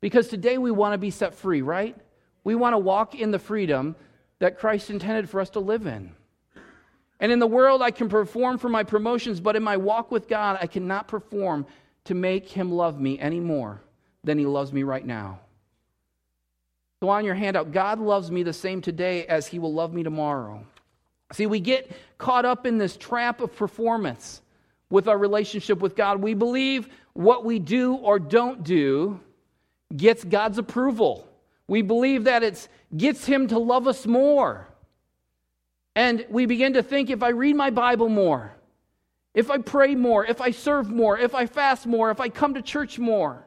Because 0.00 0.28
today 0.28 0.58
we 0.58 0.70
want 0.70 0.94
to 0.94 0.98
be 0.98 1.10
set 1.10 1.34
free, 1.34 1.60
right? 1.60 1.96
We 2.44 2.54
want 2.54 2.74
to 2.74 2.78
walk 2.78 3.16
in 3.16 3.32
the 3.32 3.40
freedom 3.40 3.96
that 4.38 4.60
Christ 4.60 4.90
intended 4.90 5.28
for 5.28 5.40
us 5.40 5.50
to 5.50 5.60
live 5.60 5.86
in. 5.88 6.12
And 7.22 7.30
in 7.30 7.38
the 7.38 7.46
world, 7.46 7.82
I 7.82 7.92
can 7.92 8.08
perform 8.08 8.58
for 8.58 8.68
my 8.68 8.82
promotions, 8.82 9.38
but 9.40 9.54
in 9.54 9.62
my 9.62 9.76
walk 9.76 10.10
with 10.10 10.28
God, 10.28 10.58
I 10.60 10.66
cannot 10.66 11.06
perform 11.06 11.66
to 12.06 12.14
make 12.14 12.48
him 12.48 12.72
love 12.72 13.00
me 13.00 13.16
any 13.20 13.38
more 13.38 13.80
than 14.24 14.38
he 14.38 14.44
loves 14.44 14.72
me 14.72 14.82
right 14.82 15.06
now. 15.06 15.38
So, 17.00 17.08
on 17.08 17.24
your 17.24 17.36
handout, 17.36 17.70
God 17.70 18.00
loves 18.00 18.32
me 18.32 18.42
the 18.42 18.52
same 18.52 18.82
today 18.82 19.24
as 19.26 19.46
he 19.46 19.60
will 19.60 19.72
love 19.72 19.94
me 19.94 20.02
tomorrow. 20.02 20.66
See, 21.32 21.46
we 21.46 21.60
get 21.60 21.92
caught 22.18 22.44
up 22.44 22.66
in 22.66 22.76
this 22.76 22.96
trap 22.96 23.40
of 23.40 23.54
performance 23.54 24.42
with 24.90 25.06
our 25.06 25.16
relationship 25.16 25.78
with 25.78 25.94
God. 25.94 26.20
We 26.20 26.34
believe 26.34 26.88
what 27.12 27.44
we 27.44 27.60
do 27.60 27.94
or 27.94 28.18
don't 28.18 28.64
do 28.64 29.20
gets 29.96 30.24
God's 30.24 30.58
approval. 30.58 31.28
We 31.68 31.82
believe 31.82 32.24
that 32.24 32.42
it 32.42 32.66
gets 32.96 33.24
Him 33.24 33.46
to 33.46 33.60
love 33.60 33.86
us 33.86 34.08
more. 34.08 34.66
And 35.94 36.24
we 36.30 36.46
begin 36.46 36.74
to 36.74 36.82
think 36.82 37.10
if 37.10 37.22
I 37.22 37.28
read 37.30 37.54
my 37.54 37.70
Bible 37.70 38.08
more, 38.08 38.54
if 39.34 39.50
I 39.50 39.58
pray 39.58 39.94
more, 39.94 40.24
if 40.24 40.40
I 40.40 40.50
serve 40.50 40.90
more, 40.90 41.18
if 41.18 41.34
I 41.34 41.46
fast 41.46 41.86
more, 41.86 42.10
if 42.10 42.20
I 42.20 42.28
come 42.28 42.54
to 42.54 42.62
church 42.62 42.98
more, 42.98 43.46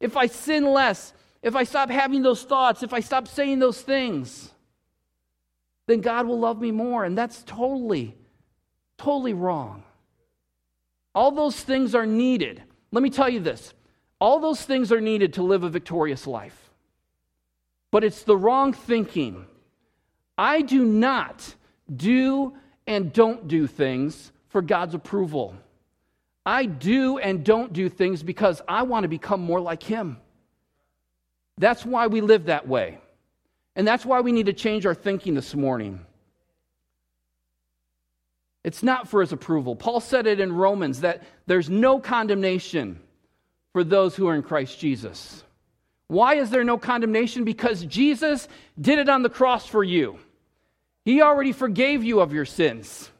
if 0.00 0.16
I 0.16 0.26
sin 0.26 0.64
less, 0.64 1.12
if 1.42 1.54
I 1.54 1.64
stop 1.64 1.90
having 1.90 2.22
those 2.22 2.42
thoughts, 2.42 2.82
if 2.82 2.92
I 2.92 3.00
stop 3.00 3.28
saying 3.28 3.58
those 3.58 3.80
things, 3.80 4.50
then 5.86 6.00
God 6.00 6.26
will 6.26 6.38
love 6.38 6.60
me 6.60 6.70
more. 6.70 7.04
And 7.04 7.16
that's 7.16 7.42
totally, 7.44 8.16
totally 8.96 9.34
wrong. 9.34 9.82
All 11.14 11.30
those 11.30 11.60
things 11.60 11.94
are 11.94 12.06
needed. 12.06 12.62
Let 12.90 13.02
me 13.02 13.10
tell 13.10 13.28
you 13.28 13.40
this 13.40 13.72
all 14.20 14.40
those 14.40 14.62
things 14.62 14.90
are 14.90 15.00
needed 15.00 15.34
to 15.34 15.42
live 15.42 15.64
a 15.64 15.68
victorious 15.68 16.26
life. 16.26 16.70
But 17.90 18.04
it's 18.04 18.22
the 18.22 18.36
wrong 18.36 18.72
thinking. 18.72 19.46
I 20.36 20.62
do 20.62 20.84
not 20.84 21.54
do 21.94 22.54
and 22.86 23.12
don't 23.12 23.48
do 23.48 23.66
things 23.66 24.32
for 24.48 24.62
God's 24.62 24.94
approval. 24.94 25.54
I 26.46 26.66
do 26.66 27.18
and 27.18 27.44
don't 27.44 27.72
do 27.72 27.88
things 27.88 28.22
because 28.22 28.60
I 28.68 28.82
want 28.82 29.04
to 29.04 29.08
become 29.08 29.40
more 29.40 29.60
like 29.60 29.82
Him. 29.82 30.18
That's 31.58 31.84
why 31.84 32.08
we 32.08 32.20
live 32.20 32.46
that 32.46 32.68
way. 32.68 32.98
And 33.76 33.86
that's 33.86 34.04
why 34.04 34.20
we 34.20 34.32
need 34.32 34.46
to 34.46 34.52
change 34.52 34.86
our 34.86 34.94
thinking 34.94 35.34
this 35.34 35.54
morning. 35.54 36.00
It's 38.62 38.82
not 38.82 39.08
for 39.08 39.20
His 39.20 39.32
approval. 39.32 39.76
Paul 39.76 40.00
said 40.00 40.26
it 40.26 40.40
in 40.40 40.52
Romans 40.52 41.00
that 41.00 41.22
there's 41.46 41.70
no 41.70 41.98
condemnation 41.98 43.00
for 43.72 43.84
those 43.84 44.14
who 44.14 44.28
are 44.28 44.34
in 44.34 44.42
Christ 44.42 44.78
Jesus. 44.78 45.42
Why 46.06 46.36
is 46.36 46.50
there 46.50 46.64
no 46.64 46.78
condemnation? 46.78 47.44
Because 47.44 47.84
Jesus 47.84 48.46
did 48.80 48.98
it 48.98 49.08
on 49.08 49.22
the 49.22 49.30
cross 49.30 49.66
for 49.66 49.82
you. 49.82 50.18
He 51.04 51.20
already 51.20 51.52
forgave 51.52 52.02
you 52.02 52.20
of 52.20 52.32
your 52.32 52.46
sins. 52.46 53.10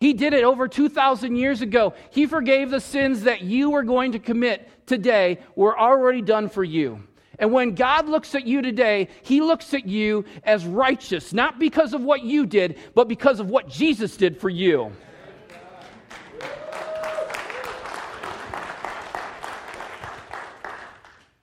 He 0.00 0.14
did 0.14 0.32
it 0.32 0.44
over 0.44 0.66
2,000 0.66 1.36
years 1.36 1.60
ago. 1.60 1.92
He 2.10 2.26
forgave 2.26 2.70
the 2.70 2.80
sins 2.80 3.24
that 3.24 3.42
you 3.42 3.70
were 3.70 3.82
going 3.82 4.12
to 4.12 4.18
commit 4.18 4.86
today, 4.86 5.38
were 5.54 5.78
already 5.78 6.22
done 6.22 6.48
for 6.48 6.64
you. 6.64 7.02
And 7.38 7.52
when 7.52 7.74
God 7.74 8.08
looks 8.08 8.34
at 8.34 8.46
you 8.46 8.62
today, 8.62 9.08
He 9.22 9.40
looks 9.40 9.74
at 9.74 9.86
you 9.86 10.24
as 10.44 10.64
righteous, 10.64 11.32
not 11.32 11.58
because 11.58 11.92
of 11.92 12.02
what 12.02 12.22
you 12.22 12.46
did, 12.46 12.78
but 12.94 13.08
because 13.08 13.40
of 13.40 13.48
what 13.48 13.68
Jesus 13.68 14.16
did 14.16 14.38
for 14.38 14.48
you. 14.48 14.92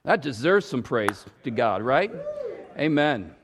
That 0.03 0.21
deserves 0.21 0.65
some 0.65 0.83
praise 0.83 1.25
to 1.43 1.51
God, 1.51 1.81
right? 1.81 2.11
Amen. 2.77 3.35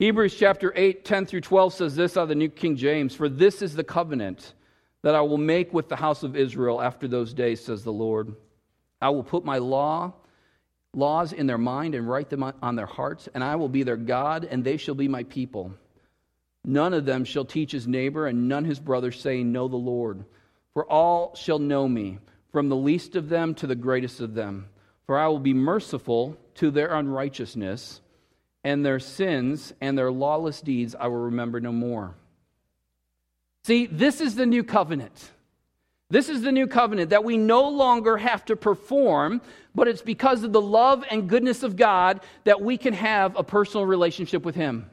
Hebrews 0.00 0.34
chapter 0.34 0.72
8, 0.74 1.04
10 1.04 1.26
through 1.26 1.42
12 1.42 1.74
says 1.74 1.94
this 1.94 2.16
out 2.16 2.22
of 2.22 2.28
the 2.30 2.34
New 2.34 2.48
King 2.48 2.74
James 2.74 3.14
For 3.14 3.28
this 3.28 3.60
is 3.60 3.74
the 3.74 3.84
covenant 3.84 4.54
that 5.02 5.14
I 5.14 5.20
will 5.20 5.36
make 5.36 5.74
with 5.74 5.90
the 5.90 5.96
house 5.96 6.22
of 6.22 6.36
Israel 6.36 6.80
after 6.80 7.06
those 7.06 7.34
days, 7.34 7.62
says 7.62 7.84
the 7.84 7.92
Lord. 7.92 8.34
I 9.02 9.10
will 9.10 9.22
put 9.22 9.44
my 9.44 9.58
law, 9.58 10.14
laws 10.94 11.34
in 11.34 11.46
their 11.46 11.58
mind 11.58 11.94
and 11.94 12.08
write 12.08 12.30
them 12.30 12.42
on 12.42 12.76
their 12.76 12.86
hearts, 12.86 13.28
and 13.34 13.44
I 13.44 13.56
will 13.56 13.68
be 13.68 13.82
their 13.82 13.98
God, 13.98 14.48
and 14.50 14.64
they 14.64 14.78
shall 14.78 14.94
be 14.94 15.06
my 15.06 15.24
people. 15.24 15.74
None 16.64 16.94
of 16.94 17.04
them 17.04 17.26
shall 17.26 17.44
teach 17.44 17.72
his 17.72 17.86
neighbor, 17.86 18.26
and 18.26 18.48
none 18.48 18.64
his 18.64 18.80
brother, 18.80 19.12
saying, 19.12 19.52
Know 19.52 19.68
the 19.68 19.76
Lord. 19.76 20.24
For 20.72 20.90
all 20.90 21.34
shall 21.34 21.58
know 21.58 21.86
me, 21.86 22.20
from 22.52 22.70
the 22.70 22.74
least 22.74 23.16
of 23.16 23.28
them 23.28 23.54
to 23.56 23.66
the 23.66 23.74
greatest 23.74 24.22
of 24.22 24.32
them. 24.32 24.70
For 25.04 25.18
I 25.18 25.28
will 25.28 25.40
be 25.40 25.52
merciful 25.52 26.38
to 26.54 26.70
their 26.70 26.94
unrighteousness 26.94 28.00
and 28.64 28.84
their 28.84 28.98
sins 28.98 29.72
and 29.80 29.96
their 29.96 30.10
lawless 30.10 30.60
deeds 30.60 30.94
I 30.98 31.06
will 31.06 31.24
remember 31.24 31.60
no 31.60 31.72
more. 31.72 32.14
See, 33.64 33.86
this 33.86 34.20
is 34.20 34.34
the 34.34 34.46
new 34.46 34.64
covenant. 34.64 35.30
This 36.08 36.28
is 36.28 36.42
the 36.42 36.50
new 36.50 36.66
covenant 36.66 37.10
that 37.10 37.24
we 37.24 37.36
no 37.36 37.68
longer 37.68 38.16
have 38.16 38.44
to 38.46 38.56
perform, 38.56 39.40
but 39.74 39.86
it's 39.86 40.02
because 40.02 40.42
of 40.42 40.52
the 40.52 40.60
love 40.60 41.04
and 41.08 41.28
goodness 41.28 41.62
of 41.62 41.76
God 41.76 42.20
that 42.44 42.60
we 42.60 42.76
can 42.76 42.94
have 42.94 43.36
a 43.36 43.44
personal 43.44 43.86
relationship 43.86 44.44
with 44.44 44.56
him. 44.56 44.90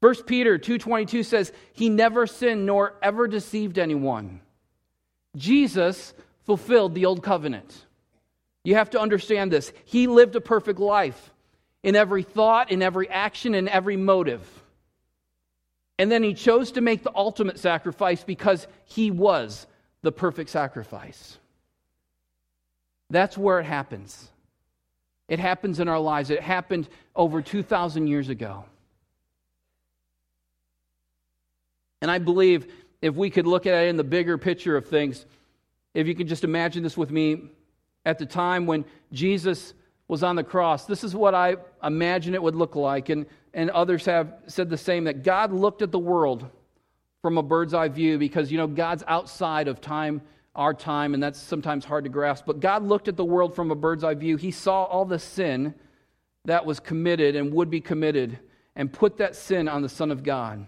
1 0.00 0.26
Peter 0.26 0.58
2:22 0.58 1.22
says, 1.22 1.52
"He 1.72 1.88
never 1.88 2.26
sinned 2.26 2.66
nor 2.66 2.94
ever 3.00 3.26
deceived 3.26 3.78
anyone." 3.78 4.40
Jesus 5.36 6.12
fulfilled 6.42 6.94
the 6.94 7.06
old 7.06 7.22
covenant. 7.22 7.86
You 8.64 8.74
have 8.74 8.90
to 8.90 9.00
understand 9.00 9.50
this. 9.50 9.72
He 9.84 10.06
lived 10.06 10.36
a 10.36 10.40
perfect 10.40 10.78
life 10.78 11.31
in 11.82 11.96
every 11.96 12.22
thought, 12.22 12.70
in 12.70 12.82
every 12.82 13.08
action, 13.08 13.54
in 13.54 13.68
every 13.68 13.96
motive. 13.96 14.46
And 15.98 16.10
then 16.10 16.22
he 16.22 16.34
chose 16.34 16.72
to 16.72 16.80
make 16.80 17.02
the 17.02 17.12
ultimate 17.14 17.58
sacrifice 17.58 18.24
because 18.24 18.66
he 18.84 19.10
was 19.10 19.66
the 20.02 20.12
perfect 20.12 20.50
sacrifice. 20.50 21.38
That's 23.10 23.36
where 23.36 23.60
it 23.60 23.66
happens. 23.66 24.30
It 25.28 25.38
happens 25.38 25.80
in 25.80 25.88
our 25.88 26.00
lives. 26.00 26.30
It 26.30 26.40
happened 26.40 26.88
over 27.14 27.42
2,000 27.42 28.06
years 28.06 28.28
ago. 28.28 28.64
And 32.00 32.10
I 32.10 32.18
believe 32.18 32.72
if 33.00 33.14
we 33.14 33.30
could 33.30 33.46
look 33.46 33.66
at 33.66 33.84
it 33.84 33.88
in 33.88 33.96
the 33.96 34.04
bigger 34.04 34.38
picture 34.38 34.76
of 34.76 34.88
things, 34.88 35.24
if 35.94 36.06
you 36.06 36.14
could 36.14 36.28
just 36.28 36.42
imagine 36.42 36.82
this 36.82 36.96
with 36.96 37.10
me, 37.10 37.50
at 38.04 38.18
the 38.18 38.26
time 38.26 38.66
when 38.66 38.84
Jesus 39.12 39.74
was 40.12 40.22
on 40.22 40.36
the 40.36 40.44
cross. 40.44 40.84
This 40.84 41.04
is 41.04 41.14
what 41.14 41.34
I 41.34 41.56
imagine 41.82 42.34
it 42.34 42.42
would 42.42 42.54
look 42.54 42.76
like. 42.76 43.08
And, 43.08 43.24
and 43.54 43.70
others 43.70 44.04
have 44.04 44.34
said 44.46 44.68
the 44.68 44.76
same 44.76 45.04
that 45.04 45.22
God 45.22 45.54
looked 45.54 45.80
at 45.80 45.90
the 45.90 45.98
world 45.98 46.50
from 47.22 47.38
a 47.38 47.42
bird's 47.42 47.72
eye 47.72 47.88
view 47.88 48.18
because, 48.18 48.52
you 48.52 48.58
know, 48.58 48.66
God's 48.66 49.02
outside 49.08 49.68
of 49.68 49.80
time, 49.80 50.20
our 50.54 50.74
time, 50.74 51.14
and 51.14 51.22
that's 51.22 51.40
sometimes 51.40 51.86
hard 51.86 52.04
to 52.04 52.10
grasp. 52.10 52.44
But 52.44 52.60
God 52.60 52.82
looked 52.82 53.08
at 53.08 53.16
the 53.16 53.24
world 53.24 53.56
from 53.56 53.70
a 53.70 53.74
bird's 53.74 54.04
eye 54.04 54.12
view. 54.12 54.36
He 54.36 54.50
saw 54.50 54.84
all 54.84 55.06
the 55.06 55.18
sin 55.18 55.72
that 56.44 56.66
was 56.66 56.78
committed 56.78 57.34
and 57.34 57.50
would 57.54 57.70
be 57.70 57.80
committed 57.80 58.38
and 58.76 58.92
put 58.92 59.16
that 59.16 59.34
sin 59.34 59.66
on 59.66 59.80
the 59.80 59.88
Son 59.88 60.10
of 60.10 60.22
God. 60.22 60.66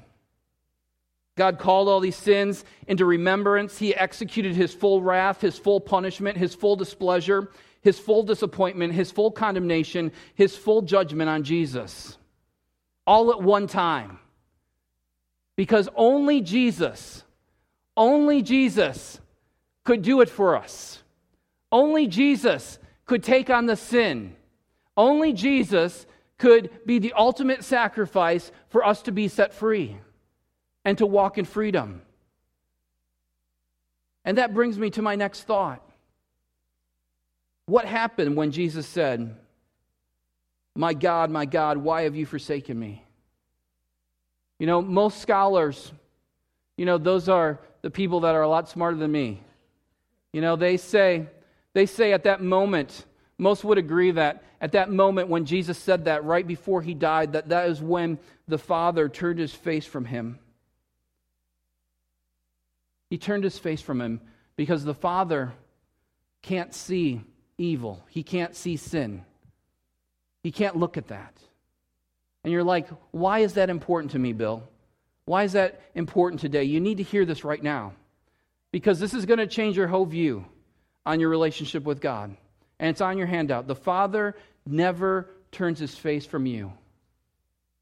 God 1.37 1.59
called 1.59 1.91
all 1.91 2.01
these 2.01 2.17
sins 2.17 2.65
into 2.89 3.05
remembrance. 3.05 3.77
He 3.77 3.95
executed 3.95 4.57
his 4.57 4.73
full 4.73 5.03
wrath, 5.03 5.43
his 5.43 5.59
full 5.59 5.81
punishment, 5.81 6.39
his 6.39 6.55
full 6.55 6.77
displeasure 6.77 7.51
his 7.85 7.99
full 7.99 8.23
disappointment, 8.23 8.95
his 8.95 9.13
full 9.13 9.31
condemnation, 9.31 10.11
his 10.35 10.57
full 10.57 10.81
judgment 10.81 11.29
on 11.29 11.45
Jesus. 11.45 12.17
All 13.07 13.31
at 13.31 13.43
one 13.43 13.67
time. 13.67 14.19
Because 15.55 15.91
only 15.95 16.41
Jesus, 16.41 17.23
only 17.95 18.41
Jesus 18.41 19.21
could 19.85 20.01
do 20.01 20.23
it 20.23 20.31
for 20.31 20.57
us. 20.57 21.03
Only 21.71 22.07
Jesus 22.07 22.79
could 23.05 23.23
take 23.23 23.51
on 23.51 23.67
the 23.67 23.77
sin. 23.77 24.35
Only 24.97 25.35
Jesus 25.35 26.07
could 26.39 26.71
be 26.87 26.99
the 26.99 27.13
ultimate 27.13 27.63
sacrifice 27.65 28.51
for 28.69 28.83
us 28.83 29.03
to 29.03 29.13
be 29.13 29.29
set 29.29 29.53
free 29.53 29.99
and 30.87 30.97
to 30.97 31.05
walk 31.05 31.37
in 31.37 31.45
freedom. 31.45 32.01
And 34.25 34.39
that 34.39 34.55
brings 34.55 34.79
me 34.79 34.89
to 34.91 35.03
my 35.03 35.17
next 35.17 35.43
thought. 35.43 35.87
What 37.67 37.85
happened 37.87 38.37
when 38.37 38.51
Jesus 38.51 38.87
said, 38.87 39.35
My 40.75 40.95
God, 40.95 41.31
my 41.31 41.47
God, 41.47 41.79
why 41.79 42.03
have 42.03 42.15
you 42.15 42.27
forsaken 42.27 42.79
me? 42.79 43.05
You 44.59 44.67
know, 44.67 44.83
most 44.83 45.21
scholars 45.21 45.93
You 46.77 46.87
know, 46.87 46.99
those 46.99 47.29
are 47.29 47.61
the 47.83 47.91
people 47.91 48.21
that 48.21 48.35
are 48.35 48.43
a 48.43 48.49
lot 48.49 48.69
smarter 48.69 48.97
than 48.97 49.13
me. 49.13 49.41
You 50.33 50.41
know, 50.41 50.57
they 50.57 50.77
say, 50.77 51.27
they 51.73 51.87
say 51.87 52.13
at 52.13 52.25
that 52.25 52.43
moment, 52.43 53.05
most 53.39 53.63
would 53.65 53.79
agree 53.79 54.11
that 54.13 54.43
at 54.61 54.73
that 54.73 54.91
moment 54.91 55.29
when 55.29 55.45
Jesus 55.45 55.79
said 55.79 56.07
that 56.07 56.25
right 56.25 56.47
before 56.47 56.83
he 56.83 56.95
died, 56.95 57.33
that 57.35 57.51
that 57.51 57.69
is 57.69 57.81
when 57.81 58.19
the 58.49 58.59
Father 58.59 59.09
turned 59.09 59.39
his 59.39 59.53
face 59.55 59.87
from 59.87 60.05
him. 60.05 60.39
He 63.11 63.19
turned 63.19 63.45
his 63.45 63.59
face 63.59 63.81
from 63.81 64.01
him 64.01 64.21
because 64.57 64.85
the 64.85 64.95
Father 64.95 65.53
can't 66.43 66.75
see 66.75 67.23
evil, 67.59 68.05
he 68.09 68.23
can't 68.23 68.55
see 68.55 68.77
sin. 68.77 69.25
He 70.43 70.53
can't 70.53 70.77
look 70.77 70.97
at 70.97 71.09
that. 71.09 71.35
And 72.43 72.53
you're 72.53 72.65
like, 72.65 72.89
why 73.11 73.41
is 73.41 73.55
that 73.55 73.71
important 73.71 74.13
to 74.13 74.19
me, 74.19 74.33
Bill? 74.33 74.63
Why 75.25 75.45
is 75.45 75.53
that 75.53 75.81
important 75.95 76.41
today? 76.41 76.65
You 76.65 76.81
need 76.81 76.99
to 76.99 77.03
hear 77.03 77.25
this 77.25 77.45
right 77.45 77.63
now 77.63 77.95
because 78.71 79.01
this 79.01 79.15
is 79.15 79.25
going 79.25 79.39
to 79.39 79.47
change 79.47 79.77
your 79.77 79.87
whole 79.87 80.05
view 80.05 80.45
on 81.07 81.21
your 81.21 81.31
relationship 81.31 81.85
with 81.85 82.01
God. 82.01 82.37
And 82.79 82.91
it's 82.91 83.01
on 83.01 83.17
your 83.17 83.27
handout. 83.27 83.67
The 83.67 83.75
Father 83.75 84.37
never 84.67 85.31
turns 85.53 85.79
his 85.79 85.95
face 85.95 86.27
from 86.27 86.45
you. 86.45 86.73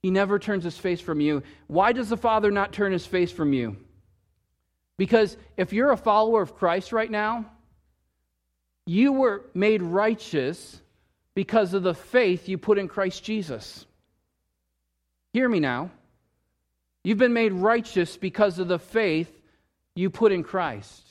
He 0.03 0.11
never 0.11 0.39
turns 0.39 0.65
his 0.65 0.77
face 0.77 1.01
from 1.01 1.21
you. 1.21 1.43
Why 1.67 1.93
does 1.93 2.09
the 2.09 2.17
Father 2.17 2.51
not 2.51 2.73
turn 2.73 2.93
his 2.93 3.07
face 3.07 3.33
from 3.33 3.53
you? 3.53 3.77
Because 4.97 5.37
if 5.57 5.73
you're 5.73 5.93
a 5.93 5.97
follower 5.97 6.43
of 6.43 6.57
Christ 6.57 6.93
right 6.93 7.11
now, 7.11 7.47
you 8.87 9.13
were 9.13 9.45
made 9.55 9.83
righteous 9.83 10.81
because 11.35 11.75
of 11.75 11.83
the 11.83 11.95
faith 11.95 12.49
you 12.49 12.59
put 12.59 12.79
in 12.79 12.89
Christ 12.89 13.23
Jesus. 13.23 13.87
Hear 15.33 15.49
me 15.49 15.61
now. 15.61 15.91
You've 17.05 17.19
been 17.19 17.33
made 17.33 17.53
righteous 17.53 18.17
because 18.17 18.59
of 18.59 18.69
the 18.69 18.79
faith 18.79 19.31
you 19.95 20.11
put 20.11 20.33
in 20.33 20.43
Christ. 20.43 21.07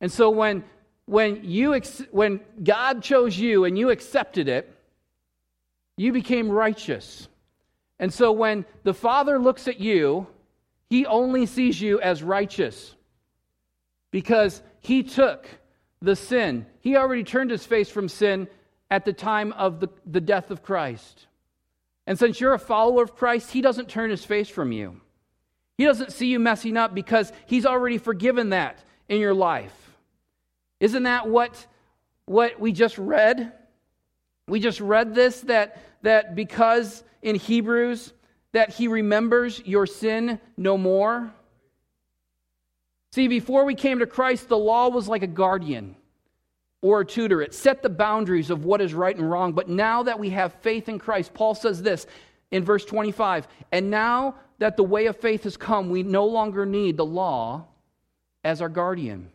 And 0.00 0.10
so 0.10 0.30
when 0.30 0.64
when 1.06 1.44
you 1.44 1.80
when 2.10 2.40
God 2.62 3.02
chose 3.02 3.38
you 3.38 3.64
and 3.64 3.78
you 3.78 3.90
accepted 3.90 4.48
it, 4.48 4.72
you 5.96 6.12
became 6.12 6.50
righteous. 6.50 7.28
And 7.98 8.12
so 8.12 8.30
when 8.32 8.64
the 8.84 8.94
Father 8.94 9.38
looks 9.38 9.68
at 9.68 9.80
you, 9.80 10.26
he 10.88 11.06
only 11.06 11.46
sees 11.46 11.80
you 11.80 12.00
as 12.00 12.22
righteous 12.22 12.94
because 14.10 14.62
he 14.80 15.02
took 15.02 15.48
the 16.00 16.16
sin. 16.16 16.66
He 16.80 16.96
already 16.96 17.24
turned 17.24 17.50
his 17.50 17.66
face 17.66 17.90
from 17.90 18.08
sin 18.08 18.48
at 18.90 19.04
the 19.04 19.12
time 19.12 19.52
of 19.52 19.80
the, 19.80 19.88
the 20.06 20.20
death 20.20 20.50
of 20.50 20.62
Christ. 20.62 21.26
And 22.06 22.18
since 22.18 22.40
you're 22.40 22.54
a 22.54 22.58
follower 22.58 23.02
of 23.02 23.14
Christ, 23.14 23.50
he 23.50 23.60
doesn't 23.60 23.88
turn 23.88 24.10
his 24.10 24.24
face 24.24 24.48
from 24.48 24.72
you. 24.72 25.00
He 25.76 25.84
doesn't 25.84 26.12
see 26.12 26.26
you 26.26 26.38
messing 26.38 26.76
up 26.76 26.94
because 26.94 27.32
he's 27.46 27.66
already 27.66 27.98
forgiven 27.98 28.50
that 28.50 28.78
in 29.08 29.20
your 29.20 29.34
life. 29.34 29.74
Isn't 30.80 31.04
that 31.04 31.28
what, 31.28 31.66
what 32.24 32.58
we 32.58 32.72
just 32.72 32.98
read? 32.98 33.52
We 34.46 34.60
just 34.60 34.80
read 34.80 35.14
this 35.14 35.42
that, 35.42 35.82
that 36.02 36.34
because 36.34 37.04
in 37.22 37.34
Hebrews 37.34 38.12
that 38.52 38.70
he 38.70 38.88
remembers 38.88 39.62
your 39.64 39.86
sin 39.86 40.40
no 40.56 40.78
more. 40.78 41.32
See, 43.12 43.28
before 43.28 43.64
we 43.64 43.74
came 43.74 44.00
to 44.00 44.06
Christ, 44.06 44.48
the 44.48 44.58
law 44.58 44.88
was 44.88 45.08
like 45.08 45.22
a 45.22 45.28
guardian 45.28 45.96
or 46.82 47.00
a 47.00 47.06
tutor. 47.06 47.40
It 47.40 47.54
set 47.54 47.82
the 47.82 47.88
boundaries 47.88 48.50
of 48.50 48.64
what 48.64 48.80
is 48.80 48.94
right 48.94 49.16
and 49.16 49.30
wrong. 49.30 49.52
But 49.52 49.68
now 49.68 50.02
that 50.02 50.18
we 50.18 50.30
have 50.30 50.52
faith 50.54 50.88
in 50.88 50.98
Christ, 50.98 51.32
Paul 51.34 51.54
says 51.54 51.82
this 51.82 52.06
in 52.50 52.64
verse 52.64 52.84
25 52.84 53.48
And 53.72 53.90
now 53.90 54.34
that 54.58 54.76
the 54.76 54.84
way 54.84 55.06
of 55.06 55.16
faith 55.16 55.44
has 55.44 55.56
come, 55.56 55.88
we 55.88 56.02
no 56.02 56.26
longer 56.26 56.66
need 56.66 56.96
the 56.96 57.04
law 57.04 57.64
as 58.44 58.60
our 58.60 58.68
guardian. 58.68 59.30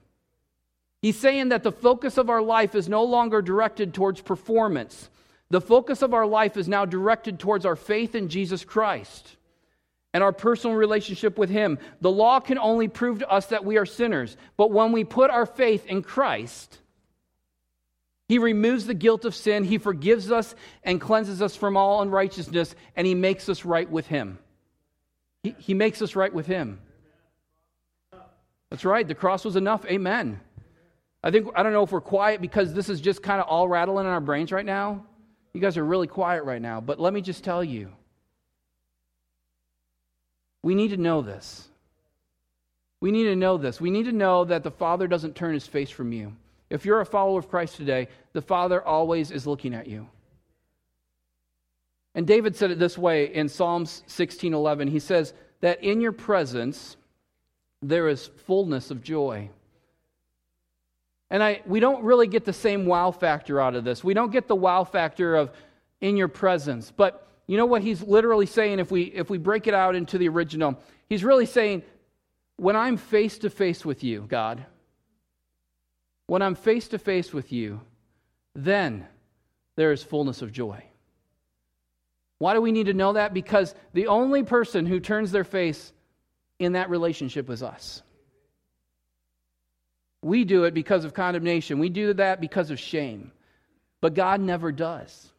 He's 1.01 1.19
saying 1.19 1.49
that 1.49 1.63
the 1.63 1.71
focus 1.71 2.17
of 2.17 2.29
our 2.29 2.41
life 2.41 2.75
is 2.75 2.88
no 2.88 3.03
longer 3.03 3.41
directed 3.41 3.93
towards 3.93 4.21
performance. 4.21 5.09
The 5.49 5.59
focus 5.59 6.01
of 6.01 6.13
our 6.13 6.25
life 6.25 6.55
is 6.57 6.67
now 6.67 6.86
directed 6.86 7.39
towards 7.39 7.65
our 7.65 7.75
faith 7.75 8.15
in 8.15 8.29
Jesus 8.29 8.63
Christ 8.63 9.36
and 10.13 10.23
our 10.23 10.32
personal 10.32 10.76
relationship 10.76 11.38
with 11.38 11.49
Him. 11.49 11.80
The 12.02 12.12
law 12.12 12.39
can 12.39 12.60
only 12.60 12.88
prove 12.88 13.19
to 13.19 13.30
us 13.30 13.47
that 13.47 13.65
we 13.65 13.78
are 13.78 13.86
sinners, 13.86 14.38
but 14.58 14.71
when 14.71 14.91
we 14.91 15.04
put 15.04 15.32
our 15.32 15.45
faith 15.45 15.86
in 15.88 16.04
Christ, 16.04 16.78
He 18.28 18.38
removes 18.38 18.86
the 18.86 18.93
guilt 18.93 19.26
of 19.26 19.36
sin, 19.36 19.63
He 19.63 19.78
forgives 19.78 20.32
us 20.32 20.56
and 20.84 21.02
cleanses 21.02 21.41
us 21.41 21.56
from 21.56 21.76
all 21.76 22.02
unrighteousness, 22.02 22.76
and 22.95 23.08
He 23.08 23.15
makes 23.15 23.49
us 23.49 23.65
right 23.65 23.89
with 23.89 24.08
Him. 24.08 24.38
He, 25.41 25.56
he 25.58 25.73
makes 25.73 26.02
us 26.02 26.15
right 26.15 26.34
with 26.34 26.45
Him. 26.45 26.80
That's 28.69 28.86
right, 28.86 29.08
the 29.08 29.15
cross 29.15 29.45
was 29.45 29.56
enough. 29.56 29.86
Amen. 29.86 30.39
I 31.23 31.32
think, 31.32 31.47
I 31.56 31.63
don't 31.63 31.73
know 31.73 31.84
if 31.84 31.91
we're 31.91 32.02
quiet 32.02 32.41
because 32.41 32.73
this 32.73 32.89
is 32.89 32.99
just 32.99 33.23
kind 33.23 33.39
of 33.39 33.47
all 33.47 33.67
rattling 33.67 34.06
in 34.06 34.12
our 34.12 34.19
brains 34.19 34.52
right 34.52 34.65
now. 34.65 35.06
You 35.54 35.62
guys 35.62 35.78
are 35.78 35.86
really 35.86 36.08
quiet 36.08 36.43
right 36.43 36.62
now, 36.62 36.82
but 36.82 36.99
let 36.99 37.13
me 37.13 37.21
just 37.21 37.43
tell 37.43 37.63
you 37.63 37.91
we 40.63 40.73
need 40.73 40.89
to 40.89 40.97
know 40.97 41.21
this. 41.21 41.67
We 43.02 43.12
need 43.12 43.26
to 43.26 43.36
know 43.36 43.58
this. 43.58 43.82
We 43.82 43.91
need 43.91 44.06
to 44.06 44.13
know 44.13 44.45
that 44.45 44.63
the 44.63 44.71
Father 44.71 45.08
doesn't 45.08 45.36
turn 45.36 45.54
his 45.54 45.67
face 45.67 45.89
from 45.89 46.13
you. 46.13 46.34
If 46.69 46.86
you're 46.86 47.02
a 47.02 47.06
follower 47.06 47.38
of 47.38 47.49
Christ 47.49 47.76
today, 47.76 48.08
the 48.32 48.41
Father 48.41 48.82
always 48.82 49.30
is 49.30 49.45
looking 49.45 49.76
at 49.76 49.88
you. 49.88 50.08
And 52.15 52.26
David 52.26 52.56
said 52.56 52.71
it 52.71 52.80
this 52.80 52.97
way 52.97 53.34
in 53.34 53.49
Psalms 53.49 54.04
16:11. 54.08 54.88
He 54.88 54.99
says 54.99 55.34
that 55.60 55.84
in 55.84 55.99
your 55.99 56.13
presence 56.13 56.95
there 57.82 58.08
is 58.08 58.28
fullness 58.28 58.89
of 58.89 59.04
joy. 59.04 59.49
And 61.30 61.43
I, 61.43 61.62
we 61.65 61.80
don't 61.80 62.04
really 62.04 62.28
get 62.28 62.45
the 62.45 62.54
same 62.54 62.86
wow 62.86 63.12
factor 63.12 63.60
out 63.60 63.76
of 63.76 63.84
this. 63.84 64.04
We 64.04 64.13
don't 64.13 64.32
get 64.32 64.47
the 64.47 64.56
wow 64.56 64.84
factor 64.84 65.36
of 65.36 65.52
in 65.99 66.15
your 66.15 66.28
presence. 66.28 66.91
But 66.95 67.28
you 67.47 67.58
know 67.58 67.65
what 67.65 67.82
he's 67.82 68.01
literally 68.01 68.45
saying 68.45 68.79
if 68.79 68.89
we, 68.91 69.03
if 69.03 69.29
we 69.29 69.38
break 69.38 69.67
it 69.67 69.73
out 69.73 69.95
into 69.95 70.17
the 70.17 70.29
original? 70.29 70.79
He's 71.10 71.23
really 71.23 71.45
saying, 71.45 71.84
when 72.58 72.75
I'm 72.75 72.97
face 72.97 73.39
to 73.39 73.49
face 73.49 73.84
with 73.84 74.03
you, 74.03 74.25
God, 74.29 74.65
when 76.27 76.41
I'm 76.41 76.56
face 76.56 76.88
to 76.89 76.97
face 76.97 77.34
with 77.34 77.51
you, 77.51 77.82
then 78.56 79.06
there 79.75 79.91
is 79.91 80.03
fullness 80.03 80.41
of 80.41 80.51
joy. 80.51 80.84
Why 82.38 82.53
do 82.53 82.62
we 82.62 82.71
need 82.71 82.86
to 82.86 82.93
know 82.93 83.13
that? 83.13 83.34
Because 83.34 83.73
the 83.93 84.08
only 84.08 84.43
person 84.43 84.86
who 84.86 84.99
turns 84.99 85.32
their 85.32 85.43
face 85.43 85.91
in 86.60 86.73
that 86.73 86.89
relationship 86.89 87.49
is 87.49 87.63
us. 87.63 88.01
We 90.21 90.45
do 90.45 90.63
it 90.63 90.73
because 90.73 91.03
of 91.03 91.13
condemnation. 91.13 91.79
We 91.79 91.89
do 91.89 92.13
that 92.13 92.39
because 92.39 92.71
of 92.71 92.79
shame. 92.79 93.32
But 93.99 94.13
God 94.13 94.39
never 94.39 94.71
does. 94.71 95.33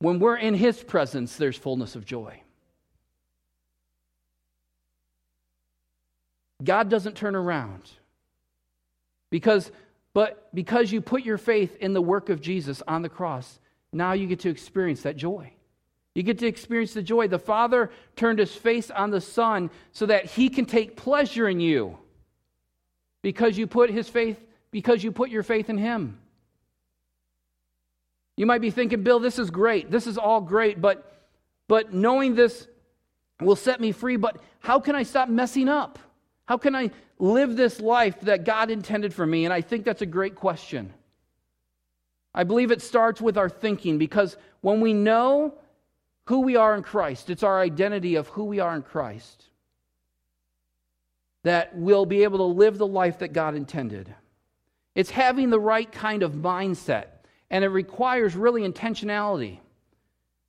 When 0.00 0.18
we're 0.18 0.36
in 0.36 0.54
His 0.54 0.82
presence, 0.82 1.36
there's 1.36 1.56
fullness 1.56 1.96
of 1.96 2.04
joy. 2.04 2.40
God 6.62 6.88
doesn't 6.88 7.16
turn 7.16 7.34
around. 7.34 7.82
Because, 9.30 9.70
but 10.14 10.48
because 10.54 10.90
you 10.90 11.00
put 11.00 11.24
your 11.24 11.38
faith 11.38 11.76
in 11.76 11.92
the 11.92 12.02
work 12.02 12.30
of 12.30 12.40
Jesus 12.40 12.82
on 12.88 13.02
the 13.02 13.08
cross, 13.08 13.58
now 13.92 14.12
you 14.12 14.26
get 14.26 14.40
to 14.40 14.48
experience 14.48 15.02
that 15.02 15.16
joy. 15.16 15.52
You 16.14 16.22
get 16.22 16.38
to 16.38 16.46
experience 16.46 16.94
the 16.94 17.02
joy. 17.02 17.28
The 17.28 17.38
Father 17.38 17.90
turned 18.16 18.38
his 18.38 18.54
face 18.54 18.90
on 18.90 19.10
the 19.10 19.20
Son 19.20 19.70
so 19.92 20.06
that 20.06 20.24
he 20.26 20.48
can 20.48 20.64
take 20.64 20.96
pleasure 20.96 21.48
in 21.48 21.60
you 21.60 21.96
because 23.22 23.56
you 23.56 23.66
put 23.66 23.90
his 23.90 24.08
faith 24.08 24.44
because 24.70 25.02
you 25.04 25.12
put 25.12 25.30
your 25.30 25.42
faith 25.42 25.70
in 25.70 25.78
him. 25.78 26.18
You 28.38 28.46
might 28.46 28.60
be 28.60 28.70
thinking, 28.70 29.02
Bill, 29.02 29.18
this 29.18 29.38
is 29.38 29.50
great. 29.50 29.90
This 29.90 30.06
is 30.06 30.16
all 30.16 30.40
great, 30.40 30.80
but 30.80 31.04
but 31.66 31.92
knowing 31.92 32.34
this 32.34 32.66
will 33.40 33.56
set 33.56 33.80
me 33.80 33.92
free, 33.92 34.16
but 34.16 34.40
how 34.60 34.80
can 34.80 34.94
I 34.94 35.02
stop 35.02 35.28
messing 35.28 35.68
up? 35.68 35.98
How 36.46 36.56
can 36.56 36.74
I 36.74 36.90
live 37.18 37.56
this 37.56 37.80
life 37.80 38.20
that 38.20 38.44
God 38.44 38.70
intended 38.70 39.12
for 39.12 39.26
me? 39.26 39.44
And 39.44 39.52
I 39.52 39.60
think 39.60 39.84
that's 39.84 40.02
a 40.02 40.06
great 40.06 40.34
question. 40.34 40.94
I 42.34 42.44
believe 42.44 42.70
it 42.70 42.80
starts 42.80 43.20
with 43.20 43.36
our 43.36 43.50
thinking 43.50 43.98
because 43.98 44.36
when 44.60 44.80
we 44.80 44.94
know 44.94 45.54
who 46.26 46.40
we 46.40 46.56
are 46.56 46.74
in 46.74 46.82
Christ, 46.82 47.30
it's 47.30 47.42
our 47.42 47.60
identity 47.60 48.14
of 48.14 48.28
who 48.28 48.44
we 48.44 48.60
are 48.60 48.74
in 48.74 48.82
Christ 48.82 49.44
that 51.42 51.74
we'll 51.76 52.06
be 52.06 52.22
able 52.22 52.38
to 52.38 52.44
live 52.44 52.78
the 52.78 52.86
life 52.86 53.18
that 53.18 53.32
God 53.32 53.54
intended. 53.54 54.14
It's 54.94 55.10
having 55.10 55.50
the 55.50 55.60
right 55.60 55.90
kind 55.90 56.22
of 56.22 56.32
mindset, 56.32 57.06
and 57.50 57.64
it 57.64 57.68
requires 57.68 58.34
really 58.34 58.62
intentionality. 58.62 59.58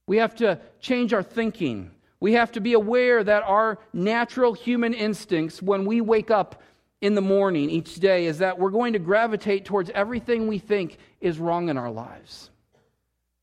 We 0.08 0.18
have 0.18 0.36
to 0.36 0.60
change 0.80 1.14
our 1.14 1.24
thinking. 1.24 1.92
We 2.20 2.34
have 2.34 2.52
to 2.54 2.60
be 2.60 2.74
aware 2.74 3.24
that 3.24 3.44
our 3.44 3.78
natural 3.94 4.54
human 4.54 4.94
instincts, 4.94 5.62
when 5.62 5.86
we 5.86 6.02
wake 6.02 6.32
up 6.32 6.62
in 7.02 7.16
the 7.16 7.22
morning 7.22 7.70
each 7.70 7.96
day, 7.96 8.26
is 8.26 8.40
that 8.40 8.60
we're 8.60 8.72
going 8.72 8.94
to 8.94 9.00
gravitate 9.00 9.66
towards 9.66 9.90
everything 9.92 10.48
we 10.48 10.60
think 10.60 10.98
is 11.22 11.40
wrong 11.40 11.70
in 11.70 11.78
our 11.78 11.92
lives. 11.92 12.50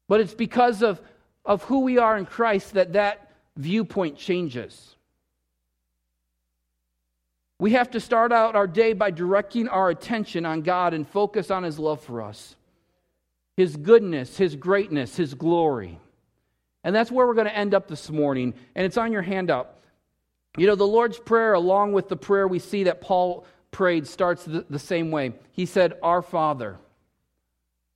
But 0.08 0.20
it's 0.20 0.34
because 0.34 0.82
of, 0.82 1.00
of 1.44 1.62
who 1.64 1.80
we 1.80 1.98
are 1.98 2.16
in 2.16 2.26
Christ 2.26 2.74
that 2.74 2.94
that 2.94 3.30
viewpoint 3.56 4.18
changes. 4.18 4.96
We 7.58 7.72
have 7.72 7.92
to 7.92 8.00
start 8.00 8.32
out 8.32 8.56
our 8.56 8.66
day 8.66 8.92
by 8.92 9.12
directing 9.12 9.68
our 9.68 9.88
attention 9.88 10.44
on 10.44 10.62
God 10.62 10.92
and 10.92 11.08
focus 11.08 11.50
on 11.50 11.62
His 11.62 11.78
love 11.78 12.02
for 12.02 12.20
us, 12.20 12.55
His 13.56 13.76
goodness, 13.76 14.36
His 14.36 14.54
greatness, 14.56 15.16
His 15.16 15.34
glory. 15.34 15.98
And 16.84 16.94
that's 16.94 17.10
where 17.10 17.26
we're 17.26 17.34
going 17.34 17.46
to 17.46 17.56
end 17.56 17.74
up 17.74 17.88
this 17.88 18.10
morning. 18.10 18.54
And 18.74 18.86
it's 18.86 18.96
on 18.96 19.12
your 19.12 19.22
handout. 19.22 19.78
You 20.56 20.66
know, 20.66 20.74
the 20.74 20.86
Lord's 20.86 21.18
Prayer, 21.18 21.54
along 21.54 21.92
with 21.92 22.08
the 22.08 22.16
prayer 22.16 22.46
we 22.46 22.58
see 22.58 22.84
that 22.84 23.00
Paul 23.00 23.44
prayed, 23.70 24.06
starts 24.06 24.44
the, 24.44 24.64
the 24.70 24.78
same 24.78 25.10
way. 25.10 25.32
He 25.52 25.66
said, 25.66 25.94
Our 26.02 26.22
Father. 26.22 26.78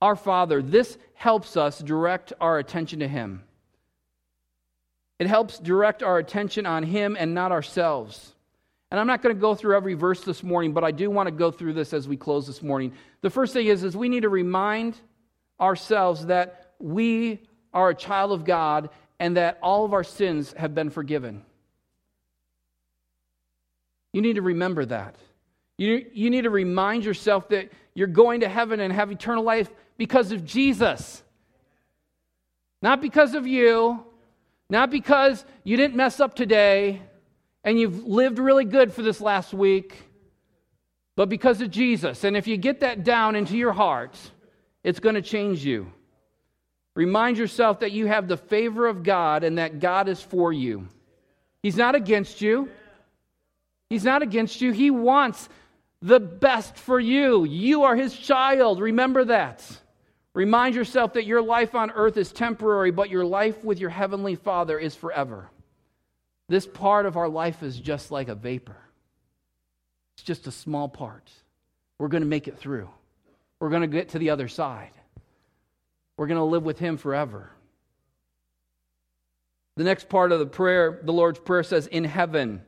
Our 0.01 0.15
Father. 0.15 0.61
This 0.61 0.97
helps 1.13 1.55
us 1.55 1.79
direct 1.79 2.33
our 2.41 2.59
attention 2.59 2.99
to 2.99 3.07
Him. 3.07 3.43
It 5.19 5.27
helps 5.27 5.59
direct 5.59 6.01
our 6.01 6.17
attention 6.17 6.65
on 6.65 6.83
Him 6.83 7.15
and 7.19 7.33
not 7.33 7.51
ourselves. 7.51 8.33
And 8.89 8.99
I'm 8.99 9.07
not 9.07 9.21
going 9.21 9.33
to 9.33 9.39
go 9.39 9.55
through 9.55 9.77
every 9.77 9.93
verse 9.93 10.21
this 10.21 10.43
morning, 10.43 10.73
but 10.73 10.83
I 10.83 10.91
do 10.91 11.09
want 11.09 11.27
to 11.27 11.31
go 11.31 11.49
through 11.49 11.73
this 11.73 11.93
as 11.93 12.07
we 12.07 12.17
close 12.17 12.45
this 12.45 12.61
morning. 12.61 12.91
The 13.21 13.29
first 13.29 13.53
thing 13.53 13.67
is, 13.67 13.83
is 13.83 13.95
we 13.95 14.09
need 14.09 14.23
to 14.23 14.29
remind 14.29 14.97
ourselves 15.61 16.25
that 16.25 16.73
we 16.79 17.39
are 17.73 17.89
a 17.89 17.95
child 17.95 18.31
of 18.31 18.43
God 18.43 18.89
and 19.19 19.37
that 19.37 19.59
all 19.61 19.85
of 19.85 19.93
our 19.93 20.03
sins 20.03 20.53
have 20.53 20.73
been 20.73 20.89
forgiven. 20.89 21.45
You 24.13 24.21
need 24.21 24.33
to 24.33 24.41
remember 24.41 24.85
that. 24.85 25.15
You, 25.77 26.05
you 26.13 26.29
need 26.29 26.41
to 26.41 26.49
remind 26.49 27.05
yourself 27.05 27.49
that 27.49 27.71
you're 27.93 28.07
going 28.07 28.41
to 28.41 28.49
heaven 28.49 28.79
and 28.79 28.91
have 28.91 29.11
eternal 29.11 29.43
life 29.43 29.69
because 29.97 30.31
of 30.31 30.45
Jesus. 30.45 31.23
Not 32.81 33.01
because 33.01 33.35
of 33.35 33.45
you, 33.45 34.03
not 34.69 34.89
because 34.89 35.45
you 35.63 35.77
didn't 35.77 35.95
mess 35.95 36.19
up 36.19 36.33
today 36.33 37.01
and 37.63 37.79
you've 37.79 38.03
lived 38.05 38.39
really 38.39 38.65
good 38.65 38.91
for 38.91 39.01
this 39.01 39.21
last 39.21 39.53
week, 39.53 39.97
but 41.15 41.29
because 41.29 41.61
of 41.61 41.69
Jesus. 41.69 42.23
And 42.23 42.35
if 42.35 42.47
you 42.47 42.57
get 42.57 42.79
that 42.79 43.03
down 43.03 43.35
into 43.35 43.55
your 43.55 43.73
heart, 43.73 44.17
it's 44.83 44.99
going 44.99 45.15
to 45.15 45.21
change 45.21 45.65
you. 45.65 45.91
Remind 46.95 47.37
yourself 47.37 47.79
that 47.79 47.91
you 47.91 48.07
have 48.07 48.27
the 48.27 48.37
favor 48.37 48.87
of 48.87 49.03
God 49.03 49.43
and 49.43 49.57
that 49.57 49.79
God 49.79 50.09
is 50.09 50.21
for 50.21 50.51
you. 50.51 50.87
He's 51.63 51.77
not 51.77 51.95
against 51.95 52.41
you. 52.41 52.69
He's 53.89 54.03
not 54.03 54.21
against 54.21 54.61
you. 54.61 54.71
He 54.71 54.91
wants 54.91 55.47
the 56.01 56.19
best 56.19 56.75
for 56.75 56.99
you. 56.99 57.45
You 57.45 57.83
are 57.83 57.95
his 57.95 58.15
child. 58.15 58.79
Remember 58.79 59.25
that. 59.25 59.63
Remind 60.33 60.75
yourself 60.75 61.13
that 61.13 61.25
your 61.25 61.41
life 61.41 61.75
on 61.75 61.91
earth 61.91 62.17
is 62.17 62.31
temporary, 62.31 62.91
but 62.91 63.09
your 63.09 63.25
life 63.25 63.63
with 63.63 63.79
your 63.79 63.89
heavenly 63.89 64.35
Father 64.35 64.79
is 64.79 64.95
forever. 64.95 65.49
This 66.47 66.65
part 66.65 67.05
of 67.05 67.17
our 67.17 67.29
life 67.29 67.63
is 67.63 67.79
just 67.79 68.11
like 68.11 68.29
a 68.29 68.35
vapor, 68.35 68.77
it's 70.15 70.23
just 70.23 70.47
a 70.47 70.51
small 70.51 70.89
part. 70.89 71.29
We're 71.97 72.07
going 72.07 72.23
to 72.23 72.27
make 72.27 72.47
it 72.47 72.57
through, 72.57 72.89
we're 73.61 73.69
going 73.69 73.83
to 73.83 73.87
get 73.87 74.09
to 74.09 74.19
the 74.19 74.31
other 74.31 74.47
side. 74.47 74.91
We're 76.17 76.25
going 76.25 76.39
to 76.39 76.43
live 76.43 76.63
with 76.63 76.79
him 76.79 76.97
forever. 76.97 77.51
The 79.77 79.83
next 79.83 80.09
part 80.09 80.31
of 80.31 80.39
the 80.39 80.47
prayer, 80.47 80.99
the 81.03 81.13
Lord's 81.13 81.39
Prayer 81.39 81.61
says, 81.61 81.85
in 81.85 82.03
heaven. 82.03 82.63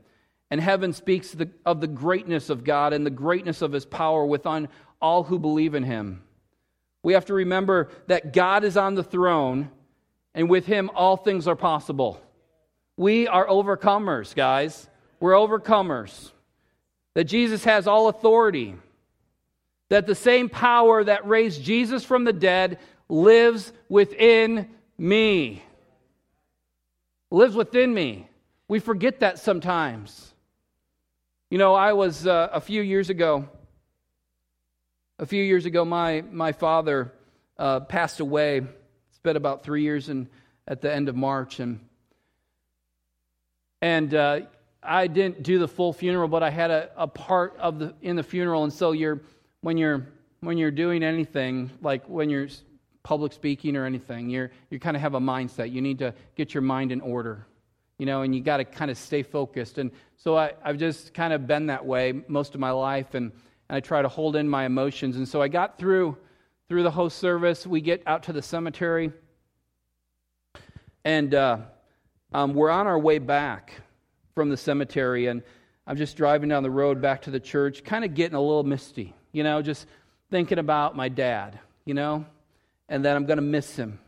And 0.52 0.62
heaven 0.62 0.94
speaks 0.94 1.36
of 1.66 1.82
the 1.82 1.88
greatness 1.88 2.52
of 2.52 2.64
God 2.64 2.94
and 2.94 3.04
the 3.04 3.10
greatness 3.10 3.64
of 3.64 3.72
his 3.72 3.86
power 3.86 4.24
within 4.24 4.70
all 5.02 5.24
who 5.24 5.40
believe 5.40 5.74
in 5.74 5.84
him. 5.84 6.22
We 7.02 7.14
have 7.14 7.26
to 7.26 7.34
remember 7.34 7.90
that 8.06 8.32
God 8.32 8.64
is 8.64 8.78
on 8.78 8.94
the 8.94 9.04
throne, 9.04 9.72
and 10.36 10.48
with 10.48 10.68
him 10.68 10.92
all 10.94 11.18
things 11.18 11.48
are 11.48 11.56
possible. 11.56 12.22
We 12.98 13.28
are 13.28 13.48
overcomers, 13.48 14.36
guys. 14.36 14.88
We're 15.20 15.34
overcomers. 15.34 16.32
That 17.16 17.24
Jesus 17.24 17.64
has 17.64 17.88
all 17.88 18.10
authority. 18.10 18.76
That 19.94 20.08
the 20.08 20.16
same 20.16 20.50
power 20.50 21.04
that 21.04 21.28
raised 21.28 21.62
Jesus 21.62 22.04
from 22.04 22.24
the 22.24 22.34
dead 22.34 22.80
lives 23.10 23.72
within 23.90 24.68
me. 24.98 25.62
Lives 27.30 27.56
within 27.56 27.94
me. 27.94 28.28
We 28.68 28.80
forget 28.80 29.20
that 29.20 29.38
sometimes. 29.38 30.34
You 31.52 31.60
know, 31.60 31.76
I 31.76 31.94
was 31.94 32.26
uh, 32.26 32.50
a 32.52 32.60
few 32.60 32.82
years 32.82 33.12
ago, 33.12 33.48
a 35.20 35.28
few 35.28 35.44
years 35.44 35.68
ago, 35.68 35.86
my, 35.86 36.22
my 36.22 36.54
father 36.54 37.14
uh, 37.60 37.82
passed 37.82 38.20
away. 38.20 38.64
Spent 39.12 39.38
about 39.38 39.62
three 39.64 39.84
years 39.84 40.10
in, 40.10 40.28
at 40.68 40.82
the 40.82 40.92
end 40.92 41.08
of 41.08 41.16
March. 41.16 41.60
And, 41.60 41.80
and 43.80 44.12
uh, 44.12 44.40
I 44.82 45.06
didn't 45.06 45.44
do 45.44 45.60
the 45.60 45.68
full 45.68 45.94
funeral, 45.94 46.30
but 46.30 46.42
I 46.42 46.50
had 46.50 46.72
a, 46.72 46.90
a 46.98 47.06
part 47.06 47.56
of 47.60 47.78
the, 47.78 47.94
in 48.02 48.16
the 48.16 48.24
funeral. 48.24 48.64
And 48.64 48.74
so 48.74 48.92
you're, 48.92 49.22
when, 49.64 49.78
you're, 49.78 50.06
when 50.42 50.60
you're 50.60 50.72
doing 50.72 51.04
anything, 51.04 51.72
like 51.82 52.08
when 52.08 52.30
you're 52.30 52.48
public 53.02 53.34
speaking 53.34 53.76
or 53.76 53.86
anything, 53.86 54.30
you're, 54.30 54.52
you 54.70 54.80
kind 54.80 54.96
of 54.96 55.02
have 55.02 55.16
a 55.16 55.20
mindset. 55.20 55.72
You 55.72 55.82
need 55.82 55.98
to 56.00 56.14
get 56.36 56.54
your 56.54 56.62
mind 56.62 56.92
in 56.92 57.02
order 57.02 57.48
you 57.98 58.06
know, 58.06 58.24
and 58.24 58.36
you 58.36 58.42
got 58.42 58.58
to 58.58 58.66
kind 58.66 58.90
of 58.92 58.98
stay 58.98 59.24
focused. 59.24 59.78
And 59.78 59.92
so 60.18 60.38
I, 60.38 60.54
I've 60.64 60.78
just 60.78 61.14
kind 61.14 61.34
of 61.34 61.48
been 61.48 61.68
that 61.68 61.86
way 61.86 62.22
most 62.28 62.54
of 62.56 62.60
my 62.60 62.72
life, 62.72 63.14
and, 63.14 63.32
and 63.70 63.78
I 63.78 63.80
try 63.80 64.02
to 64.02 64.08
hold 64.08 64.36
in 64.36 64.48
my 64.48 64.66
emotions. 64.66 65.16
And 65.16 65.28
so 65.28 65.42
I 65.42 65.48
got 65.48 65.78
through 65.78 66.18
through 66.70 66.84
the 66.84 66.92
host 66.92 67.18
service. 67.18 67.68
We 67.68 67.82
get 67.82 68.02
out 68.08 68.24
to 68.24 68.34
the 68.34 68.42
cemetery, 68.42 69.12
and 71.06 71.34
uh, 71.36 71.58
um, 72.34 72.54
we're 72.54 72.72
on 72.72 72.88
our 72.88 72.98
way 72.98 73.20
back 73.20 73.74
from 74.34 74.50
the 74.50 74.58
cemetery, 74.58 75.28
and 75.28 75.44
I'm 75.86 75.98
just 75.98 76.18
driving 76.18 76.50
down 76.50 76.64
the 76.64 76.72
road 76.72 77.02
back 77.02 77.22
to 77.24 77.32
the 77.32 77.40
church, 77.40 77.84
kind 77.84 78.04
of 78.04 78.16
getting 78.16 78.36
a 78.36 78.42
little 78.42 78.64
misty, 78.64 79.14
you 79.34 79.44
know, 79.44 79.62
just 79.62 79.86
thinking 80.32 80.60
about 80.60 80.96
my 80.96 81.10
dad, 81.10 81.60
you 81.84 81.94
know, 81.94 82.26
and 82.88 83.04
that 83.04 83.18
I'm 83.18 83.26
going 83.26 83.38
to 83.38 83.44
miss 83.44 83.76
him 83.76 84.00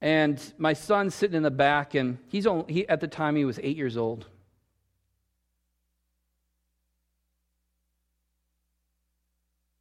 and 0.00 0.40
my 0.58 0.74
son's 0.74 1.14
sitting 1.14 1.36
in 1.36 1.42
the 1.42 1.50
back, 1.50 1.94
and 1.94 2.18
he's 2.28 2.46
only, 2.46 2.72
he, 2.72 2.88
at 2.88 3.00
the 3.00 3.08
time 3.08 3.34
he 3.34 3.44
was 3.44 3.58
eight 3.62 3.76
years 3.76 3.96
old. 3.96 4.26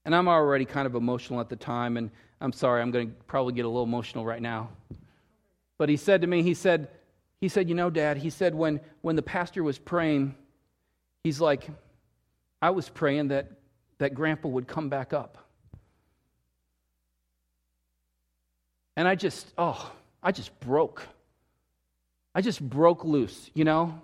And 0.06 0.16
I'm 0.16 0.28
already 0.28 0.66
kind 0.66 0.86
of 0.86 0.96
emotional 0.96 1.42
at 1.42 1.50
the 1.50 1.56
time, 1.56 1.98
and 1.98 2.12
I'm 2.40 2.54
sorry, 2.54 2.82
I'm 2.82 2.92
going 2.92 3.10
to 3.10 3.14
probably 3.28 3.54
get 3.54 3.66
a 3.66 3.68
little 3.68 3.84
emotional 3.84 4.26
right 4.26 4.42
now. 4.42 4.70
But 5.78 5.90
he 5.90 5.98
said 5.98 6.22
to 6.22 6.28
me, 6.28 6.44
he 6.44 6.54
said, 6.54 6.88
he 7.42 7.50
said, 7.50 7.68
you 7.68 7.76
know, 7.76 7.90
Dad, 7.90 8.18
he 8.18 8.30
said 8.30 8.56
when, 8.56 8.80
when 9.02 9.16
the 9.16 9.22
pastor 9.22 9.64
was 9.64 9.78
praying, 9.78 10.36
he's 11.24 11.42
like, 11.42 11.68
I 12.62 12.70
was 12.70 12.88
praying 12.88 13.28
that, 13.30 13.52
that 13.98 14.14
Grandpa 14.14 14.50
would 14.50 14.68
come 14.68 14.90
back 14.90 15.14
up. 15.14 15.38
And 18.98 19.08
I 19.08 19.16
just, 19.16 19.52
oh, 19.58 19.92
I 20.24 20.32
just 20.32 20.58
broke. 20.60 21.06
I 22.34 22.42
just 22.42 22.62
broke 22.62 23.04
loose, 23.04 23.50
you 23.54 23.64
know? 23.64 24.02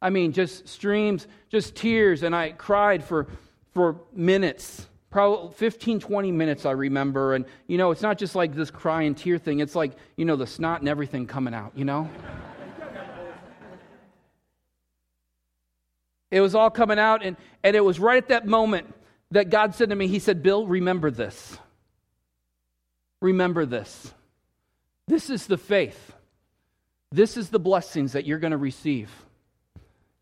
I 0.00 0.10
mean, 0.10 0.32
just 0.32 0.68
streams, 0.68 1.26
just 1.48 1.74
tears, 1.74 2.22
and 2.22 2.34
I 2.34 2.52
cried 2.52 3.04
for, 3.04 3.26
for 3.72 3.96
minutes. 4.12 4.86
Probably 5.10 5.54
15, 5.54 6.00
20 6.00 6.32
minutes, 6.32 6.66
I 6.66 6.72
remember. 6.72 7.34
And, 7.34 7.44
you 7.66 7.78
know, 7.78 7.90
it's 7.90 8.02
not 8.02 8.18
just 8.18 8.34
like 8.34 8.54
this 8.54 8.70
cry 8.70 9.02
and 9.02 9.16
tear 9.16 9.38
thing, 9.38 9.60
it's 9.60 9.74
like, 9.74 9.92
you 10.16 10.24
know, 10.24 10.36
the 10.36 10.46
snot 10.46 10.80
and 10.80 10.88
everything 10.88 11.26
coming 11.26 11.54
out, 11.54 11.72
you 11.74 11.84
know? 11.84 12.10
it 16.30 16.40
was 16.40 16.54
all 16.54 16.70
coming 16.70 16.98
out, 16.98 17.22
and, 17.24 17.36
and 17.62 17.76
it 17.76 17.80
was 17.80 18.00
right 18.00 18.18
at 18.18 18.28
that 18.28 18.46
moment 18.46 18.92
that 19.30 19.50
God 19.50 19.74
said 19.74 19.90
to 19.90 19.96
me, 19.96 20.06
He 20.06 20.18
said, 20.18 20.42
Bill, 20.42 20.66
remember 20.66 21.10
this. 21.10 21.58
Remember 23.20 23.66
this. 23.66 24.12
This 25.06 25.30
is 25.30 25.46
the 25.46 25.58
faith. 25.58 26.12
This 27.10 27.36
is 27.36 27.48
the 27.48 27.58
blessings 27.58 28.12
that 28.12 28.26
you're 28.26 28.38
going 28.38 28.50
to 28.50 28.56
receive. 28.56 29.10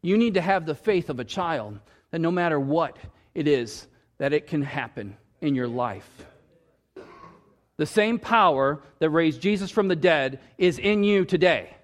You 0.02 0.18
need 0.18 0.34
to 0.34 0.40
have 0.40 0.66
the 0.66 0.74
faith 0.74 1.10
of 1.10 1.20
a 1.20 1.24
child 1.24 1.78
that 2.10 2.20
no 2.20 2.30
matter 2.30 2.58
what 2.58 2.96
it 3.34 3.48
is, 3.48 3.86
that 4.18 4.32
it 4.32 4.46
can 4.46 4.62
happen 4.62 5.16
in 5.40 5.54
your 5.54 5.68
life. 5.68 6.08
The 7.76 7.86
same 7.86 8.18
power 8.18 8.82
that 8.98 9.10
raised 9.10 9.40
Jesus 9.40 9.70
from 9.70 9.88
the 9.88 9.96
dead 9.96 10.40
is 10.58 10.78
in 10.78 11.02
you 11.02 11.24
today. 11.24 11.74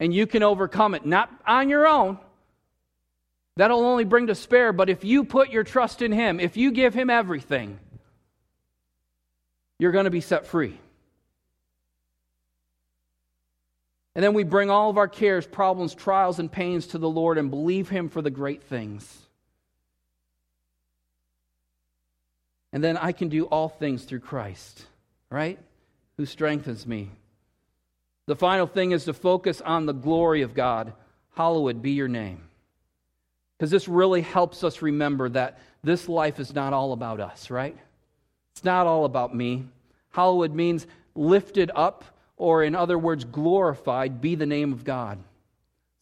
And 0.00 0.12
you 0.12 0.26
can 0.26 0.42
overcome 0.42 0.94
it, 0.94 1.06
not 1.06 1.30
on 1.46 1.68
your 1.68 1.86
own. 1.86 2.18
That'll 3.56 3.84
only 3.84 4.04
bring 4.04 4.26
despair, 4.26 4.72
but 4.72 4.88
if 4.88 5.04
you 5.04 5.24
put 5.24 5.50
your 5.50 5.64
trust 5.64 6.00
in 6.00 6.12
Him, 6.12 6.40
if 6.40 6.56
you 6.56 6.70
give 6.70 6.94
Him 6.94 7.10
everything, 7.10 7.78
you're 9.78 9.92
going 9.92 10.06
to 10.06 10.10
be 10.10 10.20
set 10.20 10.46
free. 10.46 10.78
And 14.14 14.22
then 14.22 14.34
we 14.34 14.44
bring 14.44 14.70
all 14.70 14.90
of 14.90 14.98
our 14.98 15.08
cares, 15.08 15.46
problems, 15.46 15.94
trials, 15.94 16.38
and 16.38 16.50
pains 16.50 16.88
to 16.88 16.98
the 16.98 17.08
Lord 17.08 17.38
and 17.38 17.50
believe 17.50 17.88
Him 17.88 18.08
for 18.08 18.22
the 18.22 18.30
great 18.30 18.62
things. 18.62 19.18
And 22.72 22.82
then 22.82 22.96
I 22.96 23.12
can 23.12 23.28
do 23.28 23.44
all 23.44 23.68
things 23.68 24.04
through 24.04 24.20
Christ, 24.20 24.86
right? 25.30 25.58
Who 26.16 26.24
strengthens 26.24 26.86
me. 26.86 27.10
The 28.26 28.36
final 28.36 28.66
thing 28.66 28.92
is 28.92 29.04
to 29.04 29.12
focus 29.12 29.60
on 29.60 29.84
the 29.84 29.92
glory 29.92 30.42
of 30.42 30.54
God. 30.54 30.94
Hallowed 31.34 31.82
be 31.82 31.92
your 31.92 32.08
name. 32.08 32.42
Because 33.62 33.70
this 33.70 33.86
really 33.86 34.22
helps 34.22 34.64
us 34.64 34.82
remember 34.82 35.28
that 35.28 35.60
this 35.84 36.08
life 36.08 36.40
is 36.40 36.52
not 36.52 36.72
all 36.72 36.92
about 36.92 37.20
us, 37.20 37.48
right? 37.48 37.76
It's 38.50 38.64
not 38.64 38.88
all 38.88 39.04
about 39.04 39.36
me. 39.36 39.66
Hallowed 40.10 40.52
means 40.52 40.84
lifted 41.14 41.70
up, 41.72 42.04
or 42.36 42.64
in 42.64 42.74
other 42.74 42.98
words, 42.98 43.22
glorified, 43.24 44.20
be 44.20 44.34
the 44.34 44.46
name 44.46 44.72
of 44.72 44.82
God. 44.82 45.20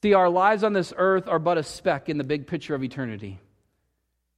See, 0.00 0.14
our 0.14 0.30
lives 0.30 0.64
on 0.64 0.72
this 0.72 0.94
earth 0.96 1.28
are 1.28 1.38
but 1.38 1.58
a 1.58 1.62
speck 1.62 2.08
in 2.08 2.16
the 2.16 2.24
big 2.24 2.46
picture 2.46 2.74
of 2.74 2.82
eternity. 2.82 3.38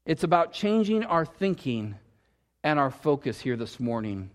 It's 0.04 0.24
about 0.24 0.52
changing 0.52 1.04
our 1.04 1.24
thinking 1.24 1.94
and 2.64 2.76
our 2.76 2.90
focus 2.90 3.40
here 3.40 3.56
this 3.56 3.78
morning. 3.78 4.30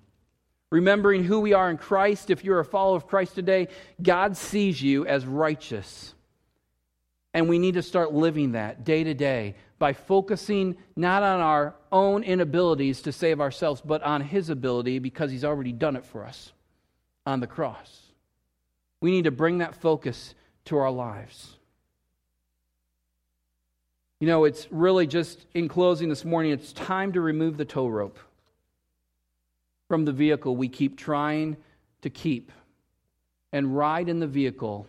Remembering 0.72 1.26
who 1.26 1.42
we 1.42 1.52
are 1.52 1.70
in 1.70 1.78
Christ, 1.78 2.30
if 2.30 2.46
you're 2.46 2.62
a 2.62 2.64
follower 2.64 2.96
of 2.96 3.08
Christ 3.08 3.36
today, 3.36 3.68
God 4.02 4.38
sees 4.38 4.82
you 4.82 5.06
as 5.06 5.26
righteous. 5.26 6.14
And 7.38 7.48
we 7.48 7.60
need 7.60 7.76
to 7.76 7.84
start 7.84 8.16
living 8.16 8.54
that 8.54 8.84
day 8.84 9.04
to 9.04 9.14
day 9.14 9.54
by 9.78 9.94
focusing 9.94 10.76
not 10.96 11.22
on 11.22 11.40
our 11.40 11.76
own 11.92 12.24
inabilities 12.24 13.04
to 13.04 13.12
save 13.12 13.40
ourselves, 13.40 13.80
but 13.80 14.02
on 14.02 14.22
His 14.22 14.50
ability 14.50 14.98
because 14.98 15.30
He's 15.30 15.46
already 15.46 15.72
done 15.72 15.96
it 15.96 16.04
for 16.04 16.26
us 16.26 16.52
on 17.28 17.40
the 17.40 17.46
cross. 17.46 18.02
We 19.02 19.12
need 19.12 19.26
to 19.26 19.32
bring 19.32 19.60
that 19.60 19.76
focus 19.76 20.34
to 20.66 20.78
our 20.78 20.90
lives. 20.90 21.58
You 24.20 24.26
know, 24.26 24.46
it's 24.46 24.68
really 24.72 25.06
just 25.06 25.46
in 25.54 25.68
closing 25.68 26.10
this 26.10 26.26
morning, 26.26 26.54
it's 26.54 26.74
time 26.74 27.14
to 27.14 27.22
remove 27.22 27.56
the 27.56 27.66
tow 27.66 27.88
rope 27.88 28.18
from 29.88 30.06
the 30.06 30.12
vehicle 30.12 30.56
we 30.56 30.70
keep 30.70 30.98
trying 30.98 31.56
to 32.02 32.10
keep 32.10 32.52
and 33.54 33.78
ride 33.78 34.10
in 34.10 34.20
the 34.20 34.26
vehicle 34.26 34.88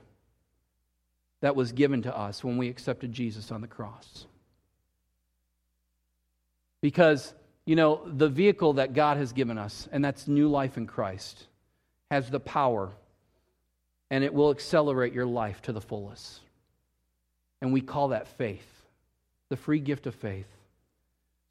that 1.40 1.56
was 1.56 1.72
given 1.72 2.02
to 2.02 2.16
us 2.16 2.42
when 2.42 2.56
we 2.56 2.68
accepted 2.68 3.12
Jesus 3.12 3.50
on 3.52 3.60
the 3.60 3.66
cross. 3.66 4.26
Because, 6.80 7.32
you 7.64 7.76
know, 7.76 8.02
the 8.06 8.28
vehicle 8.28 8.74
that 8.74 8.94
God 8.94 9.16
has 9.16 9.32
given 9.32 9.58
us, 9.58 9.88
and 9.92 10.04
that's 10.04 10.28
new 10.28 10.48
life 10.48 10.76
in 10.76 10.86
Christ, 10.86 11.46
has 12.10 12.30
the 12.30 12.40
power 12.40 12.90
and 14.10 14.24
it 14.24 14.32
will 14.32 14.50
accelerate 14.50 15.12
your 15.12 15.26
life 15.26 15.60
to 15.62 15.72
the 15.72 15.80
fullest. 15.80 16.40
And 17.60 17.72
we 17.72 17.80
call 17.80 18.08
that 18.08 18.28
faith, 18.28 18.66
the 19.48 19.56
free 19.56 19.80
gift 19.80 20.06
of 20.06 20.14
faith. 20.14 20.46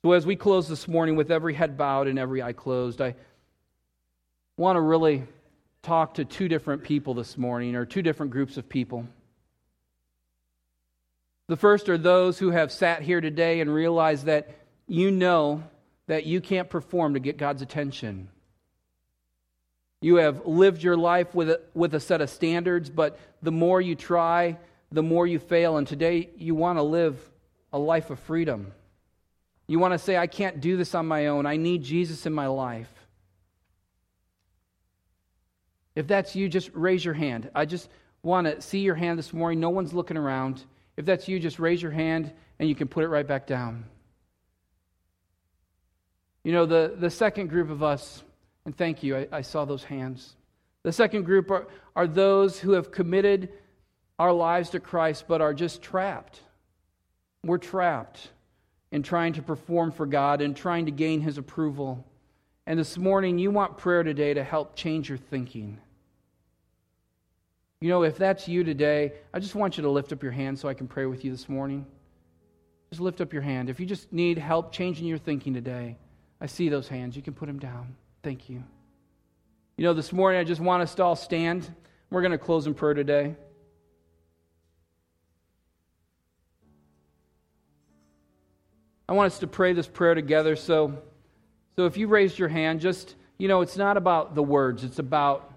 So, 0.03 0.13
as 0.13 0.25
we 0.25 0.35
close 0.35 0.67
this 0.67 0.87
morning 0.87 1.15
with 1.15 1.31
every 1.31 1.53
head 1.53 1.77
bowed 1.77 2.07
and 2.07 2.17
every 2.17 2.41
eye 2.41 2.53
closed, 2.53 3.01
I 3.01 3.15
want 4.55 4.77
to 4.77 4.81
really 4.81 5.23
talk 5.83 6.15
to 6.15 6.25
two 6.25 6.47
different 6.47 6.83
people 6.83 7.13
this 7.13 7.37
morning, 7.37 7.75
or 7.75 7.85
two 7.85 8.01
different 8.01 8.31
groups 8.31 8.57
of 8.57 8.67
people. 8.69 9.05
The 11.47 11.55
first 11.55 11.87
are 11.87 11.97
those 11.97 12.39
who 12.39 12.51
have 12.51 12.71
sat 12.71 13.01
here 13.01 13.21
today 13.21 13.61
and 13.61 13.73
realized 13.73 14.25
that 14.25 14.49
you 14.85 15.11
know 15.11 15.63
that 16.07 16.25
you 16.25 16.41
can't 16.41 16.69
perform 16.69 17.13
to 17.13 17.19
get 17.19 17.37
God's 17.37 17.61
attention. 17.61 18.29
You 20.01 20.15
have 20.17 20.45
lived 20.45 20.83
your 20.83 20.97
life 20.97 21.33
with 21.33 21.49
a, 21.49 21.61
with 21.73 21.93
a 21.95 21.99
set 21.99 22.21
of 22.21 22.29
standards, 22.29 22.89
but 22.89 23.17
the 23.41 23.51
more 23.51 23.81
you 23.81 23.95
try, 23.95 24.57
the 24.91 25.03
more 25.03 25.25
you 25.25 25.39
fail. 25.39 25.77
And 25.77 25.87
today 25.87 26.29
you 26.37 26.53
want 26.53 26.79
to 26.79 26.83
live 26.83 27.17
a 27.73 27.79
life 27.79 28.09
of 28.09 28.19
freedom. 28.19 28.73
You 29.67 29.79
want 29.79 29.93
to 29.93 29.97
say, 29.97 30.17
I 30.17 30.27
can't 30.27 30.61
do 30.61 30.77
this 30.77 30.95
on 30.95 31.07
my 31.07 31.27
own. 31.27 31.45
I 31.45 31.57
need 31.57 31.83
Jesus 31.83 32.25
in 32.25 32.33
my 32.33 32.47
life. 32.47 32.91
If 35.95 36.07
that's 36.07 36.35
you, 36.35 36.47
just 36.47 36.69
raise 36.73 37.03
your 37.03 37.15
hand. 37.15 37.49
I 37.55 37.65
just 37.65 37.89
want 38.21 38.47
to 38.47 38.61
see 38.61 38.79
your 38.79 38.95
hand 38.95 39.17
this 39.17 39.33
morning. 39.33 39.59
No 39.59 39.71
one's 39.71 39.93
looking 39.93 40.15
around. 40.15 40.63
If 40.97 41.05
that's 41.05 41.27
you, 41.27 41.39
just 41.39 41.59
raise 41.59 41.81
your 41.81 41.91
hand 41.91 42.31
and 42.59 42.67
you 42.67 42.75
can 42.75 42.87
put 42.87 43.03
it 43.03 43.07
right 43.07 43.25
back 43.25 43.47
down. 43.47 43.85
You 46.43 46.51
know, 46.51 46.65
the, 46.65 46.95
the 46.97 47.09
second 47.09 47.47
group 47.47 47.69
of 47.69 47.83
us, 47.83 48.23
and 48.65 48.75
thank 48.75 49.03
you, 49.03 49.17
I, 49.17 49.27
I 49.31 49.41
saw 49.41 49.65
those 49.65 49.83
hands. 49.83 50.35
The 50.83 50.91
second 50.91 51.23
group 51.23 51.51
are, 51.51 51.67
are 51.95 52.07
those 52.07 52.59
who 52.59 52.71
have 52.71 52.91
committed 52.91 53.49
our 54.17 54.31
lives 54.31 54.71
to 54.71 54.79
Christ 54.79 55.25
but 55.27 55.41
are 55.41 55.53
just 55.53 55.81
trapped. 55.81 56.41
We're 57.43 57.57
trapped 57.57 58.29
in 58.91 59.03
trying 59.03 59.33
to 59.33 59.41
perform 59.41 59.91
for 59.91 60.05
God 60.05 60.41
and 60.41 60.55
trying 60.55 60.85
to 60.85 60.91
gain 60.91 61.21
His 61.21 61.37
approval. 61.37 62.05
And 62.65 62.79
this 62.79 62.97
morning, 62.97 63.37
you 63.37 63.51
want 63.51 63.77
prayer 63.77 64.03
today 64.03 64.33
to 64.33 64.43
help 64.43 64.75
change 64.75 65.09
your 65.09 65.17
thinking. 65.17 65.79
You 67.79 67.89
know, 67.89 68.03
if 68.03 68.17
that's 68.17 68.47
you 68.47 68.63
today, 68.63 69.13
I 69.33 69.39
just 69.39 69.53
want 69.53 69.77
you 69.77 69.83
to 69.83 69.89
lift 69.89 70.11
up 70.11 70.23
your 70.23 70.31
hand 70.31 70.57
so 70.57 70.67
I 70.67 70.73
can 70.73 70.87
pray 70.87 71.05
with 71.05 71.23
you 71.23 71.31
this 71.31 71.47
morning. 71.47 71.85
Just 72.89 73.01
lift 73.01 73.21
up 73.21 73.33
your 73.33 73.43
hand. 73.43 73.69
If 73.69 73.79
you 73.79 73.85
just 73.85 74.11
need 74.11 74.37
help 74.37 74.71
changing 74.71 75.05
your 75.05 75.19
thinking 75.19 75.53
today, 75.53 75.97
I 76.41 76.47
see 76.47 76.69
those 76.69 76.87
hands. 76.87 77.15
You 77.15 77.21
can 77.21 77.33
put 77.33 77.45
them 77.45 77.59
down. 77.59 77.95
Thank 78.23 78.49
you. 78.49 78.63
You 79.77 79.83
know, 79.83 79.93
this 79.93 80.11
morning 80.11 80.41
I 80.41 80.43
just 80.43 80.61
want 80.61 80.81
us 80.81 80.95
to 80.95 81.03
all 81.03 81.15
stand. 81.15 81.69
We're 82.09 82.21
going 82.21 82.31
to 82.31 82.39
close 82.39 82.65
in 82.65 82.73
prayer 82.73 82.95
today. 82.95 83.35
I 89.07 89.13
want 89.13 89.31
us 89.31 89.39
to 89.39 89.47
pray 89.47 89.73
this 89.73 89.87
prayer 89.87 90.15
together. 90.15 90.55
So, 90.55 91.03
so 91.75 91.85
if 91.85 91.95
you 91.95 92.07
raised 92.07 92.39
your 92.39 92.49
hand, 92.49 92.81
just, 92.81 93.15
you 93.37 93.47
know, 93.47 93.61
it's 93.61 93.77
not 93.77 93.97
about 93.97 94.33
the 94.33 94.43
words, 94.43 94.83
it's 94.83 94.99
about 94.99 95.53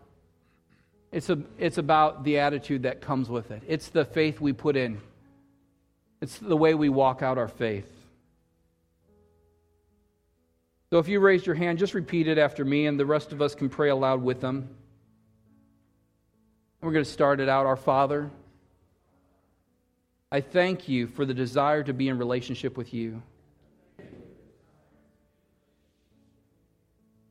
it's, 1.12 1.28
a, 1.30 1.38
it's 1.58 1.78
about 1.78 2.24
the 2.24 2.38
attitude 2.38 2.84
that 2.84 3.00
comes 3.00 3.28
with 3.28 3.50
it. 3.50 3.62
It's 3.66 3.88
the 3.88 4.04
faith 4.04 4.40
we 4.40 4.52
put 4.52 4.76
in, 4.76 5.00
it's 6.20 6.38
the 6.38 6.56
way 6.56 6.74
we 6.74 6.88
walk 6.88 7.22
out 7.22 7.38
our 7.38 7.48
faith. 7.48 7.90
So 10.90 10.98
if 10.98 11.06
you 11.06 11.20
raised 11.20 11.46
your 11.46 11.54
hand, 11.54 11.78
just 11.78 11.94
repeat 11.94 12.26
it 12.26 12.36
after 12.36 12.64
me, 12.64 12.86
and 12.86 12.98
the 12.98 13.06
rest 13.06 13.30
of 13.30 13.40
us 13.40 13.54
can 13.54 13.68
pray 13.68 13.90
aloud 13.90 14.22
with 14.22 14.40
them. 14.40 14.68
We're 16.80 16.92
going 16.92 17.04
to 17.04 17.11
start 17.11 17.38
it 17.38 17.48
out. 17.48 17.66
Our 17.66 17.76
Father, 17.76 18.28
I 20.32 20.40
thank 20.40 20.88
you 20.88 21.06
for 21.06 21.24
the 21.24 21.34
desire 21.34 21.84
to 21.84 21.92
be 21.92 22.08
in 22.08 22.18
relationship 22.18 22.76
with 22.76 22.92
you. 22.92 23.22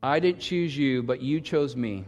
I 0.02 0.20
didn't 0.20 0.40
choose 0.40 0.74
you, 0.74 1.02
but 1.02 1.20
you 1.20 1.42
chose 1.42 1.76
me. 1.76 2.06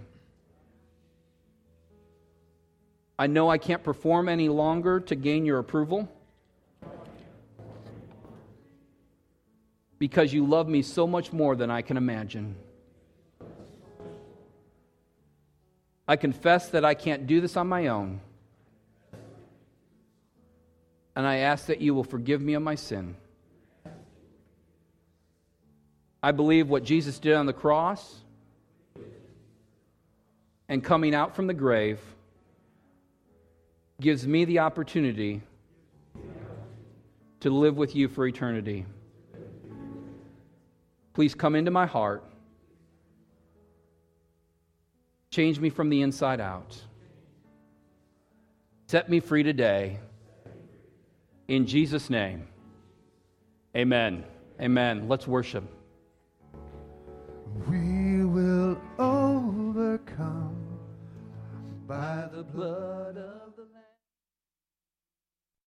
I 3.22 3.28
know 3.28 3.48
I 3.48 3.56
can't 3.56 3.84
perform 3.84 4.28
any 4.28 4.48
longer 4.48 4.98
to 4.98 5.14
gain 5.14 5.46
your 5.46 5.60
approval 5.60 6.08
because 10.00 10.32
you 10.32 10.44
love 10.44 10.68
me 10.68 10.82
so 10.82 11.06
much 11.06 11.32
more 11.32 11.54
than 11.54 11.70
I 11.70 11.82
can 11.82 11.96
imagine. 11.96 12.56
I 16.08 16.16
confess 16.16 16.70
that 16.70 16.84
I 16.84 16.94
can't 16.94 17.28
do 17.28 17.40
this 17.40 17.56
on 17.56 17.68
my 17.68 17.86
own. 17.86 18.20
And 21.14 21.24
I 21.24 21.36
ask 21.36 21.66
that 21.66 21.80
you 21.80 21.94
will 21.94 22.02
forgive 22.02 22.42
me 22.42 22.54
of 22.54 22.62
my 22.64 22.74
sin. 22.74 23.14
I 26.20 26.32
believe 26.32 26.68
what 26.68 26.82
Jesus 26.82 27.20
did 27.20 27.34
on 27.34 27.46
the 27.46 27.52
cross 27.52 28.16
and 30.68 30.82
coming 30.82 31.14
out 31.14 31.36
from 31.36 31.46
the 31.46 31.54
grave 31.54 32.00
gives 34.02 34.26
me 34.26 34.44
the 34.44 34.58
opportunity 34.58 35.40
to 37.40 37.50
live 37.50 37.76
with 37.76 37.94
you 37.96 38.08
for 38.08 38.26
eternity. 38.26 38.84
Please 41.14 41.34
come 41.34 41.54
into 41.54 41.70
my 41.70 41.86
heart. 41.86 42.24
Change 45.30 45.60
me 45.60 45.70
from 45.70 45.88
the 45.88 46.02
inside 46.02 46.40
out. 46.40 46.76
Set 48.88 49.08
me 49.08 49.20
free 49.20 49.42
today. 49.42 49.98
In 51.48 51.66
Jesus' 51.66 52.10
name, 52.10 52.46
amen. 53.76 54.24
Amen. 54.60 55.08
Let's 55.08 55.26
worship. 55.26 55.64
We 57.68 58.24
will 58.24 58.80
overcome 58.98 60.56
by 61.86 62.28
the 62.32 62.42
blood 62.42 63.16
of 63.16 63.41